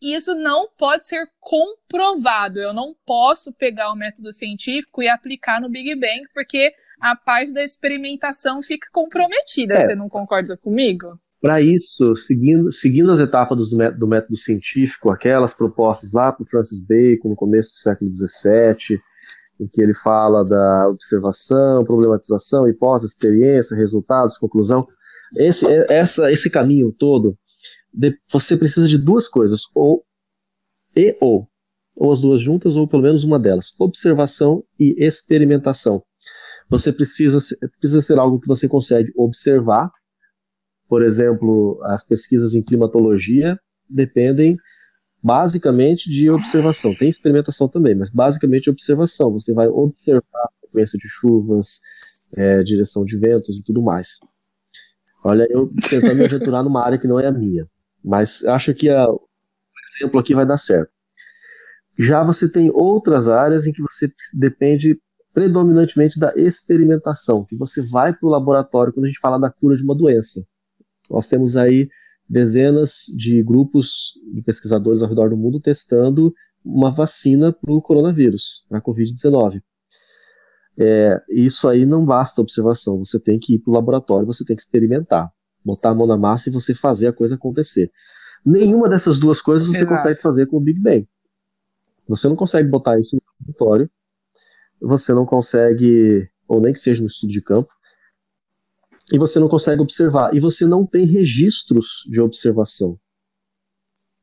isso 0.00 0.32
não 0.36 0.68
pode 0.78 1.06
ser 1.06 1.26
comprovado. 1.40 2.60
Eu 2.60 2.72
não 2.72 2.94
posso 3.04 3.52
pegar 3.52 3.90
o 3.90 3.96
método 3.96 4.32
científico 4.32 5.02
e 5.02 5.08
aplicar 5.08 5.60
no 5.60 5.68
Big 5.68 5.96
Bang, 5.96 6.22
porque 6.32 6.72
a 7.00 7.16
parte 7.16 7.52
da 7.52 7.64
experimentação 7.64 8.62
fica 8.62 8.88
comprometida. 8.92 9.74
É. 9.74 9.86
Você 9.86 9.96
não 9.96 10.08
concorda 10.08 10.56
comigo? 10.56 11.18
Para 11.40 11.60
isso, 11.60 12.16
seguindo, 12.16 12.72
seguindo 12.72 13.12
as 13.12 13.20
etapas 13.20 13.70
do 13.70 13.76
método, 13.76 13.98
do 14.00 14.06
método 14.06 14.36
científico, 14.36 15.10
aquelas 15.10 15.54
propostas 15.54 16.12
lá 16.12 16.32
por 16.32 16.46
Francis 16.48 16.84
Bacon 16.86 17.28
no 17.30 17.36
começo 17.36 17.72
do 17.72 17.76
século 17.76 18.10
XVII, 18.10 18.98
em 19.60 19.66
que 19.68 19.82
ele 19.82 19.94
fala 19.94 20.42
da 20.42 20.88
observação, 20.88 21.84
problematização, 21.84 22.68
hipótese, 22.68 23.12
experiência, 23.12 23.76
resultados, 23.76 24.38
conclusão, 24.38 24.86
esse, 25.36 25.66
essa, 25.88 26.30
esse 26.32 26.50
caminho 26.50 26.92
todo, 26.92 27.36
você 28.30 28.56
precisa 28.56 28.88
de 28.88 28.98
duas 28.98 29.28
coisas, 29.28 29.62
ou 29.74 30.04
e 30.94 31.16
ou, 31.20 31.48
ou 31.96 32.12
as 32.12 32.20
duas 32.20 32.40
juntas, 32.40 32.76
ou 32.76 32.88
pelo 32.88 33.02
menos 33.02 33.24
uma 33.24 33.38
delas, 33.38 33.74
observação 33.78 34.64
e 34.78 34.94
experimentação. 34.98 36.02
Você 36.68 36.92
precisa, 36.92 37.38
precisa 37.78 38.02
ser 38.02 38.18
algo 38.18 38.40
que 38.40 38.48
você 38.48 38.68
consegue 38.68 39.12
observar, 39.16 39.90
por 40.88 41.02
exemplo, 41.02 41.80
as 41.84 42.06
pesquisas 42.06 42.54
em 42.54 42.62
climatologia 42.62 43.58
dependem 43.88 44.56
basicamente 45.22 46.08
de 46.08 46.30
observação. 46.30 46.94
Tem 46.94 47.08
experimentação 47.08 47.68
também, 47.68 47.94
mas 47.94 48.10
basicamente 48.10 48.64
de 48.64 48.70
observação. 48.70 49.32
Você 49.32 49.52
vai 49.52 49.66
observar 49.66 50.22
a 50.44 50.50
frequência 50.60 50.98
de 50.98 51.08
chuvas, 51.08 51.80
é, 52.38 52.62
direção 52.62 53.04
de 53.04 53.18
ventos 53.18 53.58
e 53.58 53.64
tudo 53.64 53.82
mais. 53.82 54.18
Olha, 55.24 55.46
eu 55.50 55.68
tentando 55.88 56.14
me 56.14 56.24
aventurar 56.24 56.62
numa 56.62 56.84
área 56.84 56.98
que 56.98 57.08
não 57.08 57.18
é 57.18 57.26
a 57.26 57.32
minha, 57.32 57.66
mas 58.04 58.44
acho 58.44 58.72
que 58.72 58.88
a, 58.88 59.08
o 59.08 59.28
exemplo 59.98 60.20
aqui 60.20 60.34
vai 60.34 60.46
dar 60.46 60.56
certo. 60.56 60.90
Já 61.98 62.22
você 62.22 62.50
tem 62.50 62.70
outras 62.72 63.26
áreas 63.26 63.66
em 63.66 63.72
que 63.72 63.82
você 63.82 64.08
depende 64.34 64.96
predominantemente 65.34 66.20
da 66.20 66.32
experimentação, 66.36 67.44
que 67.44 67.56
você 67.56 67.86
vai 67.88 68.12
para 68.12 68.26
o 68.26 68.30
laboratório 68.30 68.92
quando 68.92 69.06
a 69.06 69.08
gente 69.08 69.18
fala 69.18 69.38
da 69.38 69.50
cura 69.50 69.76
de 69.76 69.82
uma 69.82 69.96
doença. 69.96 70.46
Nós 71.10 71.28
temos 71.28 71.56
aí 71.56 71.88
dezenas 72.28 73.04
de 73.16 73.42
grupos 73.42 74.14
de 74.32 74.42
pesquisadores 74.42 75.02
ao 75.02 75.08
redor 75.08 75.30
do 75.30 75.36
mundo 75.36 75.60
testando 75.60 76.34
uma 76.64 76.90
vacina 76.90 77.52
para 77.52 77.72
o 77.72 77.80
coronavírus, 77.80 78.66
a 78.70 78.80
Covid-19. 78.80 79.62
É, 80.78 81.22
isso 81.30 81.68
aí 81.68 81.86
não 81.86 82.04
basta 82.04 82.42
observação, 82.42 82.98
você 82.98 83.18
tem 83.18 83.38
que 83.38 83.54
ir 83.54 83.58
para 83.60 83.70
o 83.70 83.74
laboratório, 83.74 84.26
você 84.26 84.44
tem 84.44 84.56
que 84.56 84.62
experimentar, 84.62 85.30
botar 85.64 85.90
a 85.90 85.94
mão 85.94 86.06
na 86.06 86.18
massa 86.18 86.50
e 86.50 86.52
você 86.52 86.74
fazer 86.74 87.06
a 87.06 87.12
coisa 87.12 87.36
acontecer. 87.36 87.90
Nenhuma 88.44 88.88
dessas 88.88 89.18
duas 89.18 89.40
coisas 89.40 89.66
você 89.66 89.78
Exato. 89.78 89.92
consegue 89.92 90.20
fazer 90.20 90.46
com 90.46 90.58
o 90.58 90.60
Big 90.60 90.80
Bang. 90.80 91.08
Você 92.08 92.28
não 92.28 92.36
consegue 92.36 92.68
botar 92.68 92.98
isso 92.98 93.16
no 93.16 93.22
laboratório, 93.40 93.90
você 94.80 95.14
não 95.14 95.24
consegue, 95.24 96.28
ou 96.46 96.60
nem 96.60 96.72
que 96.72 96.78
seja 96.78 97.00
no 97.00 97.06
estudo 97.06 97.32
de 97.32 97.40
campo, 97.40 97.72
e 99.12 99.18
você 99.18 99.38
não 99.38 99.48
consegue 99.48 99.80
observar. 99.80 100.34
E 100.34 100.40
você 100.40 100.66
não 100.66 100.86
tem 100.86 101.06
registros 101.06 102.04
de 102.10 102.20
observação. 102.20 102.98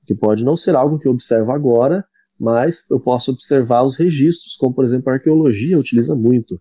Que 0.05 0.15
pode 0.15 0.43
não 0.43 0.55
ser 0.55 0.75
algo 0.75 0.99
que 0.99 1.07
eu 1.07 1.13
observo 1.13 1.51
agora, 1.51 2.05
mas 2.39 2.89
eu 2.91 2.99
posso 2.99 3.31
observar 3.31 3.83
os 3.83 3.97
registros, 3.97 4.55
como 4.57 4.73
por 4.73 4.83
exemplo 4.83 5.09
a 5.09 5.13
arqueologia 5.13 5.79
utiliza 5.79 6.15
muito. 6.15 6.59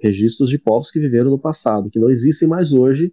Registros 0.00 0.48
de 0.48 0.58
povos 0.58 0.90
que 0.90 1.00
viveram 1.00 1.30
no 1.30 1.38
passado, 1.38 1.90
que 1.90 1.98
não 1.98 2.08
existem 2.08 2.46
mais 2.46 2.72
hoje, 2.72 3.12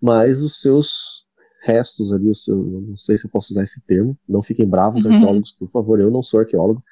mas 0.00 0.42
os 0.42 0.60
seus 0.60 1.24
restos 1.62 2.12
ali, 2.12 2.28
o 2.28 2.34
seu, 2.34 2.56
não 2.56 2.96
sei 2.96 3.16
se 3.16 3.26
eu 3.26 3.30
posso 3.30 3.52
usar 3.52 3.62
esse 3.62 3.86
termo, 3.86 4.18
não 4.28 4.42
fiquem 4.42 4.68
bravos, 4.68 5.04
uhum. 5.04 5.14
arqueólogos, 5.14 5.52
por 5.52 5.70
favor, 5.70 6.00
eu 6.00 6.10
não 6.10 6.22
sou 6.22 6.40
arqueólogo, 6.40 6.82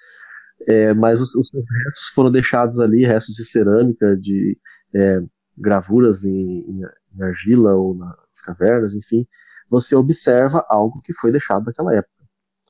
é, 0.66 0.94
mas 0.94 1.20
os, 1.20 1.34
os, 1.34 1.48
seus 1.48 1.64
restos 1.64 2.08
foram 2.14 2.30
deixados 2.30 2.78
ali, 2.78 3.04
restos 3.04 3.34
de 3.34 3.44
cerâmica, 3.44 4.16
de 4.16 4.56
é, 4.94 5.20
gravuras 5.60 6.24
em, 6.24 6.64
em, 6.68 7.22
argila 7.22 7.74
ou 7.74 7.94
nas 7.94 8.40
cavernas, 8.44 8.94
enfim, 8.94 9.26
você 9.68 9.94
observa 9.94 10.64
algo 10.68 11.00
que 11.02 11.12
foi 11.12 11.30
deixado 11.30 11.66
naquela 11.66 11.94
época. 11.94 12.24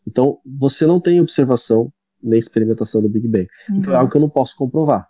Então, 0.07 0.39
você 0.45 0.87
não 0.87 1.01
tem 1.01 1.21
observação 1.21 1.93
nem 2.23 2.39
experimentação 2.39 3.01
do 3.01 3.09
Big 3.09 3.27
Bang. 3.27 3.49
Uhum. 3.69 3.77
Então, 3.77 3.93
é 3.93 3.95
uhum. 3.95 4.01
algo 4.01 4.11
que 4.11 4.17
eu 4.17 4.21
não 4.21 4.31
posso 4.31 4.57
comprovar. 4.57 5.07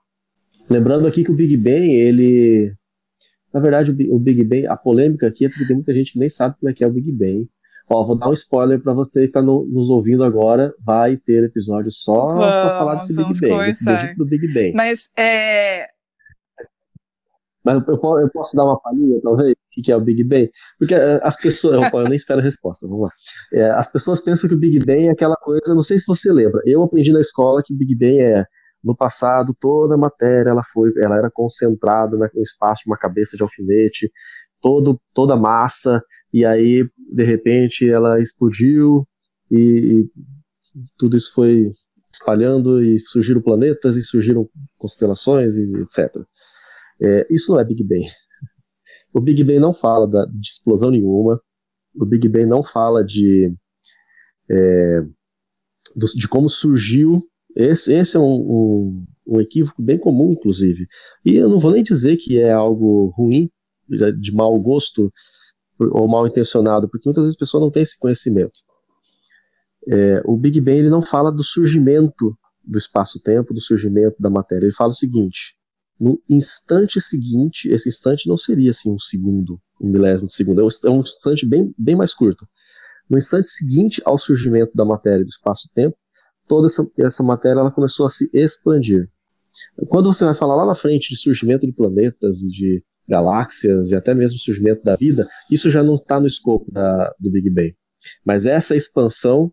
Lembrando 0.68 1.06
aqui 1.06 1.24
que 1.24 1.32
o 1.32 1.34
Big 1.34 1.56
Bang, 1.56 1.92
ele. 1.92 2.72
Na 3.52 3.58
verdade, 3.58 3.90
o 3.90 4.18
Big 4.18 4.44
Bang, 4.44 4.66
a 4.68 4.76
polêmica 4.76 5.26
aqui 5.26 5.46
é 5.46 5.48
porque 5.48 5.66
tem 5.66 5.74
muita 5.74 5.92
gente 5.92 6.12
que 6.12 6.18
nem 6.18 6.28
sabe 6.28 6.54
como 6.60 6.70
é 6.70 6.74
que 6.74 6.84
é 6.84 6.86
o 6.86 6.92
Big 6.92 7.10
Bang. 7.10 7.48
Ó, 7.88 8.06
vou 8.06 8.16
dar 8.16 8.28
um 8.28 8.32
spoiler 8.32 8.80
para 8.80 8.92
você 8.92 9.22
que 9.22 9.26
está 9.26 9.42
no, 9.42 9.66
nos 9.66 9.90
ouvindo 9.90 10.22
agora. 10.22 10.72
Vai 10.78 11.16
ter 11.16 11.42
episódio 11.42 11.90
só 11.90 12.36
para 12.36 12.78
falar 12.78 12.94
desse 12.94 13.16
Big 13.16 13.40
Bang, 13.40 13.66
desse 13.66 14.14
do 14.16 14.24
Big 14.24 14.46
Bang. 14.54 14.72
Mas 14.74 15.10
é, 15.18 15.88
mas 17.74 17.88
eu, 17.88 18.18
eu, 18.18 18.30
posso 18.30 18.56
dar 18.56 18.64
uma 18.64 18.80
palhinha, 18.80 19.20
talvez, 19.22 19.52
o 19.52 19.82
que 19.82 19.92
é 19.92 19.96
o 19.96 20.00
Big 20.00 20.24
Bang? 20.24 20.50
Porque 20.78 20.94
eh, 20.94 21.20
as 21.22 21.36
pessoas. 21.36 21.74
Eu, 21.92 22.04
nem 22.04 22.16
espero 22.16 22.40
a 22.40 22.42
resposta, 22.42 22.86
vamos 22.86 23.04
lá. 23.04 23.10
É, 23.52 23.70
as 23.70 23.90
pessoas 23.90 24.20
pensam 24.20 24.48
que 24.48 24.54
o 24.54 24.58
Big 24.58 24.78
Bang 24.84 25.06
é 25.06 25.10
aquela 25.10 25.36
coisa, 25.36 25.74
não 25.74 25.82
sei 25.82 25.98
se 25.98 26.06
você 26.06 26.32
lembra. 26.32 26.60
Eu 26.66 26.82
aprendi 26.82 27.12
na 27.12 27.20
escola 27.20 27.62
que 27.64 27.74
o 27.74 27.76
Big 27.76 27.94
Bang 27.94 28.18
é. 28.20 28.44
No 28.82 28.96
passado, 28.96 29.54
toda 29.60 29.94
a 29.94 29.98
matéria 29.98 30.50
ela 30.50 30.62
foi, 30.72 30.90
ela 31.02 31.18
era 31.18 31.30
concentrada 31.30 32.16
no 32.16 32.42
espaço 32.42 32.84
de 32.84 32.90
uma 32.90 32.96
cabeça 32.96 33.36
de 33.36 33.42
alfinete, 33.42 34.10
todo, 34.58 34.98
toda 35.12 35.34
a 35.34 35.36
massa, 35.36 36.02
e 36.32 36.46
aí, 36.46 36.88
de 36.96 37.24
repente, 37.24 37.88
ela 37.88 38.20
explodiu 38.20 39.06
e, 39.50 39.58
e 40.00 40.10
tudo 40.96 41.16
isso 41.16 41.34
foi 41.34 41.70
espalhando 42.12 42.82
e 42.82 42.98
surgiram 42.98 43.40
planetas 43.40 43.96
e 43.96 44.02
surgiram 44.02 44.48
constelações 44.78 45.56
e 45.56 45.62
etc. 45.76 46.22
É, 47.02 47.26
isso 47.30 47.52
não 47.52 47.60
é 47.60 47.64
Big 47.64 47.82
Bang. 47.82 48.06
O 49.12 49.20
Big 49.20 49.42
Bang 49.42 49.58
não 49.58 49.74
fala 49.74 50.06
da, 50.06 50.24
de 50.26 50.48
explosão 50.48 50.90
nenhuma. 50.90 51.40
O 51.94 52.04
Big 52.04 52.28
Bang 52.28 52.46
não 52.46 52.62
fala 52.62 53.04
de, 53.04 53.52
é, 54.48 55.00
do, 55.96 56.06
de 56.14 56.28
como 56.28 56.48
surgiu. 56.48 57.22
Esse, 57.56 57.92
esse 57.92 58.16
é 58.16 58.20
um, 58.20 58.24
um, 58.24 59.06
um, 59.26 59.40
equívoco 59.40 59.82
bem 59.82 59.98
comum, 59.98 60.32
inclusive. 60.32 60.86
E 61.24 61.34
eu 61.34 61.48
não 61.48 61.58
vou 61.58 61.72
nem 61.72 61.82
dizer 61.82 62.16
que 62.16 62.38
é 62.38 62.52
algo 62.52 63.08
ruim, 63.16 63.50
de, 63.88 64.32
mau 64.32 64.58
gosto 64.60 65.12
ou 65.78 66.06
mal 66.06 66.26
intencionado, 66.26 66.88
porque 66.88 67.08
muitas 67.08 67.24
vezes 67.24 67.36
a 67.36 67.40
pessoa 67.40 67.60
não 67.60 67.70
tem 67.70 67.82
esse 67.82 67.98
conhecimento. 67.98 68.60
É, 69.88 70.22
o 70.24 70.36
Big 70.36 70.60
Bang 70.60 70.78
ele 70.78 70.90
não 70.90 71.02
fala 71.02 71.32
do 71.32 71.42
surgimento 71.42 72.36
do 72.62 72.78
espaço-tempo, 72.78 73.54
do 73.54 73.60
surgimento 73.60 74.14
da 74.20 74.30
matéria. 74.30 74.66
Ele 74.66 74.74
fala 74.74 74.90
o 74.90 74.94
seguinte: 74.94 75.56
no 76.00 76.20
instante 76.28 76.98
seguinte, 76.98 77.68
esse 77.68 77.90
instante 77.90 78.26
não 78.26 78.38
seria 78.38 78.70
assim 78.70 78.90
um 78.90 78.98
segundo, 78.98 79.60
um 79.78 79.90
milésimo 79.90 80.28
de 80.28 80.34
segundo, 80.34 80.60
é 80.60 80.64
um 80.90 80.98
é 80.98 81.00
instante 81.02 81.46
bem, 81.46 81.74
bem 81.76 81.94
mais 81.94 82.14
curto. 82.14 82.48
No 83.08 83.18
instante 83.18 83.50
seguinte 83.50 84.00
ao 84.04 84.16
surgimento 84.16 84.72
da 84.74 84.84
matéria 84.84 85.22
do 85.22 85.28
espaço-tempo, 85.28 85.96
toda 86.48 86.68
essa, 86.68 86.88
essa 86.98 87.22
matéria 87.22 87.60
ela 87.60 87.70
começou 87.70 88.06
a 88.06 88.10
se 88.10 88.30
expandir. 88.32 89.10
Quando 89.88 90.10
você 90.10 90.24
vai 90.24 90.34
falar 90.34 90.56
lá 90.56 90.64
na 90.64 90.74
frente 90.74 91.10
de 91.10 91.16
surgimento 91.16 91.66
de 91.66 91.72
planetas 91.72 92.40
e 92.42 92.48
de 92.48 92.82
galáxias 93.06 93.90
e 93.90 93.96
até 93.96 94.14
mesmo 94.14 94.38
surgimento 94.38 94.82
da 94.82 94.96
vida, 94.96 95.28
isso 95.50 95.70
já 95.70 95.82
não 95.82 95.94
está 95.94 96.18
no 96.18 96.26
escopo 96.26 96.70
da, 96.72 97.14
do 97.18 97.30
Big 97.30 97.50
Bang. 97.50 97.76
Mas 98.24 98.46
essa 98.46 98.74
expansão, 98.74 99.52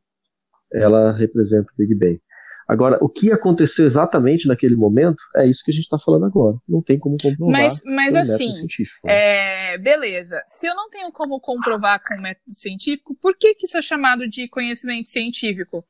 ela 0.71 1.11
representa 1.11 1.71
o 1.73 1.75
Big 1.77 1.93
Bang. 1.95 2.21
Agora, 2.67 2.97
o 3.01 3.07
que 3.07 3.31
aconteceu 3.31 3.85
exatamente 3.85 4.47
naquele 4.47 4.75
momento 4.75 5.23
é 5.37 5.47
isso 5.47 5.63
que 5.63 5.71
a 5.71 5.73
gente 5.73 5.83
está 5.83 5.97
falando 5.97 6.25
agora. 6.25 6.57
Não 6.67 6.81
tem 6.81 6.99
como 6.99 7.15
comprovar. 7.17 7.51
Mas, 7.51 7.81
mas 7.85 8.13
assim, 8.13 8.49
né? 8.49 8.85
é, 9.05 9.77
beleza. 9.77 10.43
Se 10.45 10.67
eu 10.67 10.75
não 10.75 10.89
tenho 10.89 11.09
como 11.11 11.39
comprovar 11.39 12.01
com 12.05 12.15
o 12.15 12.21
método 12.21 12.51
científico, 12.51 13.15
por 13.21 13.37
que, 13.37 13.55
que 13.55 13.65
isso 13.65 13.77
é 13.77 13.81
chamado 13.81 14.27
de 14.27 14.49
conhecimento 14.49 15.07
científico? 15.07 15.85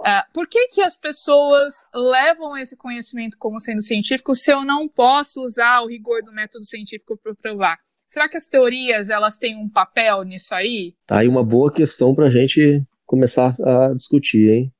Uh, 0.00 0.24
por 0.34 0.48
que, 0.48 0.66
que 0.66 0.82
as 0.82 0.98
pessoas 0.98 1.86
levam 1.94 2.56
esse 2.56 2.76
conhecimento 2.76 3.36
como 3.38 3.60
sendo 3.60 3.80
científico 3.80 4.34
se 4.34 4.50
eu 4.50 4.64
não 4.64 4.88
posso 4.88 5.42
usar 5.44 5.80
o 5.82 5.86
rigor 5.86 6.22
do 6.24 6.32
método 6.32 6.64
científico 6.64 7.16
para 7.16 7.32
provar? 7.34 7.78
Será 8.06 8.28
que 8.28 8.36
as 8.36 8.46
teorias 8.46 9.08
elas 9.08 9.38
têm 9.38 9.56
um 9.56 9.68
papel 9.68 10.24
nisso 10.24 10.54
aí? 10.54 10.94
Tá 11.06 11.20
aí 11.20 11.28
uma 11.28 11.44
boa 11.44 11.72
questão 11.72 12.14
para 12.14 12.26
a 12.26 12.30
gente 12.30 12.82
começar 13.06 13.56
a 13.60 13.94
discutir, 13.94 14.50
hein? 14.50 14.72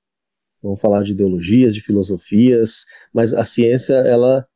Vamos 0.63 0.81
falar 0.81 1.03
de 1.03 1.13
ideologias, 1.13 1.75
de 1.75 1.81
filosofias, 1.81 2.85
mas 3.13 3.35
a 3.35 3.45
ciência 3.45 3.95
ela 3.95 4.47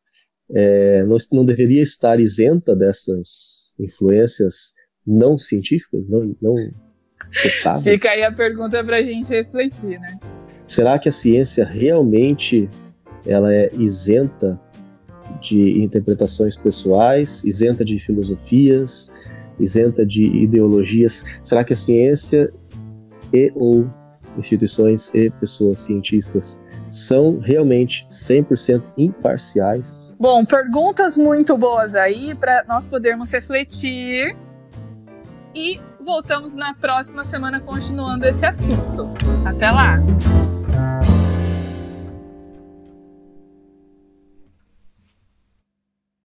é, 0.54 1.04
não, 1.04 1.16
não, 1.32 1.44
deveria 1.44 1.82
estar 1.82 2.20
isenta 2.20 2.76
dessas 2.76 3.74
influências 3.78 4.74
não 5.06 5.38
científicas, 5.38 6.08
não, 6.08 6.34
não 6.40 6.54
testáveis. 7.42 8.00
Fica 8.00 8.10
aí 8.10 8.22
a 8.22 8.32
pergunta 8.32 8.82
para 8.84 8.98
a 8.98 9.02
gente 9.02 9.28
refletir, 9.30 9.98
né? 9.98 10.18
Será 10.64 10.98
que 10.98 11.08
a 11.08 11.12
ciência 11.12 11.64
realmente 11.64 12.68
ela 13.24 13.52
é 13.52 13.70
isenta 13.74 14.60
de 15.40 15.82
interpretações 15.82 16.56
pessoais, 16.56 17.44
isenta 17.44 17.84
de 17.84 17.98
filosofias, 17.98 19.12
isenta 19.58 20.04
de 20.04 20.24
ideologias? 20.24 21.24
Será 21.42 21.64
que 21.64 21.72
a 21.72 21.76
ciência 21.76 22.52
e 23.32 23.52
ou 23.54 23.88
instituições 24.38 25.14
e 25.14 25.30
pessoas 25.30 25.80
cientistas 25.80 26.64
são 26.90 27.38
realmente 27.38 28.06
100% 28.10 28.82
imparciais? 28.96 30.16
Bom, 30.18 30.44
perguntas 30.44 31.16
muito 31.16 31.56
boas 31.56 31.94
aí 31.94 32.34
para 32.34 32.64
nós 32.66 32.86
podermos 32.86 33.30
refletir. 33.30 34.36
E 35.54 35.80
voltamos 36.04 36.54
na 36.54 36.74
próxima 36.74 37.24
semana 37.24 37.60
continuando 37.60 38.26
esse 38.26 38.46
assunto. 38.46 39.08
Até 39.44 39.70
lá! 39.70 39.98